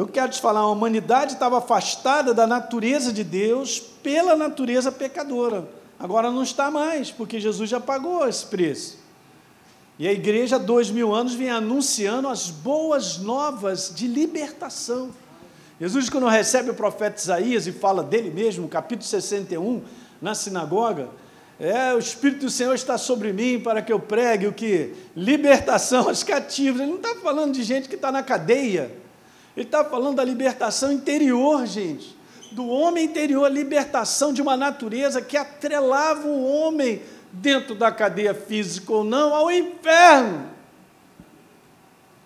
Eu 0.00 0.08
quero 0.08 0.32
te 0.32 0.40
falar, 0.40 0.60
a 0.60 0.66
humanidade 0.66 1.34
estava 1.34 1.58
afastada 1.58 2.32
da 2.32 2.46
natureza 2.46 3.12
de 3.12 3.22
Deus 3.22 3.78
pela 3.78 4.34
natureza 4.34 4.90
pecadora. 4.90 5.68
Agora 5.98 6.30
não 6.30 6.42
está 6.42 6.70
mais, 6.70 7.10
porque 7.10 7.38
Jesus 7.38 7.68
já 7.68 7.78
pagou 7.78 8.26
esse 8.26 8.46
preço. 8.46 8.96
E 9.98 10.08
a 10.08 10.12
igreja, 10.14 10.56
há 10.56 10.58
dois 10.58 10.90
mil 10.90 11.14
anos, 11.14 11.34
vem 11.34 11.50
anunciando 11.50 12.28
as 12.28 12.48
boas 12.48 13.18
novas 13.18 13.92
de 13.94 14.06
libertação. 14.06 15.10
Jesus, 15.78 16.08
quando 16.08 16.28
recebe 16.28 16.70
o 16.70 16.74
profeta 16.74 17.20
Isaías 17.20 17.66
e 17.66 17.72
fala 17.72 18.02
dele 18.02 18.30
mesmo, 18.30 18.66
capítulo 18.68 19.06
61, 19.06 19.82
na 20.18 20.34
sinagoga, 20.34 21.10
é, 21.60 21.92
o 21.92 21.98
Espírito 21.98 22.46
do 22.46 22.50
Senhor 22.50 22.72
está 22.72 22.96
sobre 22.96 23.34
mim 23.34 23.60
para 23.60 23.82
que 23.82 23.92
eu 23.92 24.00
pregue 24.00 24.46
o 24.46 24.52
que? 24.54 24.94
Libertação 25.14 26.08
aos 26.08 26.22
cativos. 26.22 26.80
Ele 26.80 26.88
não 26.88 26.96
está 26.96 27.16
falando 27.16 27.52
de 27.52 27.62
gente 27.62 27.86
que 27.86 27.96
está 27.96 28.10
na 28.10 28.22
cadeia. 28.22 28.98
Ele 29.56 29.66
está 29.66 29.84
falando 29.84 30.16
da 30.16 30.24
libertação 30.24 30.92
interior, 30.92 31.66
gente 31.66 32.20
do 32.52 32.66
homem 32.68 33.04
interior, 33.04 33.44
a 33.44 33.48
libertação 33.48 34.32
de 34.32 34.42
uma 34.42 34.56
natureza 34.56 35.22
que 35.22 35.36
atrelava 35.36 36.26
o 36.26 36.44
homem 36.44 37.02
dentro 37.32 37.74
da 37.74 37.92
cadeia 37.92 38.34
física 38.34 38.92
ou 38.92 39.04
não 39.04 39.34
ao 39.34 39.50
inferno. 39.50 40.50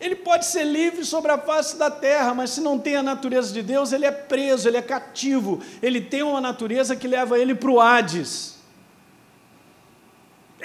Ele 0.00 0.16
pode 0.16 0.46
ser 0.46 0.64
livre 0.64 1.04
sobre 1.04 1.30
a 1.30 1.38
face 1.38 1.76
da 1.76 1.90
terra, 1.90 2.34
mas 2.34 2.50
se 2.50 2.60
não 2.60 2.78
tem 2.78 2.96
a 2.96 3.02
natureza 3.02 3.52
de 3.52 3.62
Deus, 3.62 3.92
ele 3.92 4.04
é 4.04 4.10
preso, 4.10 4.68
ele 4.68 4.76
é 4.76 4.82
cativo, 4.82 5.60
ele 5.82 6.00
tem 6.00 6.22
uma 6.22 6.40
natureza 6.40 6.96
que 6.96 7.06
leva 7.06 7.38
ele 7.38 7.54
para 7.54 7.70
o 7.70 7.80
Hades. 7.80 8.53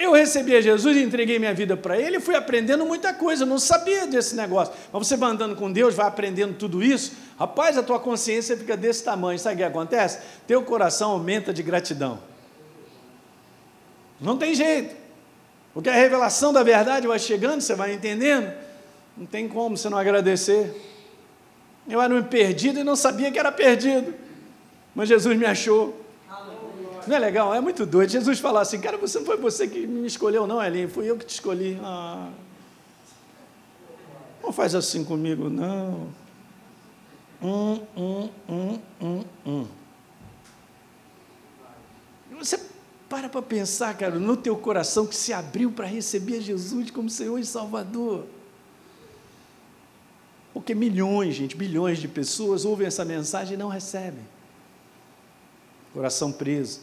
Eu 0.00 0.12
recebi 0.12 0.56
a 0.56 0.62
Jesus 0.62 0.96
e 0.96 1.02
entreguei 1.02 1.38
minha 1.38 1.52
vida 1.52 1.76
para 1.76 2.00
Ele 2.00 2.18
fui 2.20 2.34
aprendendo 2.34 2.86
muita 2.86 3.12
coisa, 3.12 3.44
não 3.44 3.58
sabia 3.58 4.06
desse 4.06 4.34
negócio. 4.34 4.72
Mas 4.90 5.06
você 5.06 5.14
vai 5.14 5.30
andando 5.30 5.54
com 5.54 5.70
Deus, 5.70 5.94
vai 5.94 6.06
aprendendo 6.06 6.54
tudo 6.54 6.82
isso, 6.82 7.12
rapaz, 7.38 7.76
a 7.76 7.82
tua 7.82 8.00
consciência 8.00 8.56
fica 8.56 8.78
desse 8.78 9.04
tamanho. 9.04 9.38
Sabe 9.38 9.56
o 9.56 9.58
que 9.58 9.62
acontece? 9.62 10.20
Teu 10.46 10.62
coração 10.62 11.10
aumenta 11.10 11.52
de 11.52 11.62
gratidão. 11.62 12.18
Não 14.18 14.38
tem 14.38 14.54
jeito. 14.54 14.96
Porque 15.74 15.90
a 15.90 15.94
revelação 15.94 16.50
da 16.50 16.62
verdade 16.62 17.06
vai 17.06 17.18
chegando, 17.18 17.60
você 17.60 17.74
vai 17.74 17.92
entendendo. 17.92 18.50
Não 19.14 19.26
tem 19.26 19.46
como 19.46 19.76
você 19.76 19.90
não 19.90 19.98
agradecer. 19.98 20.74
Eu 21.86 22.00
era 22.00 22.14
um 22.14 22.22
perdido 22.22 22.80
e 22.80 22.84
não 22.84 22.96
sabia 22.96 23.30
que 23.30 23.38
era 23.38 23.52
perdido. 23.52 24.14
Mas 24.94 25.10
Jesus 25.10 25.36
me 25.36 25.44
achou. 25.44 25.99
Não 27.06 27.16
é 27.16 27.18
legal? 27.18 27.54
É 27.54 27.60
muito 27.60 27.86
doido. 27.86 28.10
Jesus 28.10 28.38
falar 28.38 28.60
assim, 28.62 28.80
cara, 28.80 28.96
você 28.96 29.18
não 29.18 29.26
foi 29.26 29.36
você 29.36 29.66
que 29.66 29.86
me 29.86 30.06
escolheu, 30.06 30.46
não, 30.46 30.62
Elinho, 30.62 30.88
fui 30.88 31.08
eu 31.08 31.16
que 31.16 31.24
te 31.24 31.34
escolhi. 31.34 31.78
Ah, 31.82 32.30
não 34.42 34.52
faz 34.52 34.74
assim 34.74 35.04
comigo, 35.04 35.48
não. 35.48 36.08
Hum, 37.42 37.80
hum, 37.96 38.28
hum, 38.48 38.78
hum, 39.00 39.24
hum. 39.46 39.66
Você 42.38 42.58
para 43.08 43.28
para 43.28 43.42
pensar, 43.42 43.96
cara, 43.96 44.18
no 44.18 44.36
teu 44.36 44.56
coração 44.56 45.06
que 45.06 45.16
se 45.16 45.32
abriu 45.32 45.72
para 45.72 45.86
receber 45.86 46.40
Jesus 46.40 46.90
como 46.90 47.10
Senhor 47.10 47.38
e 47.38 47.44
Salvador. 47.44 48.24
Porque 50.52 50.74
milhões, 50.74 51.34
gente, 51.34 51.56
bilhões 51.56 51.98
de 51.98 52.08
pessoas 52.08 52.64
ouvem 52.64 52.86
essa 52.86 53.04
mensagem 53.04 53.54
e 53.54 53.56
não 53.56 53.68
recebem. 53.68 54.24
Coração 55.92 56.30
preso. 56.30 56.80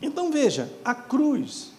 Então 0.00 0.30
veja, 0.30 0.72
a 0.84 0.94
cruz, 0.94 1.72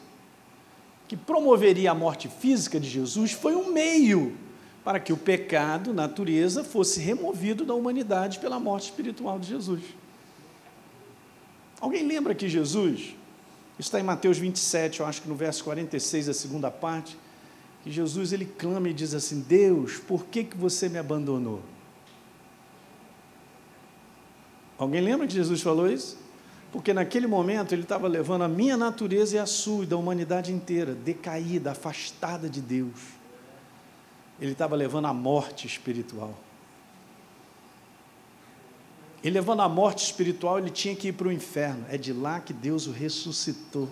que 1.08 1.18
promoveria 1.18 1.92
a 1.92 1.96
morte 1.96 2.28
física 2.28 2.80
de 2.80 2.90
Jesus, 2.90 3.32
foi 3.32 3.56
um 3.56 3.72
meio 3.72 4.38
para 4.84 5.00
que 5.00 5.14
o 5.14 5.18
pecado, 5.18 5.94
natureza, 5.94 6.64
fosse 6.64 7.00
removido 7.00 7.66
da 7.66 7.74
humanidade 7.74 8.40
pela 8.40 8.60
morte 8.60 8.86
espiritual 8.86 9.40
de 9.40 9.48
Jesus. 9.48 9.82
Alguém 11.80 12.06
lembra 12.06 12.36
que 12.36 12.48
Jesus, 12.48 13.16
está 13.78 14.00
em 14.00 14.04
Mateus 14.04 14.38
27, 14.38 15.00
eu 15.00 15.06
acho 15.06 15.22
que 15.22 15.28
no 15.28 15.36
verso 15.36 15.64
46, 15.64 16.30
a 16.30 16.34
segunda 16.34 16.70
parte, 16.70 17.18
que 17.84 17.92
Jesus 17.92 18.32
ele 18.32 18.46
clama 18.46 18.90
e 18.90 18.94
diz 18.94 19.14
assim: 19.14 19.40
Deus, 19.42 19.98
por 19.98 20.26
que, 20.26 20.44
que 20.44 20.56
você 20.56 20.88
me 20.88 21.00
abandonou? 21.00 21.62
Alguém 24.78 25.02
lembra 25.02 25.28
que 25.28 25.34
Jesus 25.34 25.62
falou 25.62 25.92
isso? 25.92 26.18
Porque 26.72 26.94
naquele 26.94 27.28
momento 27.28 27.74
ele 27.74 27.84
estava 27.84 28.08
levando 28.08 28.44
a 28.44 28.48
minha 28.48 28.78
natureza 28.78 29.36
e 29.36 29.40
a 29.40 29.46
sua 29.46 29.84
e 29.84 29.88
da 29.88 29.98
humanidade 29.98 30.54
inteira, 30.54 30.94
decaída, 30.96 31.72
afastada 31.72 32.50
de 32.50 32.62
Deus. 32.62 33.00
Ele 34.40 34.54
estava 34.54 34.76
levando 34.76 35.06
a 35.06 35.14
morte 35.14 35.68
espiritual. 35.68 36.34
E 39.24 39.30
levando 39.30 39.62
a 39.62 39.70
morte 39.70 40.04
espiritual, 40.06 40.58
ele 40.58 40.72
tinha 40.72 40.96
que 40.96 41.10
ir 41.10 41.12
para 41.12 41.28
o 41.28 41.32
inferno. 41.32 41.86
É 41.90 41.98
de 41.98 42.14
lá 42.14 42.40
que 42.40 42.54
Deus 42.54 42.88
o 42.88 42.92
ressuscitou. 42.92 43.90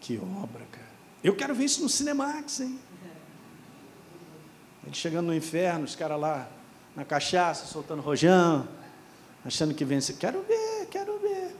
Que 0.00 0.16
obra, 0.18 0.64
cara. 0.70 0.88
Eu 1.22 1.34
quero 1.34 1.54
ver 1.54 1.64
isso 1.64 1.82
no 1.82 1.88
Cinemax, 1.88 2.60
hein? 2.60 2.78
Ele 4.86 4.94
chegando 4.94 5.26
no 5.26 5.34
inferno, 5.34 5.84
os 5.84 5.96
caras 5.96 6.20
lá 6.20 6.48
na 6.94 7.04
cachaça, 7.04 7.66
soltando 7.66 8.02
rojão, 8.02 8.68
achando 9.44 9.74
que 9.74 9.84
vence. 9.84 10.14
Quero 10.14 10.42
ver, 10.42 10.86
quero 10.90 11.18
ver. 11.18 11.56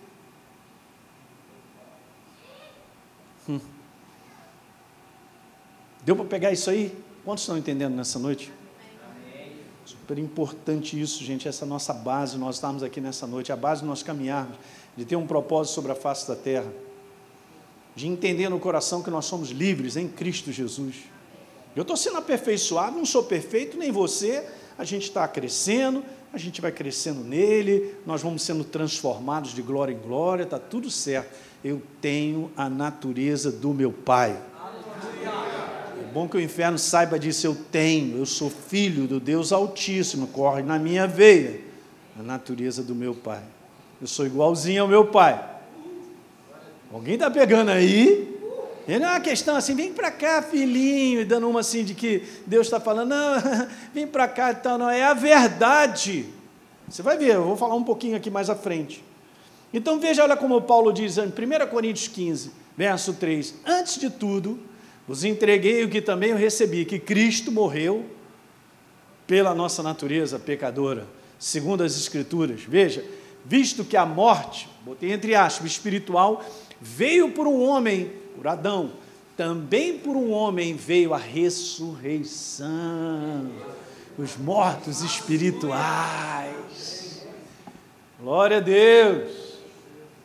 Hum. 3.49 3.61
Deu 6.05 6.15
para 6.15 6.25
pegar 6.27 6.53
isso 6.53 6.71
aí? 6.71 6.97
Quantos 7.25 7.43
estão 7.45 7.57
entendendo 7.57 7.95
nessa 7.95 8.19
noite? 8.19 8.53
Super 9.85 10.19
importante 10.19 11.01
isso, 11.01 11.23
gente, 11.23 11.49
essa 11.49 11.67
nossa 11.67 11.93
base, 11.93 12.39
nós 12.39 12.57
estamos 12.57 12.83
aqui 12.83 13.01
nessa 13.01 13.27
noite, 13.27 13.53
a 13.53 13.57
base 13.57 13.83
de 13.83 13.87
nós 13.87 14.03
caminharmos, 14.03 14.57
de 14.97 15.05
ter 15.05 15.17
um 15.17 15.27
propósito 15.27 15.75
sobre 15.75 15.93
a 15.93 15.95
face 15.95 16.27
da 16.29 16.37
terra, 16.37 16.71
de 17.95 18.07
entender 18.07 18.49
no 18.49 18.59
coração 18.59 19.03
que 19.03 19.11
nós 19.11 19.25
somos 19.25 19.51
livres 19.51 19.97
em 19.97 20.09
Cristo 20.09 20.53
Jesus. 20.53 21.05
Eu 21.77 21.83
estou 21.83 21.97
sendo 21.97 22.19
aperfeiçoado, 22.19 22.97
não 22.97 23.05
sou 23.05 23.25
perfeito, 23.25 23.77
nem 23.77 23.91
você, 23.91 24.47
a 24.77 24.85
gente 24.85 25.05
está 25.05 25.27
crescendo, 25.29 26.05
a 26.33 26.39
gente 26.39 26.61
vai 26.61 26.73
crescendo 26.73 27.23
nele, 27.23 27.95
nós 28.07 28.23
vamos 28.23 28.43
sendo 28.43 28.65
transformados 28.65 29.53
de 29.53 29.63
glória 29.63 29.93
em 29.93 29.99
glória, 29.99 30.45
está 30.45 30.59
tudo 30.59 30.91
certo. 30.91 31.35
Eu 31.63 31.81
tenho 32.01 32.51
a 32.57 32.69
natureza 32.69 33.51
do 33.51 33.73
meu 33.73 33.93
Pai 33.93 34.39
bom 36.15 36.29
que 36.29 36.37
o 36.37 36.41
inferno 36.41 36.79
saiba 36.79 37.19
disso. 37.19 37.45
Eu 37.45 37.57
tenho, 37.73 38.19
eu 38.19 38.25
sou 38.25 38.49
filho 38.49 39.09
do 39.09 39.19
Deus 39.19 39.53
Altíssimo, 39.53 40.29
corre 40.29 40.63
na 40.63 40.79
minha 40.79 41.09
veia 41.09 41.61
a 42.17 42.23
natureza 42.23 42.85
do 42.85 42.95
meu 42.95 43.17
pai. 43.17 43.43
Eu 44.01 44.07
sou 44.07 44.25
igualzinho 44.25 44.83
ao 44.83 44.89
meu 44.89 45.07
pai. 45.07 45.45
Alguém 46.93 47.15
está 47.15 47.29
pegando 47.29 47.73
aí? 47.73 48.34
E 48.87 48.99
não 48.99 49.09
é 49.09 49.11
uma 49.13 49.21
questão 49.21 49.57
assim, 49.57 49.75
vem 49.75 49.93
para 49.93 50.11
cá, 50.11 50.43
filhinho, 50.43 51.21
e 51.21 51.25
dando 51.25 51.49
uma 51.49 51.61
assim 51.61 51.85
de 51.85 51.95
que 51.95 52.23
Deus 52.47 52.67
está 52.67 52.79
falando, 52.79 53.09
não, 53.11 53.35
vem 53.95 54.07
para 54.07 54.29
cá 54.29 54.53
e 54.53 54.57
tal, 54.57 54.77
não, 54.77 54.91
é 54.91 55.03
a 55.03 55.15
verdade. 55.15 56.27
Você 56.89 57.03
vai 57.03 57.17
ver, 57.17 57.35
eu 57.35 57.45
vou 57.45 57.57
falar 57.57 57.75
um 57.75 57.85
pouquinho 57.85 58.17
aqui 58.17 58.31
mais 58.31 58.51
à 58.51 58.55
frente. 58.55 59.03
Então 59.73 59.99
veja, 59.99 60.23
olha 60.23 60.37
como 60.37 60.61
Paulo 60.63 60.93
diz 60.93 61.19
em 61.19 61.27
1 61.27 61.67
Coríntios 61.69 62.09
15, 62.09 62.53
verso 62.77 63.15
3: 63.15 63.55
Antes 63.67 63.99
de 63.99 64.11
tudo, 64.11 64.61
vos 65.09 65.25
entreguei 65.25 65.83
o 65.85 65.89
que 65.89 66.01
também 66.01 66.31
eu 66.31 66.37
recebi, 66.37 66.85
que 66.85 66.99
Cristo 66.99 67.51
morreu 67.51 68.05
pela 69.27 69.55
nossa 69.55 69.83
natureza 69.83 70.39
pecadora, 70.39 71.07
segundo 71.39 71.83
as 71.83 71.97
Escrituras. 71.97 72.63
Veja, 72.63 73.05
visto 73.45 73.85
que 73.85 73.97
a 73.97 74.07
morte, 74.07 74.69
botei 74.85 75.13
entre 75.13 75.35
aspas, 75.35 75.73
espiritual, 75.73 76.45
veio 76.81 77.31
por 77.31 77.47
um 77.47 77.63
homem, 77.63 78.13
por 78.35 78.47
Adão, 78.47 78.93
também 79.37 79.99
por 79.99 80.17
um 80.17 80.33
homem 80.33 80.75
veio 80.75 81.13
a 81.13 81.19
ressurreição, 81.19 83.51
os 84.17 84.37
mortos 84.37 85.03
espirituais. 85.03 87.27
Glória 88.21 88.59
a 88.59 88.61
Deus. 88.61 89.55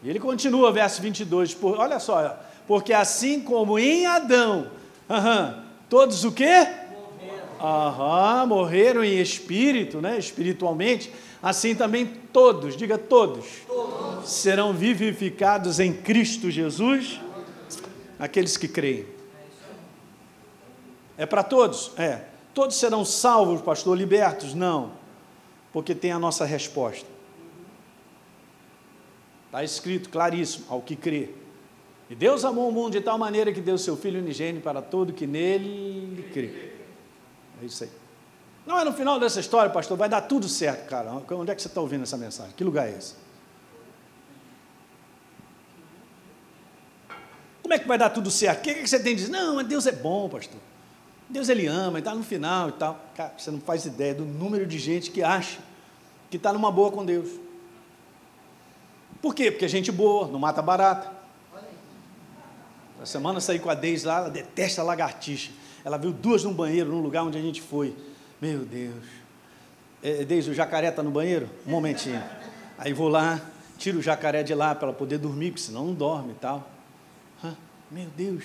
E 0.03 0.09
ele 0.09 0.19
continua, 0.19 0.71
verso 0.71 1.01
22, 1.01 1.53
por, 1.53 1.77
olha 1.77 1.99
só, 1.99 2.37
porque 2.67 2.93
assim 2.93 3.41
como 3.41 3.77
em 3.77 4.05
Adão, 4.05 4.71
todos 5.89 6.23
o 6.23 6.31
quê? 6.31 6.67
Morreram. 7.59 8.47
morreram 8.47 9.03
em 9.03 9.19
espírito, 9.19 9.99
né? 9.99 10.17
espiritualmente, 10.17 11.11
assim 11.41 11.75
também 11.75 12.05
todos, 12.31 12.77
diga 12.77 12.97
todos, 12.97 13.45
todos. 13.67 14.29
serão 14.29 14.71
vivificados 14.71 15.79
em 15.79 15.91
Cristo 15.91 16.51
Jesus, 16.51 17.19
aqueles 18.19 18.57
que 18.57 18.67
creem. 18.67 19.07
É 21.17 21.25
para 21.25 21.43
todos? 21.43 21.91
É. 21.97 22.25
Todos 22.53 22.75
serão 22.75 23.05
salvos, 23.05 23.61
pastor, 23.61 23.97
libertos? 23.97 24.53
Não, 24.53 24.91
porque 25.71 25.95
tem 25.95 26.11
a 26.11 26.19
nossa 26.19 26.45
resposta. 26.45 27.07
Está 29.45 29.63
escrito 29.63 30.09
claríssimo, 30.09 30.65
ao 30.69 30.81
que 30.81 30.95
crê. 30.95 31.29
E 32.09 32.15
Deus 32.15 32.43
amou 32.43 32.69
o 32.69 32.71
mundo 32.71 32.93
de 32.93 33.01
tal 33.01 33.17
maneira 33.17 33.51
que 33.51 33.61
deu 33.61 33.77
seu 33.77 33.95
Filho 33.95 34.19
unigênito 34.19 34.63
para 34.63 34.81
todo 34.81 35.13
que 35.13 35.25
nele 35.25 36.29
crê. 36.33 36.73
É 37.61 37.65
isso 37.65 37.83
aí. 37.83 37.89
Não 38.65 38.79
é 38.79 38.83
no 38.83 38.93
final 38.93 39.19
dessa 39.19 39.39
história, 39.39 39.71
pastor, 39.71 39.97
vai 39.97 40.09
dar 40.09 40.21
tudo 40.21 40.47
certo, 40.47 40.87
cara. 40.87 41.11
Onde 41.11 41.51
é 41.51 41.55
que 41.55 41.61
você 41.61 41.67
está 41.67 41.81
ouvindo 41.81 42.03
essa 42.03 42.17
mensagem? 42.17 42.53
Que 42.55 42.63
lugar 42.63 42.87
é 42.87 42.97
esse? 42.97 43.15
Como 47.69 47.75
é 47.75 47.79
que 47.83 47.87
vai 47.87 47.99
dar 47.99 48.09
tudo 48.09 48.31
certo? 48.31 48.61
O 48.61 48.61
que, 48.63 48.71
é 48.71 48.73
que 48.73 48.87
você 48.87 48.97
tem 48.97 49.13
de 49.15 49.21
dizer? 49.21 49.31
Não, 49.31 49.57
mas 49.57 49.67
Deus 49.67 49.85
é 49.85 49.91
bom, 49.91 50.27
pastor. 50.27 50.59
Deus 51.29 51.49
ele 51.49 51.67
ama, 51.67 51.99
está 51.99 52.15
no 52.15 52.23
final 52.23 52.69
e 52.69 52.71
tal. 52.71 52.99
Cara, 53.15 53.31
você 53.37 53.51
não 53.51 53.61
faz 53.61 53.85
ideia 53.85 54.15
do 54.15 54.25
número 54.25 54.65
de 54.65 54.79
gente 54.79 55.11
que 55.11 55.21
acha 55.21 55.59
que 56.31 56.37
está 56.37 56.51
numa 56.51 56.71
boa 56.71 56.91
com 56.91 57.05
Deus. 57.05 57.29
Por 59.21 59.35
quê? 59.35 59.51
Porque 59.51 59.65
é 59.65 59.67
gente 59.67 59.91
boa, 59.91 60.27
não 60.27 60.39
mata 60.39 60.63
barata. 60.63 61.11
A 62.99 63.05
semana 63.05 63.39
saí 63.39 63.59
com 63.59 63.69
a 63.69 63.75
Deise 63.75 64.07
lá, 64.07 64.17
ela 64.17 64.29
detesta 64.31 64.81
lagartixa. 64.81 65.51
Ela 65.85 65.99
viu 65.99 66.11
duas 66.11 66.43
no 66.43 66.51
banheiro, 66.51 66.89
num 66.89 67.01
lugar 67.01 67.23
onde 67.23 67.37
a 67.37 67.41
gente 67.41 67.61
foi. 67.61 67.95
Meu 68.41 68.65
Deus. 68.65 69.05
É, 70.01 70.25
Deise, 70.25 70.49
o 70.49 70.55
jacaré 70.55 70.89
está 70.89 71.03
no 71.03 71.11
banheiro? 71.11 71.47
Um 71.67 71.69
momentinho. 71.69 72.23
Aí 72.79 72.93
vou 72.93 73.09
lá, 73.09 73.39
tiro 73.77 73.99
o 73.99 74.01
jacaré 74.01 74.41
de 74.41 74.55
lá 74.55 74.73
para 74.73 74.87
ela 74.87 74.97
poder 74.97 75.19
dormir, 75.19 75.51
porque 75.51 75.61
senão 75.61 75.85
não 75.85 75.93
dorme 75.93 76.31
e 76.31 76.35
tal. 76.37 76.78
Meu 77.91 78.07
Deus. 78.15 78.43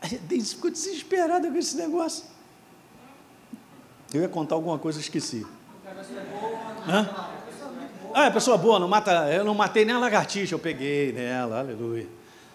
A 0.00 0.06
Deise 0.06 0.54
ficou 0.54 0.70
desesperada 0.70 1.50
com 1.50 1.56
esse 1.56 1.76
negócio. 1.76 2.24
Eu 4.12 4.22
ia 4.22 4.28
contar 4.28 4.54
alguma 4.54 4.78
coisa, 4.78 5.00
esqueci. 5.00 5.46
Hã? 6.86 7.08
Ah, 8.14 8.26
é 8.26 8.30
pessoa 8.30 8.56
boa, 8.56 8.78
não 8.78 8.88
mata. 8.88 9.32
Eu 9.32 9.44
não 9.44 9.54
matei 9.54 9.84
nem 9.84 9.94
a 9.94 9.98
lagartixa, 9.98 10.54
eu 10.54 10.58
peguei 10.58 11.12
nela, 11.12 11.58
aleluia. 11.58 12.06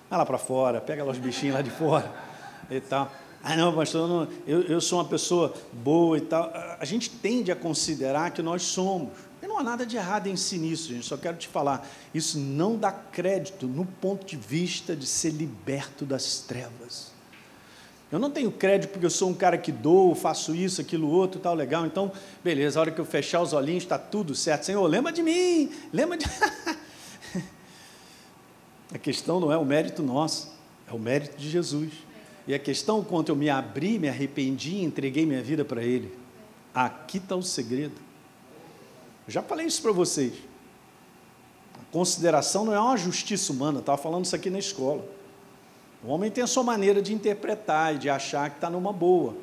Vai 0.09 0.19
lá 0.19 0.25
para 0.25 0.37
fora, 0.37 0.81
pega 0.81 1.03
lá 1.03 1.11
os 1.11 1.17
bichinhos 1.17 1.55
lá 1.55 1.61
de 1.61 1.69
fora 1.69 2.11
e 2.69 2.79
tal. 2.79 3.11
Ah, 3.43 3.57
não, 3.57 3.73
pastor, 3.75 4.07
não, 4.07 4.27
eu, 4.47 4.61
eu 4.63 4.79
sou 4.79 4.99
uma 4.99 5.05
pessoa 5.05 5.53
boa 5.71 6.17
e 6.17 6.21
tal. 6.21 6.51
A 6.79 6.85
gente 6.85 7.09
tende 7.09 7.51
a 7.51 7.55
considerar 7.55 8.31
que 8.31 8.41
nós 8.41 8.63
somos. 8.63 9.11
Não 9.53 9.59
há 9.59 9.63
nada 9.63 9.85
de 9.85 9.95
errado 9.95 10.25
em 10.25 10.35
si 10.35 10.57
nisso, 10.57 10.89
gente. 10.89 11.05
Só 11.05 11.15
quero 11.15 11.37
te 11.37 11.47
falar. 11.47 11.87
Isso 12.11 12.39
não 12.39 12.75
dá 12.75 12.91
crédito 12.91 13.67
no 13.67 13.85
ponto 13.85 14.25
de 14.25 14.35
vista 14.35 14.95
de 14.95 15.05
ser 15.05 15.29
liberto 15.29 16.05
das 16.05 16.39
trevas. 16.39 17.11
Eu 18.11 18.17
não 18.17 18.31
tenho 18.31 18.51
crédito 18.51 18.89
porque 18.89 19.05
eu 19.05 19.11
sou 19.11 19.29
um 19.29 19.33
cara 19.33 19.55
que 19.55 19.71
dou, 19.71 20.15
faço 20.15 20.55
isso, 20.55 20.81
aquilo, 20.81 21.07
outro, 21.07 21.39
tal, 21.39 21.53
legal. 21.53 21.85
Então, 21.85 22.11
beleza, 22.43 22.79
a 22.79 22.81
hora 22.81 22.89
que 22.91 22.99
eu 22.99 23.05
fechar 23.05 23.41
os 23.41 23.53
olhinhos, 23.53 23.83
está 23.83 23.99
tudo 23.99 24.33
certo. 24.33 24.63
Senhor, 24.63 24.83
lembra 24.87 25.11
de 25.11 25.21
mim, 25.21 25.71
lembra 25.93 26.17
de. 26.17 26.25
a 28.91 28.97
questão 28.97 29.39
não 29.39 29.51
é 29.51 29.57
o 29.57 29.63
mérito 29.63 30.01
nosso, 30.01 30.51
é 30.89 30.93
o 30.93 30.99
mérito 30.99 31.37
de 31.37 31.47
Jesus. 31.47 31.93
E 32.47 32.55
a 32.55 32.59
questão, 32.59 33.03
quanto 33.03 33.29
eu 33.29 33.35
me 33.35 33.51
abri, 33.51 33.99
me 33.99 34.09
arrependi 34.09 34.81
entreguei 34.83 35.27
minha 35.27 35.43
vida 35.43 35.63
para 35.63 35.83
Ele. 35.83 36.11
Aqui 36.73 37.19
está 37.19 37.35
o 37.35 37.43
segredo. 37.43 38.12
Eu 39.27 39.33
já 39.33 39.41
falei 39.41 39.65
isso 39.65 39.81
para 39.81 39.91
vocês. 39.91 40.33
A 41.75 41.91
consideração 41.91 42.65
não 42.65 42.73
é 42.73 42.79
uma 42.79 42.97
justiça 42.97 43.53
humana, 43.53 43.79
estava 43.79 43.97
falando 43.97 44.25
isso 44.25 44.35
aqui 44.35 44.49
na 44.49 44.59
escola. 44.59 45.05
O 46.03 46.09
homem 46.09 46.29
tem 46.29 46.43
a 46.43 46.47
sua 46.47 46.63
maneira 46.63 47.01
de 47.01 47.13
interpretar 47.13 47.95
e 47.95 47.97
de 47.97 48.09
achar 48.09 48.49
que 48.49 48.57
está 48.57 48.69
numa 48.69 48.91
boa. 48.91 49.35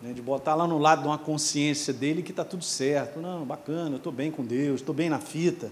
Né? 0.00 0.12
De 0.12 0.22
botar 0.22 0.54
lá 0.54 0.66
no 0.66 0.78
lado 0.78 1.02
de 1.02 1.08
uma 1.08 1.18
consciência 1.18 1.92
dele 1.92 2.22
que 2.22 2.30
está 2.30 2.44
tudo 2.44 2.64
certo. 2.64 3.20
Não, 3.20 3.44
bacana, 3.44 3.90
eu 3.90 3.96
estou 3.98 4.12
bem 4.12 4.30
com 4.30 4.44
Deus, 4.44 4.80
estou 4.80 4.94
bem 4.94 5.10
na 5.10 5.18
fita. 5.18 5.70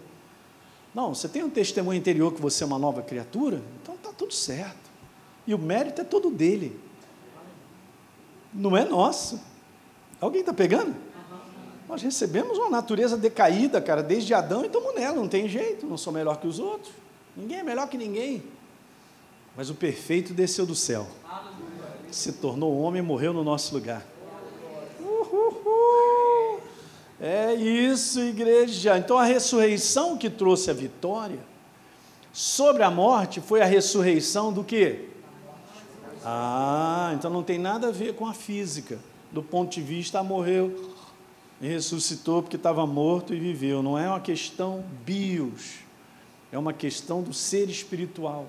Não, 0.95 1.15
você 1.15 1.29
tem 1.29 1.43
um 1.43 1.51
testemunho 1.51 1.99
interior 1.99 2.33
que 2.35 2.43
você 2.43 2.63
é 2.63 2.67
uma 2.67 2.79
nova 2.79 3.01
criatura? 3.01 3.63
Então 3.83 3.95
está 3.95 4.11
tudo 4.13 4.35
certo. 4.35 4.91
E 5.47 5.55
o 5.55 5.59
mérito 5.59 6.03
é 6.03 6.05
todo 6.05 6.31
dele. 6.31 6.79
Não 8.53 8.77
é 8.77 8.85
nosso. 8.85 9.41
Alguém 10.21 10.41
está 10.41 10.53
pegando? 10.53 10.95
Nós 11.91 12.03
recebemos 12.03 12.57
uma 12.57 12.71
natureza 12.71 13.17
decaída, 13.17 13.81
cara, 13.81 14.01
desde 14.01 14.33
Adão 14.33 14.63
e 14.63 14.67
estamos 14.67 14.95
nela, 14.95 15.17
não 15.17 15.27
tem 15.27 15.49
jeito, 15.49 15.85
não 15.85 15.99
sou 15.99 16.13
melhor 16.13 16.37
que 16.37 16.47
os 16.47 16.61
outros. 16.61 16.95
Ninguém 17.37 17.59
é 17.59 17.63
melhor 17.65 17.89
que 17.89 17.99
ninguém. 17.99 18.45
Mas 19.57 19.71
o 19.71 19.75
perfeito 19.75 20.33
desceu 20.33 20.65
do 20.65 20.77
céu, 20.77 21.09
se 22.09 22.35
tornou 22.35 22.81
homem 22.81 23.03
e 23.03 23.05
morreu 23.05 23.33
no 23.33 23.43
nosso 23.43 23.75
lugar. 23.75 24.07
É 27.21 27.55
isso, 27.55 28.21
igreja. 28.21 28.97
Então 28.97 29.19
a 29.19 29.25
ressurreição 29.25 30.17
que 30.17 30.31
trouxe 30.31 30.71
a 30.71 30.73
vitória 30.73 31.41
sobre 32.33 32.85
a 32.85 32.91
morte 32.91 33.41
foi 33.41 33.63
a 33.63 33.67
ressurreição 33.67 34.53
do 34.53 34.63
quê? 34.63 35.09
Ah, 36.25 37.11
então 37.15 37.33
não 37.33 37.43
tem 37.43 37.59
nada 37.59 37.89
a 37.89 37.91
ver 37.91 38.15
com 38.15 38.29
a 38.29 38.33
física. 38.33 38.97
Do 39.33 39.43
ponto 39.43 39.73
de 39.73 39.83
vista, 39.83 40.23
morreu 40.23 41.00
ressuscitou 41.69 42.43
porque 42.43 42.57
estava 42.57 42.87
morto 42.87 43.35
e 43.35 43.39
viveu. 43.39 43.83
Não 43.83 43.99
é 43.99 44.09
uma 44.09 44.21
questão 44.21 44.85
bios 45.05 45.91
é 46.53 46.59
uma 46.59 46.73
questão 46.73 47.23
do 47.23 47.33
ser 47.33 47.69
espiritual. 47.69 48.47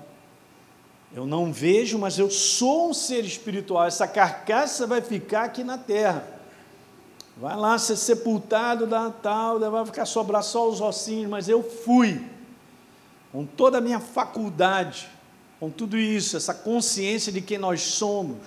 Eu 1.14 1.26
não 1.26 1.52
vejo, 1.52 1.98
mas 1.98 2.18
eu 2.18 2.30
sou 2.30 2.90
um 2.90 2.94
ser 2.94 3.24
espiritual. 3.24 3.86
Essa 3.86 4.08
carcaça 4.08 4.86
vai 4.86 5.00
ficar 5.00 5.44
aqui 5.44 5.62
na 5.62 5.78
terra. 5.78 6.26
Vai 7.36 7.56
lá 7.56 7.78
ser 7.78 7.96
sepultado 7.96 8.86
da 8.86 9.10
tal, 9.10 9.58
vai 9.58 9.86
ficar 9.86 10.04
sobrar 10.04 10.42
só 10.42 10.68
os 10.68 10.80
ossinhos, 10.80 11.30
mas 11.30 11.48
eu 11.48 11.62
fui. 11.62 12.24
Com 13.30 13.46
toda 13.46 13.78
a 13.78 13.80
minha 13.80 14.00
faculdade, 14.00 15.08
com 15.60 15.70
tudo 15.70 15.96
isso, 15.96 16.36
essa 16.36 16.52
consciência 16.52 17.32
de 17.32 17.40
quem 17.40 17.56
nós 17.56 17.82
somos. 17.82 18.38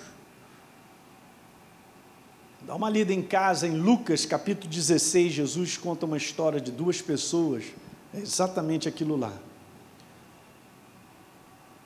Dá 2.66 2.74
uma 2.74 2.90
lida 2.90 3.12
em 3.12 3.22
casa, 3.22 3.68
em 3.68 3.78
Lucas 3.78 4.26
capítulo 4.26 4.68
16, 4.68 5.34
Jesus 5.34 5.76
conta 5.76 6.04
uma 6.04 6.16
história 6.16 6.60
de 6.60 6.72
duas 6.72 7.00
pessoas, 7.00 7.62
é 8.12 8.18
exatamente 8.18 8.88
aquilo 8.88 9.16
lá. 9.16 9.32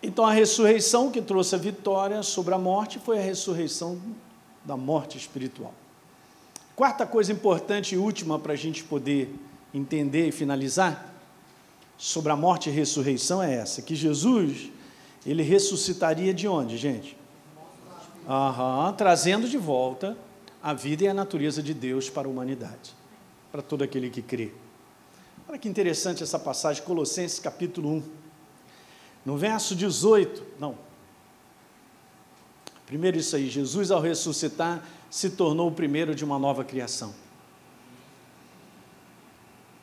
Então 0.03 0.25
a 0.25 0.33
ressurreição 0.33 1.11
que 1.11 1.21
trouxe 1.21 1.55
a 1.55 1.59
vitória 1.59 2.23
sobre 2.23 2.55
a 2.55 2.59
morte 2.59 2.99
foi 2.99 3.19
a 3.19 3.23
ressurreição 3.23 4.01
da 4.65 4.75
morte 4.75 5.19
espiritual. 5.19 5.75
Quarta 6.75 7.05
coisa 7.05 7.31
importante 7.31 7.95
e 7.95 7.99
última 7.99 8.39
para 8.39 8.55
a 8.55 8.57
gente 8.57 8.83
poder 8.83 9.35
entender 9.75 10.29
e 10.29 10.33
finalizar 10.33 11.15
sobre 11.99 12.33
a 12.33 12.37
morte 12.37 12.71
e 12.71 12.73
ressurreição 12.73 13.43
é 13.43 13.55
essa: 13.55 13.83
que 13.83 13.95
Jesus, 13.95 14.71
ele 15.27 15.43
ressuscitaria 15.43 16.33
de 16.33 16.49
onde, 16.49 16.79
gente? 16.79 17.19
Aham, 18.27 18.95
trazendo 18.95 19.47
de 19.47 19.59
volta 19.59 20.17
a 20.63 20.75
vida 20.75 21.05
e 21.05 21.09
a 21.09 21.15
natureza 21.15 21.63
de 21.63 21.73
Deus 21.73 22.11
para 22.11 22.29
a 22.29 22.31
humanidade, 22.31 22.95
para 23.51 23.63
todo 23.63 23.83
aquele 23.83 24.11
que 24.11 24.23
crê. 24.23 24.53
Olha 25.49 25.59
que 25.59 25.69
interessante 25.69 26.23
essa 26.23 26.39
passagem, 26.39 26.83
Colossenses 26.83 27.39
capítulo 27.39 27.89
1. 27.97 28.03
No 29.25 29.37
verso 29.37 29.75
18, 29.75 30.43
não. 30.59 30.77
Primeiro 32.87 33.19
isso 33.19 33.37
aí, 33.37 33.49
Jesus 33.49 33.91
ao 33.91 34.01
ressuscitar 34.01 34.85
se 35.11 35.31
tornou 35.31 35.69
o 35.69 35.73
primeiro 35.73 36.15
de 36.15 36.25
uma 36.25 36.39
nova 36.39 36.65
criação. 36.65 37.15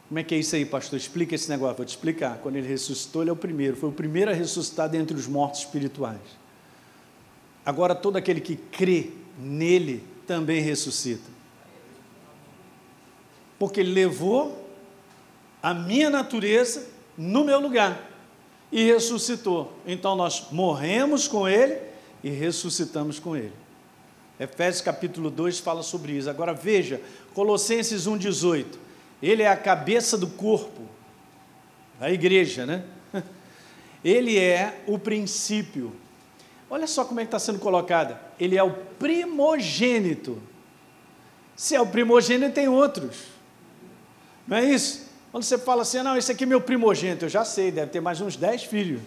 Como 0.07 0.19
é 0.19 0.23
que 0.23 0.33
é 0.33 0.37
isso 0.37 0.55
aí, 0.55 0.65
pastor? 0.65 0.97
Explica 0.97 1.35
esse 1.35 1.49
negócio. 1.49 1.75
Vou 1.75 1.85
te 1.85 1.89
explicar. 1.89 2.37
Quando 2.37 2.55
ele 2.55 2.67
ressuscitou, 2.67 3.23
ele 3.23 3.29
é 3.29 3.33
o 3.33 3.35
primeiro. 3.35 3.75
Foi 3.75 3.89
o 3.89 3.93
primeiro 3.93 4.31
a 4.31 4.33
ressuscitar 4.33 4.89
dentre 4.89 5.15
os 5.17 5.27
mortos 5.27 5.61
espirituais. 5.61 6.21
Agora, 7.65 7.93
todo 7.93 8.15
aquele 8.15 8.39
que 8.39 8.55
crê 8.55 9.11
nele 9.37 10.01
também 10.27 10.61
ressuscita. 10.61 11.29
Porque 13.57 13.79
ele 13.79 13.93
levou 13.93 14.69
a 15.63 15.73
minha 15.73 16.09
natureza 16.09 16.85
no 17.17 17.43
meu 17.43 17.59
lugar 17.59 18.11
e 18.71 18.83
ressuscitou. 18.83 19.73
Então 19.87 20.15
nós 20.15 20.47
morremos 20.51 21.27
com 21.27 21.47
ele 21.47 21.79
e 22.23 22.29
ressuscitamos 22.29 23.17
com 23.17 23.35
ele. 23.35 23.53
Efésios 24.39 24.81
capítulo 24.81 25.31
2 25.31 25.59
fala 25.59 25.81
sobre 25.81 26.11
isso. 26.11 26.29
Agora 26.29 26.53
veja, 26.53 27.01
Colossenses 27.33 28.05
1,18. 28.05 28.65
Ele 29.21 29.41
é 29.41 29.47
a 29.47 29.57
cabeça 29.57 30.15
do 30.15 30.27
corpo, 30.27 30.83
da 31.99 32.11
igreja, 32.11 32.65
né? 32.65 32.83
Ele 34.05 34.37
é 34.37 34.83
o 34.85 34.99
princípio. 34.99 35.91
Olha 36.69 36.87
só 36.87 37.05
como 37.05 37.19
é 37.19 37.23
que 37.23 37.27
está 37.27 37.39
sendo 37.39 37.59
colocada. 37.59 38.19
Ele 38.39 38.57
é 38.57 38.63
o 38.63 38.71
primogênito. 38.71 40.41
Se 41.55 41.75
é 41.75 41.81
o 41.81 41.87
primogênito, 41.87 42.53
tem 42.53 42.67
outros. 42.67 43.17
Não 44.47 44.57
é 44.57 44.65
isso? 44.65 45.07
Quando 45.31 45.43
você 45.43 45.57
fala 45.57 45.81
assim, 45.81 46.01
não, 46.01 46.17
esse 46.17 46.31
aqui 46.31 46.43
é 46.43 46.47
meu 46.47 46.61
primogênito, 46.61 47.25
eu 47.25 47.29
já 47.29 47.43
sei, 47.43 47.71
deve 47.71 47.91
ter 47.91 47.99
mais 47.99 48.21
uns 48.21 48.35
10 48.35 48.63
filhos. 48.63 49.01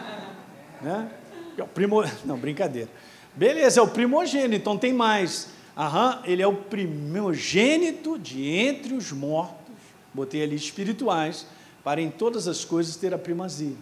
né? 0.80 1.10
É 1.56 1.62
o 1.62 1.66
primo... 1.66 2.02
Não, 2.24 2.38
brincadeira. 2.38 2.88
Beleza, 3.34 3.80
é 3.80 3.82
o 3.82 3.88
primogênito, 3.88 4.54
então 4.54 4.76
tem 4.76 4.92
mais. 4.92 5.48
Aham, 5.76 6.22
ele 6.24 6.42
é 6.42 6.46
o 6.46 6.54
primogênito 6.54 8.18
de 8.18 8.44
entre 8.44 8.94
os 8.94 9.12
mortos, 9.12 9.74
botei 10.12 10.42
ali 10.42 10.56
espirituais, 10.56 11.46
para 11.82 12.00
em 12.00 12.10
todas 12.10 12.48
as 12.48 12.64
coisas 12.64 12.96
ter 12.96 13.14
a 13.14 13.18
primazia. 13.18 13.76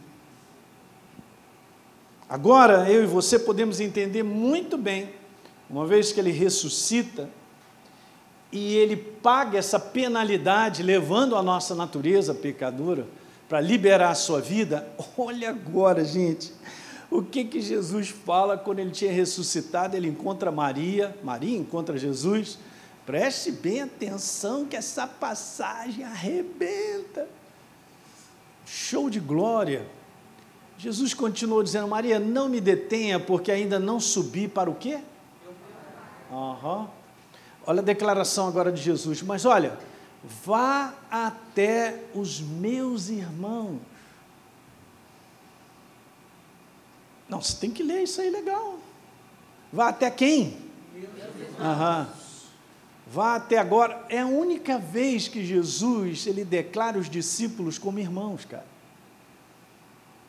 Agora, 2.29 2.91
eu 2.91 3.03
e 3.05 3.07
você 3.07 3.39
podemos 3.39 3.81
entender 3.81 4.23
muito 4.23 4.77
bem, 4.77 5.11
uma 5.69 5.87
vez 5.87 6.13
que 6.13 6.21
ele 6.21 6.31
ressuscita, 6.31 7.31
e 8.53 8.77
ele 8.77 8.97
paga 8.97 9.59
essa 9.59 9.79
penalidade, 9.79 10.83
levando 10.83 11.37
a 11.37 11.43
nossa 11.43 11.75
natureza 11.75 12.35
pecadora 12.35 13.07
para 13.49 13.61
liberar 13.61 14.11
a 14.11 14.15
sua 14.15 14.41
vida. 14.41 14.87
Olha 15.17 15.51
agora, 15.51 16.05
gente, 16.05 16.53
o 17.11 17.23
que 17.23 17.45
que 17.45 17.61
Jesus 17.61 18.09
fala 18.09 18.59
quando 18.59 18.81
ele 18.81 18.91
tinha 18.91 19.13
ressuscitado? 19.13 19.97
Ele 19.97 20.09
encontra 20.09 20.53
Maria, 20.53 21.17
Maria 21.23 21.57
encontra 21.57 21.97
Jesus. 21.97 22.59
Preste 23.07 23.51
bem 23.51 23.83
atenção 23.83 24.67
que 24.67 24.77
essa 24.77 25.07
passagem 25.07 26.05
arrebenta. 26.05 27.27
Show 28.67 29.09
de 29.09 29.19
glória. 29.19 29.87
Jesus 30.79 31.13
continuou 31.13 31.63
dizendo: 31.63 31.89
Maria, 31.89 32.21
não 32.21 32.49
me 32.49 32.61
detenha, 32.61 33.19
porque 33.19 33.51
ainda 33.51 33.79
não 33.81 33.99
subi 33.99 34.47
para 34.47 34.71
o 34.71 34.75
quê? 34.75 35.01
Uhum. 36.31 36.87
Olha 37.67 37.81
a 37.81 37.85
declaração 37.85 38.47
agora 38.47 38.71
de 38.71 38.81
Jesus. 38.81 39.21
Mas 39.23 39.45
olha, 39.45 39.77
vá 40.45 40.95
até 41.11 42.05
os 42.15 42.41
meus 42.41 43.09
irmãos. 43.09 43.81
Não, 47.29 47.43
você 47.43 47.57
tem 47.59 47.71
que 47.71 47.83
ler 47.83 48.05
isso 48.05 48.21
aí 48.21 48.31
legal. 48.31 48.79
Vá 49.73 49.89
até 49.89 50.11
quem? 50.11 50.57
Aham. 51.61 52.09
Vá 53.07 53.35
até 53.35 53.59
agora. 53.59 54.07
É 54.09 54.21
a 54.21 54.27
única 54.27 54.79
vez 54.79 55.29
que 55.29 55.45
Jesus 55.45 56.27
ele 56.27 56.45
declara 56.45 56.99
os 56.99 57.11
discípulos 57.11 57.79
como 57.79 57.99
irmãos, 57.99 58.45
cara. 58.45 58.78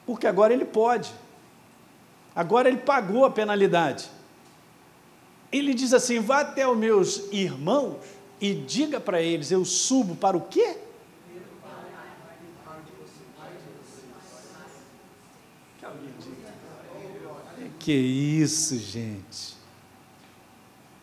Porque 0.09 0.25
agora 0.25 0.51
ele 0.51 0.65
pode. 0.65 1.13
Agora 2.35 2.67
ele 2.67 2.79
pagou 2.79 3.25
a 3.25 3.29
penalidade. 3.29 4.09
Ele 5.51 5.71
diz 5.71 5.93
assim: 5.93 6.19
vá 6.19 6.39
até 6.39 6.67
os 6.67 6.75
meus 6.75 7.31
irmãos 7.31 7.97
e 8.41 8.55
diga 8.55 8.99
para 8.99 9.21
eles: 9.21 9.51
eu 9.51 9.63
subo 9.63 10.15
para 10.15 10.35
o 10.35 10.41
quê? 10.41 10.77
Que 17.77 17.93
isso, 17.93 18.79
gente. 18.79 19.55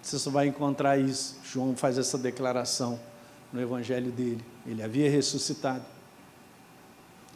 Você 0.02 0.18
só 0.18 0.30
vai 0.30 0.48
encontrar 0.48 0.98
isso. 0.98 1.38
João 1.44 1.76
faz 1.76 1.96
essa 1.96 2.18
declaração 2.18 2.98
no 3.52 3.62
evangelho 3.62 4.10
dele. 4.10 4.44
Ele 4.66 4.82
havia 4.82 5.08
ressuscitado. 5.08 5.95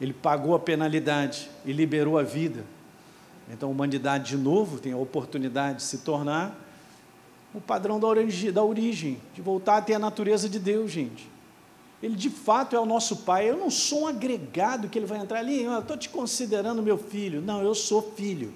Ele 0.01 0.13
pagou 0.13 0.55
a 0.55 0.59
penalidade 0.59 1.47
e 1.63 1.71
liberou 1.71 2.17
a 2.17 2.23
vida. 2.23 2.65
Então 3.47 3.69
a 3.69 3.71
humanidade 3.71 4.31
de 4.31 4.37
novo 4.37 4.79
tem 4.79 4.93
a 4.93 4.97
oportunidade 4.97 5.77
de 5.77 5.83
se 5.83 5.99
tornar 5.99 6.59
o 7.53 7.61
padrão 7.61 7.99
da 7.99 8.07
origem, 8.07 8.51
da 8.51 8.63
origem, 8.63 9.19
de 9.35 9.41
voltar 9.41 9.77
a 9.77 9.81
ter 9.81 9.93
a 9.93 9.99
natureza 9.99 10.49
de 10.49 10.57
Deus, 10.57 10.89
gente. 10.89 11.29
Ele 12.01 12.15
de 12.15 12.31
fato 12.31 12.75
é 12.75 12.79
o 12.79 12.85
nosso 12.85 13.17
Pai. 13.17 13.47
Eu 13.47 13.57
não 13.57 13.69
sou 13.69 14.03
um 14.03 14.07
agregado 14.07 14.89
que 14.89 14.97
ele 14.97 15.05
vai 15.05 15.19
entrar 15.19 15.37
ali, 15.37 15.63
eu 15.63 15.79
estou 15.79 15.95
te 15.95 16.09
considerando 16.09 16.81
meu 16.81 16.97
filho. 16.97 17.39
Não, 17.39 17.61
eu 17.61 17.75
sou 17.75 18.01
filho. 18.15 18.51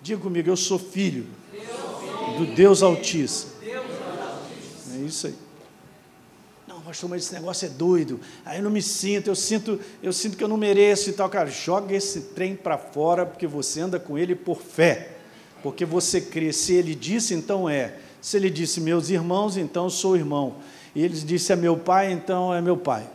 Diga 0.00 0.22
comigo, 0.22 0.48
eu 0.48 0.56
sou 0.56 0.78
filho 0.78 1.26
do 2.38 2.46
Deus 2.54 2.82
Altíssimo. 2.82 3.52
É 4.94 4.98
isso 5.04 5.26
aí. 5.26 5.49
Não, 6.80 6.86
pastor, 6.86 7.10
mas 7.10 7.24
esse 7.24 7.34
negócio 7.34 7.66
é 7.66 7.68
doido. 7.68 8.18
Aí 8.42 8.56
eu 8.56 8.62
não 8.62 8.70
me 8.70 8.80
sinto, 8.80 9.28
eu 9.28 9.34
sinto, 9.34 9.78
eu 10.02 10.14
sinto 10.14 10.34
que 10.34 10.42
eu 10.42 10.48
não 10.48 10.56
mereço 10.56 11.10
e 11.10 11.12
tal. 11.12 11.28
Cara, 11.28 11.50
joga 11.50 11.94
esse 11.94 12.20
trem 12.34 12.56
para 12.56 12.78
fora, 12.78 13.26
porque 13.26 13.46
você 13.46 13.80
anda 13.80 14.00
com 14.00 14.16
ele 14.16 14.34
por 14.34 14.62
fé. 14.62 15.16
Porque 15.62 15.84
você 15.84 16.22
crê. 16.22 16.54
Se 16.54 16.72
ele 16.72 16.94
disse, 16.94 17.34
então 17.34 17.68
é. 17.68 17.98
Se 18.18 18.38
ele 18.38 18.48
disse 18.48 18.80
meus 18.80 19.10
irmãos, 19.10 19.58
então 19.58 19.90
sou 19.90 20.16
irmão. 20.16 20.56
E 20.94 21.04
ele 21.04 21.14
disse 21.14 21.52
é 21.52 21.56
meu 21.56 21.76
pai, 21.76 22.12
então 22.12 22.54
é 22.54 22.62
meu 22.62 22.78
pai. 22.78 23.06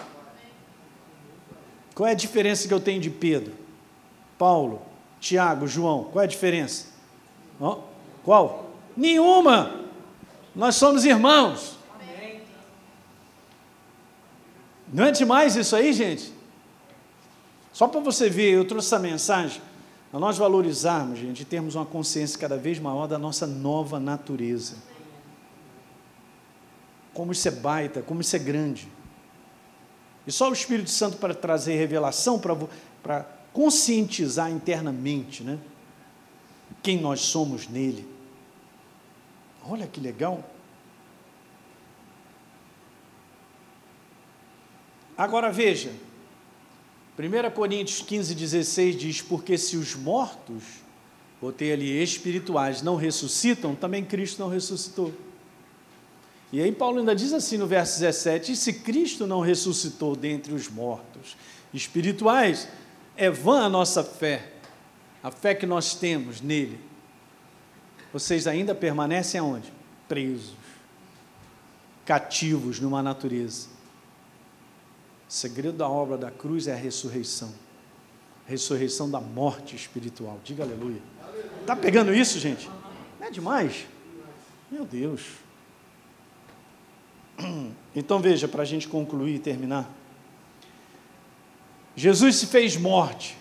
Qual 1.96 2.08
é 2.08 2.12
a 2.12 2.16
diferença 2.16 2.68
que 2.68 2.74
eu 2.74 2.80
tenho 2.80 3.02
de 3.02 3.10
Pedro, 3.10 3.52
Paulo, 4.38 4.80
Tiago, 5.20 5.66
João? 5.66 6.04
Qual 6.04 6.22
é 6.22 6.26
a 6.26 6.30
diferença? 6.30 6.86
Oh, 7.60 7.78
qual? 8.24 8.70
Nenhuma. 8.96 9.86
Nós 10.56 10.76
somos 10.76 11.04
irmãos. 11.04 11.76
Não 14.96 15.06
é 15.06 15.12
demais 15.12 15.56
isso 15.56 15.76
aí, 15.76 15.94
gente? 15.94 16.34
Só 17.72 17.88
para 17.88 18.00
você 18.00 18.30
ver, 18.30 18.52
eu 18.52 18.66
trouxe 18.66 18.88
essa 18.88 19.00
mensagem 19.00 19.62
para 20.10 20.20
nós 20.20 20.38
valorizarmos, 20.38 21.20
gente, 21.20 21.42
e 21.42 21.46
termos 21.46 21.76
uma 21.76 21.86
consciência 21.86 22.40
cada 22.40 22.58
vez 22.58 22.80
maior 22.80 23.06
da 23.06 23.20
nossa 23.20 23.46
nova 23.46 24.00
natureza 24.00 24.76
como 27.16 27.32
isso 27.32 27.48
é 27.48 27.52
baita, 27.52 28.02
como 28.02 28.20
isso 28.20 28.36
é 28.36 28.40
grande. 28.40 28.88
E 30.28 30.32
só 30.32 30.50
o 30.50 30.54
Espírito 30.54 30.90
Santo 30.90 31.18
para 31.18 31.34
trazer 31.34 31.76
revelação 31.76 32.38
para 32.38 32.56
para 33.02 33.26
conscientizar 33.54 34.52
internamente, 34.52 35.42
né? 35.42 35.58
Quem 36.84 37.00
nós 37.00 37.22
somos 37.22 37.70
nele. 37.70 38.06
Olha 39.64 39.88
que 39.88 40.02
legal. 40.02 40.44
Agora 45.18 45.50
veja, 45.52 45.92
1 47.18 47.52
Coríntios 47.52 48.02
15, 48.02 48.36
16 48.36 48.98
diz: 48.98 49.22
Porque 49.22 49.58
se 49.58 49.78
os 49.78 49.96
mortos, 49.96 50.64
botei 51.42 51.72
ali 51.72 52.04
espirituais, 52.04 52.82
não 52.82 52.96
ressuscitam, 52.96 53.74
também 53.74 54.04
Cristo 54.04 54.40
não 54.40 54.50
ressuscitou. 54.50 55.14
E 56.52 56.62
aí 56.62 56.72
Paulo 56.72 57.00
ainda 57.00 57.16
diz 57.16 57.32
assim 57.32 57.58
no 57.58 57.66
verso 57.66 58.00
17: 58.00 58.52
E 58.52 58.56
se 58.56 58.74
Cristo 58.74 59.26
não 59.26 59.40
ressuscitou 59.40 60.16
dentre 60.16 60.54
os 60.54 60.68
mortos 60.68 61.38
espirituais, 61.74 62.68
é 63.16 63.30
vã 63.30 63.62
a 63.62 63.70
nossa 63.70 64.04
fé, 64.04 64.52
a 65.24 65.32
fé 65.32 65.56
que 65.56 65.66
nós 65.66 65.96
temos 65.96 66.42
nele. 66.42 66.78
Vocês 68.12 68.48
ainda 68.48 68.76
permanecem 68.76 69.40
aonde? 69.40 69.72
Presos, 70.08 70.56
cativos 72.06 72.82
numa 72.82 73.02
natureza 73.02 73.75
o 75.36 75.38
segredo 75.38 75.78
da 75.78 75.90
obra 75.90 76.18
da 76.18 76.32
cruz 76.32 76.66
é 76.66 76.72
a 76.72 76.78
ressurreição. 76.78 77.54
A 78.48 78.50
ressurreição 78.50 79.12
da 79.12 79.20
morte 79.20 79.76
espiritual. 79.76 80.40
Diga 80.46 80.64
aleluia. 80.64 81.02
Está 81.60 81.76
pegando 81.76 82.14
isso, 82.14 82.40
gente? 82.40 82.70
Não 83.20 83.28
é 83.28 83.30
demais? 83.30 83.86
Meu 84.72 84.86
Deus. 84.86 85.22
Então 87.98 88.20
veja, 88.20 88.46
para 88.46 88.62
a 88.62 88.66
gente 88.66 88.90
concluir 88.90 89.36
e 89.36 89.40
terminar. 89.40 89.90
Jesus 91.96 92.36
se 92.36 92.48
fez 92.48 92.76
morte 92.76 93.38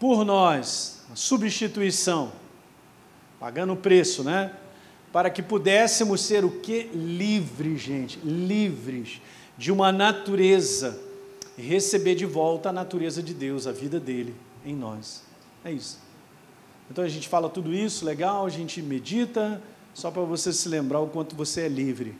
por 0.00 0.24
nós, 0.24 1.04
a 1.12 1.14
substituição, 1.14 2.32
pagando 3.38 3.74
o 3.74 3.76
preço, 3.76 4.24
né? 4.24 4.52
Para 5.12 5.30
que 5.30 5.40
pudéssemos 5.40 6.22
ser 6.22 6.44
o 6.44 6.60
que? 6.60 6.90
Livres, 6.92 7.80
gente, 7.80 8.18
livres 8.18 9.20
de 9.60 9.70
uma 9.70 9.92
natureza 9.92 10.98
e 11.58 11.60
receber 11.60 12.14
de 12.14 12.24
volta 12.24 12.70
a 12.70 12.72
natureza 12.72 13.22
de 13.22 13.34
Deus, 13.34 13.66
a 13.66 13.72
vida 13.72 14.00
dele 14.00 14.34
em 14.64 14.74
nós. 14.74 15.22
É 15.62 15.70
isso. 15.70 15.98
Então 16.90 17.04
a 17.04 17.08
gente 17.08 17.28
fala 17.28 17.46
tudo 17.46 17.74
isso, 17.74 18.02
legal, 18.06 18.46
a 18.46 18.48
gente 18.48 18.80
medita, 18.80 19.62
só 19.92 20.10
para 20.10 20.22
você 20.22 20.50
se 20.50 20.66
lembrar 20.66 21.00
o 21.00 21.08
quanto 21.08 21.36
você 21.36 21.66
é 21.66 21.68
livre. 21.68 22.16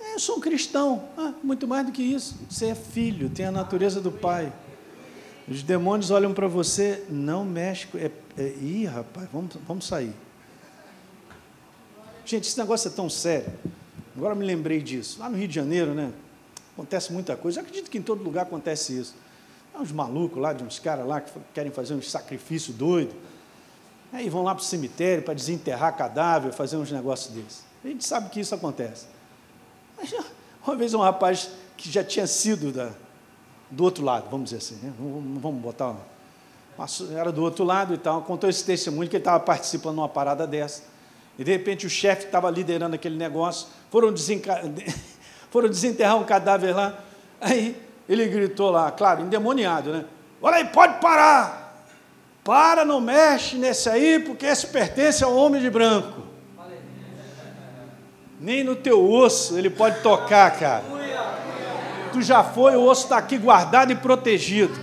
É, 0.00 0.14
eu 0.14 0.20
sou 0.20 0.36
um 0.36 0.40
cristão. 0.40 1.08
Ah, 1.18 1.34
muito 1.42 1.66
mais 1.66 1.84
do 1.84 1.90
que 1.90 2.00
isso. 2.00 2.38
Você 2.48 2.66
é 2.66 2.76
filho, 2.76 3.28
tem 3.28 3.46
a 3.46 3.50
natureza 3.50 4.00
do 4.00 4.12
Pai. 4.12 4.52
Os 5.48 5.64
demônios 5.64 6.12
olham 6.12 6.32
para 6.32 6.46
você, 6.46 7.04
não 7.10 7.44
mexe. 7.44 7.88
É, 7.96 8.08
é, 8.38 8.54
ih, 8.60 8.84
rapaz, 8.84 9.28
vamos, 9.32 9.56
vamos 9.66 9.84
sair. 9.84 10.14
Gente, 12.24 12.46
esse 12.46 12.56
negócio 12.56 12.86
é 12.86 12.92
tão 12.92 13.10
sério. 13.10 13.52
Agora 14.16 14.34
me 14.34 14.44
lembrei 14.44 14.82
disso. 14.82 15.18
Lá 15.20 15.28
no 15.28 15.36
Rio 15.36 15.48
de 15.48 15.54
Janeiro, 15.54 15.94
né? 15.94 16.12
Acontece 16.74 17.12
muita 17.12 17.36
coisa. 17.36 17.60
Eu 17.60 17.62
acredito 17.62 17.90
que 17.90 17.98
em 17.98 18.02
todo 18.02 18.22
lugar 18.22 18.42
acontece 18.42 18.98
isso. 18.98 19.14
Há 19.74 19.80
uns 19.80 19.92
malucos 19.92 20.40
lá, 20.40 20.52
de 20.52 20.62
uns 20.62 20.78
caras 20.78 21.06
lá 21.06 21.20
que 21.20 21.32
querem 21.54 21.72
fazer 21.72 21.94
um 21.94 22.02
sacrifício 22.02 22.72
doido. 22.72 23.14
Aí 24.12 24.28
vão 24.28 24.42
lá 24.42 24.54
para 24.54 24.62
o 24.62 24.64
cemitério 24.64 25.22
para 25.22 25.32
desenterrar 25.32 25.96
cadáver, 25.96 26.52
fazer 26.52 26.76
uns 26.76 26.92
negócios 26.92 27.34
desses. 27.34 27.64
A 27.82 27.88
gente 27.88 28.06
sabe 28.06 28.28
que 28.28 28.40
isso 28.40 28.54
acontece. 28.54 29.06
Mas 29.96 30.12
uma 30.66 30.76
vez 30.76 30.92
um 30.92 31.00
rapaz 31.00 31.50
que 31.76 31.90
já 31.90 32.04
tinha 32.04 32.26
sido 32.26 32.70
da, 32.70 32.90
do 33.70 33.82
outro 33.84 34.04
lado, 34.04 34.28
vamos 34.30 34.50
dizer 34.50 34.58
assim, 34.58 34.74
né? 34.86 34.92
vamos 34.98 35.60
botar. 35.60 35.96
Uma, 36.76 36.86
era 37.18 37.32
do 37.32 37.42
outro 37.42 37.64
lado 37.64 37.94
e 37.94 37.98
tal, 37.98 38.22
contou 38.22 38.48
esse 38.48 38.64
testemunho 38.64 39.08
que 39.08 39.16
ele 39.16 39.22
estava 39.22 39.40
participando 39.40 39.94
de 39.94 40.00
uma 40.00 40.08
parada 40.08 40.46
dessa. 40.46 40.82
E 41.38 41.44
de 41.44 41.50
repente 41.50 41.86
o 41.86 41.90
chefe 41.90 42.26
estava 42.26 42.50
liderando 42.50 42.94
aquele 42.94 43.16
negócio, 43.16 43.68
foram, 43.90 44.14
foram 45.50 45.68
desenterrar 45.68 46.16
um 46.16 46.24
cadáver 46.24 46.74
lá. 46.74 46.98
Aí 47.40 47.76
ele 48.08 48.26
gritou 48.26 48.70
lá, 48.70 48.90
claro, 48.90 49.22
endemoniado, 49.22 49.92
né? 49.92 50.04
Olha 50.40 50.56
aí, 50.56 50.64
pode 50.66 51.00
parar! 51.00 51.62
Para, 52.44 52.84
não 52.84 53.00
mexe 53.00 53.56
nesse 53.56 53.88
aí, 53.88 54.18
porque 54.18 54.44
esse 54.44 54.66
pertence 54.66 55.22
ao 55.22 55.34
homem 55.34 55.60
de 55.60 55.70
branco. 55.70 56.22
Nem 58.40 58.64
no 58.64 58.74
teu 58.74 59.08
osso 59.08 59.56
ele 59.56 59.70
pode 59.70 60.02
tocar, 60.02 60.50
cara. 60.58 60.82
Tu 62.12 62.20
já 62.20 62.42
foi, 62.42 62.76
o 62.76 62.82
osso 62.82 63.04
está 63.04 63.16
aqui 63.16 63.38
guardado 63.38 63.92
e 63.92 63.94
protegido. 63.94 64.74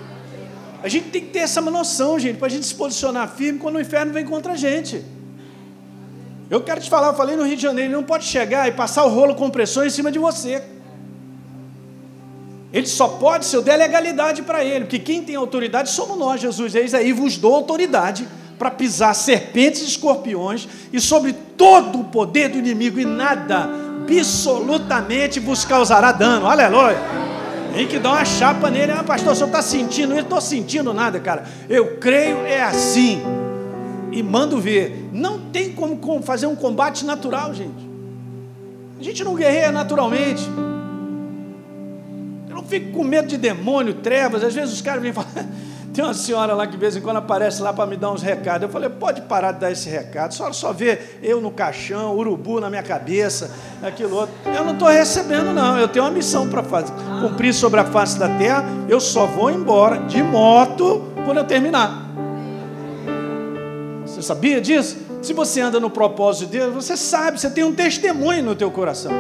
A 0.82 0.88
gente 0.88 1.10
tem 1.10 1.22
que 1.22 1.32
ter 1.32 1.40
essa 1.40 1.60
noção, 1.60 2.18
gente, 2.18 2.38
para 2.38 2.48
a 2.48 2.50
gente 2.50 2.66
se 2.66 2.74
posicionar 2.74 3.28
firme 3.28 3.60
quando 3.60 3.76
o 3.76 3.82
inferno 3.82 4.14
vem 4.14 4.26
contra 4.26 4.54
a 4.54 4.56
gente. 4.56 5.04
Eu 6.50 6.62
quero 6.62 6.82
te 6.82 6.90
falar, 6.90 7.10
eu 7.10 7.14
falei 7.14 7.36
no 7.36 7.44
Rio 7.44 7.56
de 7.56 7.62
Janeiro, 7.62 7.92
ele 7.92 7.96
não 7.96 8.04
pode 8.04 8.26
chegar 8.26 8.68
e 8.68 8.72
passar 8.72 9.06
o 9.06 9.10
rolo 9.10 9.36
compressor 9.36 9.86
em 9.86 9.90
cima 9.90 10.12
de 10.12 10.18
você. 10.18 10.64
Ele 12.74 12.88
só 12.88 13.08
pode 13.08 13.46
se 13.46 13.56
eu 13.56 13.62
der 13.62 13.78
legalidade 13.78 14.42
para 14.42 14.64
ele, 14.64 14.86
porque 14.86 15.00
quem 15.00 15.24
tem 15.24 15.36
autoridade 15.36 15.90
somos 15.90 16.18
nós, 16.18 16.42
Jesus. 16.42 16.74
Eis 16.74 16.94
aí 16.94 17.14
vos 17.14 17.38
dou 17.38 17.54
autoridade 17.54 18.28
para 18.58 18.72
pisar 18.72 19.14
serpentes 19.14 19.82
e 19.82 19.86
escorpiões 19.86 20.68
e 20.92 21.00
sobre 21.00 21.34
todo 21.34 22.02
o 22.02 22.04
poder 22.06 22.50
do 22.50 22.58
inimigo, 22.58 23.00
e 23.00 23.06
nada, 23.06 23.70
absolutamente, 24.04 25.40
vos 25.40 25.66
causará 25.66 26.12
dano. 26.12 26.48
Aleluia. 26.48 26.98
Tem 27.76 27.88
que 27.88 28.00
dar 28.00 28.14
uma 28.14 28.26
chapa 28.26 28.72
nele. 28.72 28.92
Ah, 28.92 29.04
pastor, 29.04 29.34
o 29.34 29.36
senhor 29.36 29.48
está 29.48 29.62
sentindo 29.62 30.14
isso? 30.14 30.24
Estou 30.24 30.42
sentindo 30.42 30.94
nada, 30.94 31.20
cara. 31.20 31.46
Eu 31.70 31.98
creio, 31.98 32.40
é 32.46 32.62
assim 32.62 33.22
e 34.12 34.24
mando 34.24 34.60
ver. 34.60 35.10
Não 35.12 35.40
tem 35.40 35.74
como 35.74 36.22
fazer 36.22 36.48
um 36.48 36.56
combate 36.56 37.06
natural, 37.06 37.54
gente. 37.54 37.90
A 39.00 39.04
gente 39.04 39.24
não 39.24 39.36
guerreia 39.36 39.72
naturalmente. 39.72 40.44
Eu 42.50 42.56
não 42.56 42.64
fico 42.64 42.92
com 42.92 43.04
medo 43.04 43.28
de 43.28 43.38
demônio, 43.38 43.94
trevas. 43.96 44.44
Às 44.44 44.54
vezes 44.54 44.74
os 44.74 44.82
caras 44.82 45.02
vêm 45.02 45.14
falar. 45.14 45.30
Tem 45.94 46.04
uma 46.04 46.14
senhora 46.14 46.54
lá 46.54 46.68
que 46.68 46.74
de 46.74 46.78
vez 46.78 46.96
em 46.96 47.02
quando 47.02 47.18
aparece 47.18 47.62
lá 47.62 47.74
para 47.74 47.86
me 47.86 47.98
dar 47.98 48.12
uns 48.12 48.22
recados. 48.22 48.62
Eu 48.62 48.70
falei, 48.70 48.90
pode 48.90 49.22
parar 49.22 49.54
de 49.54 49.60
dar 49.60 49.72
esse 49.72 49.90
recado. 49.90 50.34
Senhora 50.34 50.54
só 50.54 50.72
vê 50.72 51.00
eu 51.22 51.42
no 51.42 51.50
caixão, 51.50 52.16
urubu 52.16 52.60
na 52.60 52.70
minha 52.70 52.84
cabeça, 52.84 53.52
aquilo 53.82 54.16
outro. 54.16 54.36
Eu 54.46 54.64
não 54.64 54.74
estou 54.74 54.88
recebendo, 54.88 55.52
não. 55.52 55.80
Eu 55.80 55.88
tenho 55.88 56.06
uma 56.06 56.12
missão 56.12 56.48
para 56.48 56.62
fazer, 56.62 56.94
cumprir 57.20 57.54
sobre 57.54 57.80
a 57.80 57.86
face 57.86 58.20
da 58.20 58.30
terra. 58.38 58.64
Eu 58.88 59.00
só 59.00 59.26
vou 59.26 59.50
embora 59.50 59.98
de 60.02 60.22
moto 60.22 61.12
quando 61.26 61.38
eu 61.38 61.46
terminar. 61.46 62.09
Você 64.20 64.28
sabia 64.28 64.60
disso? 64.60 64.98
Se 65.22 65.32
você 65.32 65.62
anda 65.62 65.80
no 65.80 65.90
propósito 65.90 66.52
de 66.52 66.58
Deus, 66.58 66.74
você 66.74 66.98
sabe, 66.98 67.40
você 67.40 67.50
tem 67.50 67.64
um 67.64 67.74
testemunho 67.74 68.44
no 68.44 68.54
teu 68.54 68.70
coração. 68.70 69.12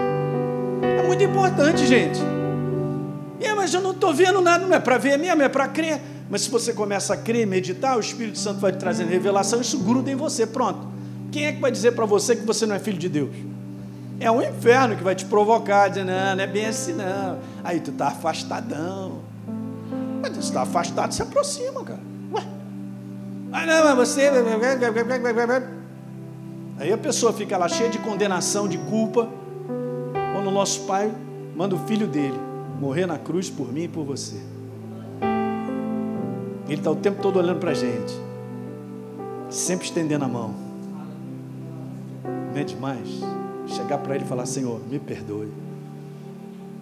É 0.82 1.08
muito 1.08 1.24
importante, 1.24 1.88
gente. 1.88 2.20
É, 3.39 3.54
mas 3.54 3.74
eu 3.74 3.80
não 3.80 3.91
estou 3.91 4.14
vendo 4.14 4.41
nada, 4.41 4.66
não 4.66 4.76
é 4.76 4.80
para 4.80 4.97
ver 4.97 5.18
mesmo, 5.18 5.41
é 5.41 5.47
para 5.47 5.70
crer. 5.70 6.02
Mas 6.30 6.41
se 6.41 6.50
você 6.50 6.74
começa 6.74 7.14
a 7.14 7.18
crer, 7.18 7.47
meditar, 7.47 7.95
o 7.95 8.02
Espírito 8.02 8.38
Santo 8.38 8.60
vai 8.60 8.74
te 8.74 8.78
trazendo 8.78 9.10
revelação, 9.10 9.62
isso 9.62 9.80
gruda 9.80 10.12
em 10.12 10.16
você, 10.16 10.45
pronto. 10.45 10.86
Quem 11.32 11.45
é 11.45 11.54
que 11.54 11.62
vai 11.62 11.72
dizer 11.72 11.93
para 11.93 12.06
você 12.06 12.36
que 12.36 12.45
você 12.45 12.66
não 12.66 12.76
é 12.76 12.80
filho 12.80 12.97
de 12.97 13.08
Deus? 13.08 13.30
É 14.20 14.30
o 14.30 14.41
inferno 14.41 14.97
que 14.97 15.04
vai 15.04 15.16
te 15.16 15.24
provocar, 15.24 15.88
dizendo, 15.88 16.08
não, 16.08 16.36
não 16.36 16.43
é 16.43 16.47
bem 16.47 16.66
assim 16.66 16.91
não. 16.91 17.39
Aí 17.64 17.80
tu 17.80 17.91
está 17.91 18.08
afastadão. 18.10 19.20
Mas 20.22 20.36
está 20.36 20.64
afastado, 20.64 21.14
se 21.14 21.22
aproxima, 21.22 21.84
cara. 21.86 21.99
Ah, 23.52 23.66
não, 23.66 23.95
mas 23.95 24.10
você. 24.10 24.30
Aí 26.78 26.93
a 26.93 26.97
pessoa 26.97 27.34
fica 27.34 27.58
lá 27.58 27.68
cheia 27.68 27.89
de 27.89 27.97
condenação, 28.00 28.68
de 28.68 28.78
culpa, 28.78 29.28
quando 30.34 30.47
o 30.47 30.52
nosso 30.52 30.82
Pai 30.82 31.12
manda 31.56 31.76
o 31.76 31.80
filho 31.80 32.08
dele 32.08 32.39
morrer 32.80 33.06
na 33.06 33.18
cruz 33.18 33.50
por 33.50 33.72
mim 33.72 33.84
e 33.84 33.88
por 33.88 34.06
você. 34.06 34.38
Ele 36.68 36.76
está 36.76 36.89
o 36.89 36.95
tempo 36.95 37.22
todo 37.22 37.39
olhando 37.39 37.60
para 37.60 37.72
a 37.72 37.74
gente, 37.74 38.14
sempre 39.50 39.86
estendendo 39.86 40.24
a 40.24 40.28
mão. 40.28 40.54
Não 42.54 42.62
é 42.62 42.64
demais 42.64 43.22
chegar 43.68 43.97
para 43.97 44.16
ele 44.16 44.24
e 44.24 44.28
falar: 44.28 44.45
Senhor, 44.45 44.80
me 44.88 45.00
perdoe. 45.00 45.52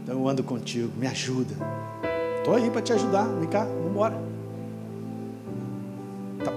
Então 0.03 0.19
eu 0.19 0.27
ando 0.27 0.43
contigo, 0.43 0.91
me 0.97 1.07
ajuda. 1.07 1.55
Estou 2.37 2.55
aí 2.55 2.69
para 2.69 2.81
te 2.81 2.93
ajudar, 2.93 3.25
vem 3.25 3.49
cá, 3.49 3.63
vamos 3.63 3.91
embora. 3.91 4.26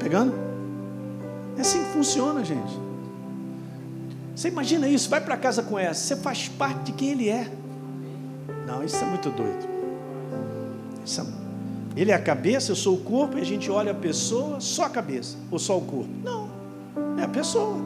Pegando? 0.01 0.35
É 1.57 1.61
assim 1.61 1.85
que 1.85 1.91
funciona, 1.91 2.43
gente. 2.43 2.73
Você 4.35 4.49
imagina 4.49 4.89
isso, 4.89 5.11
vai 5.11 5.21
para 5.21 5.37
casa 5.37 5.63
com 5.63 5.79
essa, 5.79 6.01
você 6.03 6.17
faz 6.17 6.49
parte 6.49 6.85
de 6.85 6.93
quem 6.93 7.11
ele 7.11 7.29
é. 7.29 7.47
Não, 8.67 8.83
isso 8.83 8.97
é 8.97 9.07
muito 9.07 9.31
doido. 9.31 9.69
É... 11.05 11.41
Ele 11.95 12.11
é 12.11 12.15
a 12.15 12.23
cabeça, 12.23 12.71
eu 12.71 12.77
sou 12.77 12.95
o 12.95 13.01
corpo, 13.01 13.37
e 13.37 13.43
a 13.43 13.45
gente 13.45 13.71
olha 13.71 13.93
a 13.93 13.95
pessoa, 13.95 14.61
só 14.61 14.85
a 14.85 14.89
cabeça, 14.91 15.37
ou 15.51 15.59
só 15.59 15.77
o 15.77 15.83
corpo. 15.83 16.09
Não, 16.25 16.49
é 17.19 17.25
a 17.25 17.29
pessoa. 17.29 17.77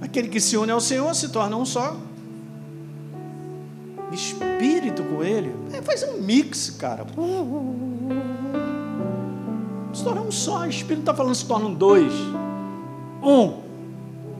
Aquele 0.00 0.28
que 0.28 0.40
se 0.40 0.56
une 0.56 0.70
ao 0.70 0.80
Senhor 0.80 1.14
se 1.14 1.28
torna 1.28 1.56
um 1.56 1.66
só. 1.66 1.96
espírito 4.12 5.02
com 5.04 5.22
ele, 5.22 5.54
é, 5.72 5.82
faz 5.82 6.02
um 6.02 6.22
mix, 6.22 6.70
cara. 6.70 7.04
Se 10.00 10.04
torna 10.04 10.22
um 10.22 10.32
só, 10.32 10.60
o 10.60 10.66
espírito 10.66 11.00
está 11.00 11.14
falando 11.14 11.34
se 11.34 11.44
tornam 11.44 11.74
dois. 11.74 12.10
Um. 13.22 13.60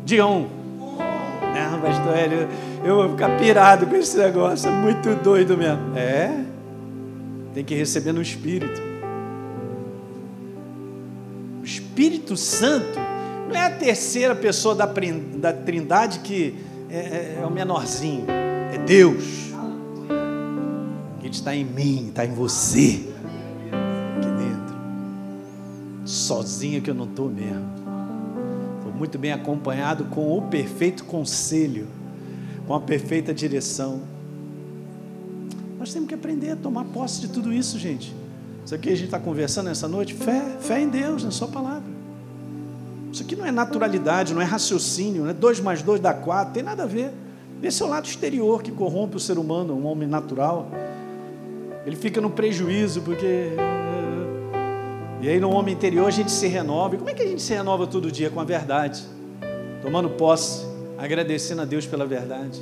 Diga 0.07 0.25
um. 0.25 0.49
Não, 0.89 1.81
pastor 1.83 2.17
Hélio, 2.17 2.49
eu 2.83 2.97
vou 2.97 3.11
ficar 3.11 3.39
pirado 3.39 3.87
com 3.87 3.95
esse 3.95 4.17
negócio, 4.17 4.71
é 4.71 4.73
muito 4.73 5.15
doido 5.23 5.59
mesmo. 5.59 5.95
É, 5.95 6.45
tem 7.53 7.63
que 7.63 7.75
receber 7.75 8.13
no 8.13 8.23
espírito. 8.23 8.81
O 11.61 11.65
Espírito 11.65 12.39
Santo 12.39 12.99
não 13.47 13.55
é 13.55 13.67
a 13.67 13.71
terceira 13.71 14.35
pessoa 14.35 14.75
da, 14.75 14.87
da 14.87 15.53
trindade 15.53 16.21
que 16.21 16.55
é, 16.89 16.97
é, 16.97 17.39
é 17.43 17.47
o 17.47 17.51
menorzinho, 17.51 18.25
é 18.31 18.79
Deus. 18.79 19.51
Ele 21.21 21.29
está 21.29 21.55
em 21.55 21.67
mim, 21.67 22.07
está 22.09 22.25
em 22.25 22.33
você, 22.33 23.10
Sozinho 26.31 26.81
que 26.81 26.89
eu 26.89 26.95
não 26.95 27.07
estou 27.07 27.29
mesmo. 27.29 27.67
Estou 28.79 28.93
muito 28.93 29.19
bem 29.19 29.33
acompanhado 29.33 30.05
com 30.05 30.39
o 30.39 30.43
perfeito 30.43 31.05
conselho, 31.05 31.89
com 32.69 32.73
a 32.73 32.81
perfeita 32.81 33.35
direção. 33.35 34.03
Nós 35.77 35.93
temos 35.93 36.09
que 36.09 36.15
aprender 36.15 36.53
a 36.53 36.57
tomar 36.57 36.85
posse 36.85 37.21
de 37.21 37.27
tudo 37.27 37.53
isso, 37.53 37.81
gente. 37.81 38.15
Isso 38.65 38.73
aqui 38.73 38.91
a 38.91 38.95
gente 38.95 39.07
está 39.07 39.19
conversando 39.19 39.67
nessa 39.67 39.89
noite, 39.89 40.15
fé, 40.15 40.57
fé 40.61 40.81
em 40.81 40.89
Deus, 40.89 41.25
na 41.25 41.33
Sua 41.33 41.49
palavra. 41.49 41.91
Isso 43.13 43.25
aqui 43.25 43.35
não 43.35 43.45
é 43.45 43.51
naturalidade, 43.51 44.33
não 44.33 44.41
é 44.41 44.45
raciocínio, 44.45 45.25
não 45.25 45.31
é 45.31 45.35
dois 45.35 45.59
mais 45.59 45.83
dois 45.83 46.01
dá 46.01 46.15
quatro, 46.15 46.55
tem 46.55 46.63
nada 46.63 46.85
a 46.85 46.87
ver. 46.87 47.11
Esse 47.61 47.83
é 47.83 47.85
o 47.85 47.89
lado 47.89 48.07
exterior 48.07 48.63
que 48.63 48.71
corrompe 48.71 49.17
o 49.17 49.21
ser 49.21 49.37
humano, 49.37 49.75
um 49.75 49.85
homem 49.85 50.07
natural. 50.07 50.71
Ele 51.85 51.97
fica 51.97 52.21
no 52.21 52.31
prejuízo, 52.31 53.03
porque. 53.03 53.49
E 55.21 55.29
aí, 55.29 55.39
no 55.39 55.51
homem 55.51 55.75
interior, 55.75 56.07
a 56.07 56.11
gente 56.11 56.31
se 56.31 56.47
renova. 56.47 56.95
E 56.95 56.99
como 56.99 57.11
é 57.11 57.15
que 57.15 57.23
a 57.23 57.27
gente 57.27 57.43
se 57.43 57.53
renova 57.53 57.87
todo 57.87 58.11
dia? 58.11 58.31
Com 58.31 58.41
a 58.41 58.45
verdade, 58.45 59.03
tomando 59.83 60.09
posse, 60.11 60.65
agradecendo 60.99 61.63
a 61.63 61.65
Deus 61.65 61.87
pela 61.87 62.07
verdade. 62.07 62.61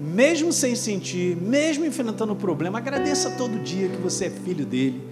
Mesmo 0.00 0.52
sem 0.52 0.74
sentir, 0.74 1.36
mesmo 1.36 1.84
enfrentando 1.84 2.32
o 2.32 2.36
problema, 2.36 2.78
agradeça 2.78 3.30
todo 3.32 3.58
dia 3.62 3.88
que 3.88 3.96
você 3.96 4.26
é 4.26 4.30
filho 4.30 4.64
dele 4.64 5.08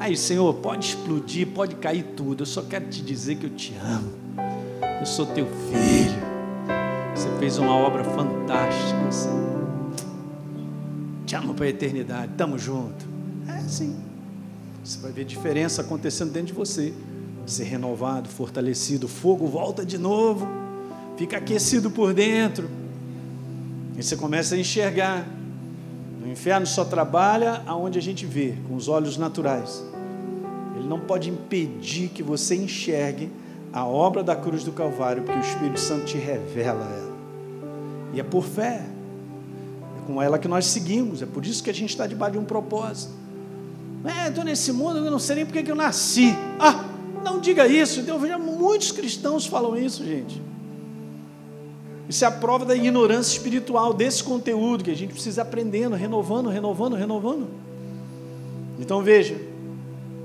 Aí, 0.00 0.16
Senhor, 0.16 0.54
pode 0.54 0.86
explodir, 0.86 1.48
pode 1.48 1.74
cair 1.74 2.04
tudo. 2.16 2.42
Eu 2.42 2.46
só 2.46 2.62
quero 2.62 2.86
te 2.86 3.02
dizer 3.02 3.34
que 3.34 3.46
eu 3.46 3.50
te 3.50 3.74
amo. 3.74 4.12
Eu 5.00 5.04
sou 5.04 5.26
teu 5.26 5.46
filho. 5.46 6.28
Você 7.14 7.28
fez 7.40 7.58
uma 7.58 7.74
obra 7.74 8.04
fantástica, 8.04 9.10
Senhor. 9.10 9.92
Te 11.26 11.34
amo 11.34 11.52
para 11.52 11.64
a 11.64 11.68
eternidade. 11.68 12.32
Tamo 12.36 12.56
junto. 12.56 13.04
É 13.48 13.54
assim. 13.54 13.96
Você 14.88 14.98
vai 15.00 15.12
ver 15.12 15.24
diferença 15.24 15.82
acontecendo 15.82 16.32
dentro 16.32 16.48
de 16.48 16.52
você. 16.54 16.94
Ser 17.46 17.64
renovado, 17.64 18.28
fortalecido. 18.28 19.06
O 19.06 19.08
fogo 19.08 19.46
volta 19.46 19.84
de 19.84 19.98
novo. 19.98 20.48
Fica 21.16 21.36
aquecido 21.36 21.90
por 21.90 22.14
dentro. 22.14 22.70
E 23.96 24.02
você 24.02 24.16
começa 24.16 24.54
a 24.54 24.58
enxergar. 24.58 25.26
O 26.24 26.28
inferno 26.28 26.66
só 26.66 26.84
trabalha 26.84 27.62
aonde 27.66 27.98
a 27.98 28.02
gente 28.02 28.24
vê, 28.24 28.54
com 28.66 28.74
os 28.74 28.88
olhos 28.88 29.16
naturais 29.16 29.82
não 30.88 30.98
pode 30.98 31.28
impedir 31.28 32.08
que 32.08 32.22
você 32.22 32.56
enxergue 32.56 33.30
a 33.72 33.84
obra 33.84 34.24
da 34.24 34.34
cruz 34.34 34.64
do 34.64 34.72
Calvário, 34.72 35.22
porque 35.22 35.38
o 35.38 35.42
Espírito 35.42 35.78
Santo 35.78 36.06
te 36.06 36.16
revela 36.16 36.84
ela. 36.84 37.16
E 38.14 38.20
é 38.20 38.24
por 38.24 38.42
fé. 38.42 38.82
É 39.98 40.06
com 40.06 40.20
ela 40.22 40.38
que 40.38 40.48
nós 40.48 40.64
seguimos. 40.64 41.20
É 41.20 41.26
por 41.26 41.44
isso 41.44 41.62
que 41.62 41.68
a 41.68 41.74
gente 41.74 41.90
está 41.90 42.06
debaixo 42.06 42.32
de 42.32 42.38
um 42.38 42.44
propósito. 42.44 43.12
É, 44.04 44.28
estou 44.28 44.44
nesse 44.44 44.72
mundo, 44.72 44.98
eu 44.98 45.10
não 45.10 45.18
sei 45.18 45.36
nem 45.36 45.46
porque 45.46 45.62
que 45.62 45.70
eu 45.70 45.76
nasci. 45.76 46.34
Ah, 46.58 46.84
não 47.24 47.40
diga 47.40 47.66
isso. 47.66 48.00
Então, 48.00 48.14
eu 48.14 48.20
vejo 48.20 48.38
muitos 48.38 48.92
cristãos 48.92 49.46
falam 49.46 49.76
isso, 49.76 50.04
gente. 50.04 50.40
Isso 52.08 52.24
é 52.24 52.28
a 52.28 52.30
prova 52.30 52.64
da 52.64 52.74
ignorância 52.74 53.32
espiritual 53.32 53.92
desse 53.92 54.24
conteúdo 54.24 54.82
que 54.82 54.90
a 54.90 54.96
gente 54.96 55.12
precisa 55.12 55.42
aprendendo, 55.42 55.94
renovando, 55.94 56.48
renovando, 56.48 56.96
renovando. 56.96 57.46
Então 58.78 59.02
veja, 59.02 59.36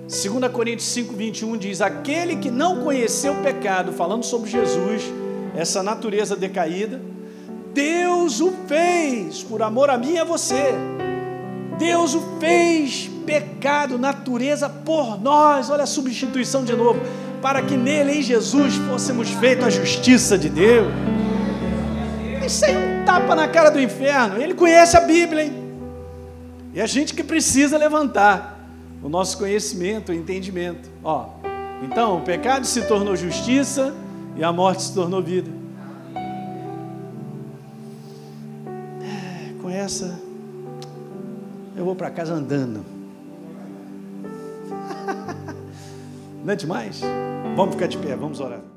2 0.03 0.51
Coríntios 0.51 0.87
5, 0.89 1.13
21 1.13 1.57
diz: 1.57 1.81
Aquele 1.81 2.37
que 2.37 2.49
não 2.49 2.83
conheceu 2.83 3.33
o 3.33 3.43
pecado, 3.43 3.91
falando 3.91 4.23
sobre 4.23 4.49
Jesus, 4.49 5.03
essa 5.55 5.83
natureza 5.83 6.37
decaída, 6.37 7.01
Deus 7.73 8.39
o 8.39 8.53
fez 8.65 9.43
por 9.43 9.61
amor 9.61 9.89
a 9.89 9.97
mim 9.97 10.13
e 10.13 10.19
a 10.19 10.23
você. 10.23 10.73
Deus 11.77 12.13
o 12.13 12.21
fez 12.39 13.09
pecado, 13.23 13.97
natureza 13.97 14.69
por 14.69 15.21
nós. 15.21 15.69
Olha 15.69 15.83
a 15.83 15.87
substituição 15.87 16.63
de 16.63 16.75
novo. 16.75 16.99
Para 17.41 17.61
que 17.61 17.75
nele, 17.75 18.19
em 18.19 18.21
Jesus, 18.21 18.75
fôssemos 18.75 19.29
feitos 19.29 19.65
a 19.65 19.69
justiça 19.69 20.37
de 20.37 20.49
Deus. 20.49 20.87
Isso 22.45 22.65
aí 22.65 22.73
é 22.73 22.77
um 22.77 23.05
tapa 23.05 23.35
na 23.35 23.47
cara 23.47 23.69
do 23.69 23.79
inferno. 23.79 24.41
Ele 24.41 24.53
conhece 24.53 24.97
a 24.97 25.01
Bíblia, 25.01 25.45
hein? 25.45 25.53
E 26.73 26.81
a 26.81 26.85
gente 26.85 27.13
que 27.13 27.23
precisa 27.23 27.77
levantar 27.77 28.67
o 29.01 29.09
nosso 29.09 29.37
conhecimento, 29.37 30.11
o 30.11 30.15
entendimento. 30.15 30.89
Ó, 31.03 31.27
então, 31.83 32.17
o 32.17 32.21
pecado 32.21 32.65
se 32.65 32.81
tornou 32.83 33.15
justiça 33.15 33.93
e 34.35 34.43
a 34.43 34.51
morte 34.51 34.83
se 34.83 34.93
tornou 34.93 35.21
vida. 35.21 35.51
É, 39.01 39.61
com 39.61 39.69
essa, 39.69 40.19
eu 41.75 41.83
vou 41.83 41.95
para 41.95 42.09
casa 42.09 42.33
andando. 42.33 42.92
Não 46.43 46.51
é 46.51 46.55
demais? 46.57 47.01
Vamos 47.55 47.75
ficar 47.75 47.87
de 47.87 47.97
pé, 47.97 48.15
vamos 48.17 48.41
orar. 48.41 48.72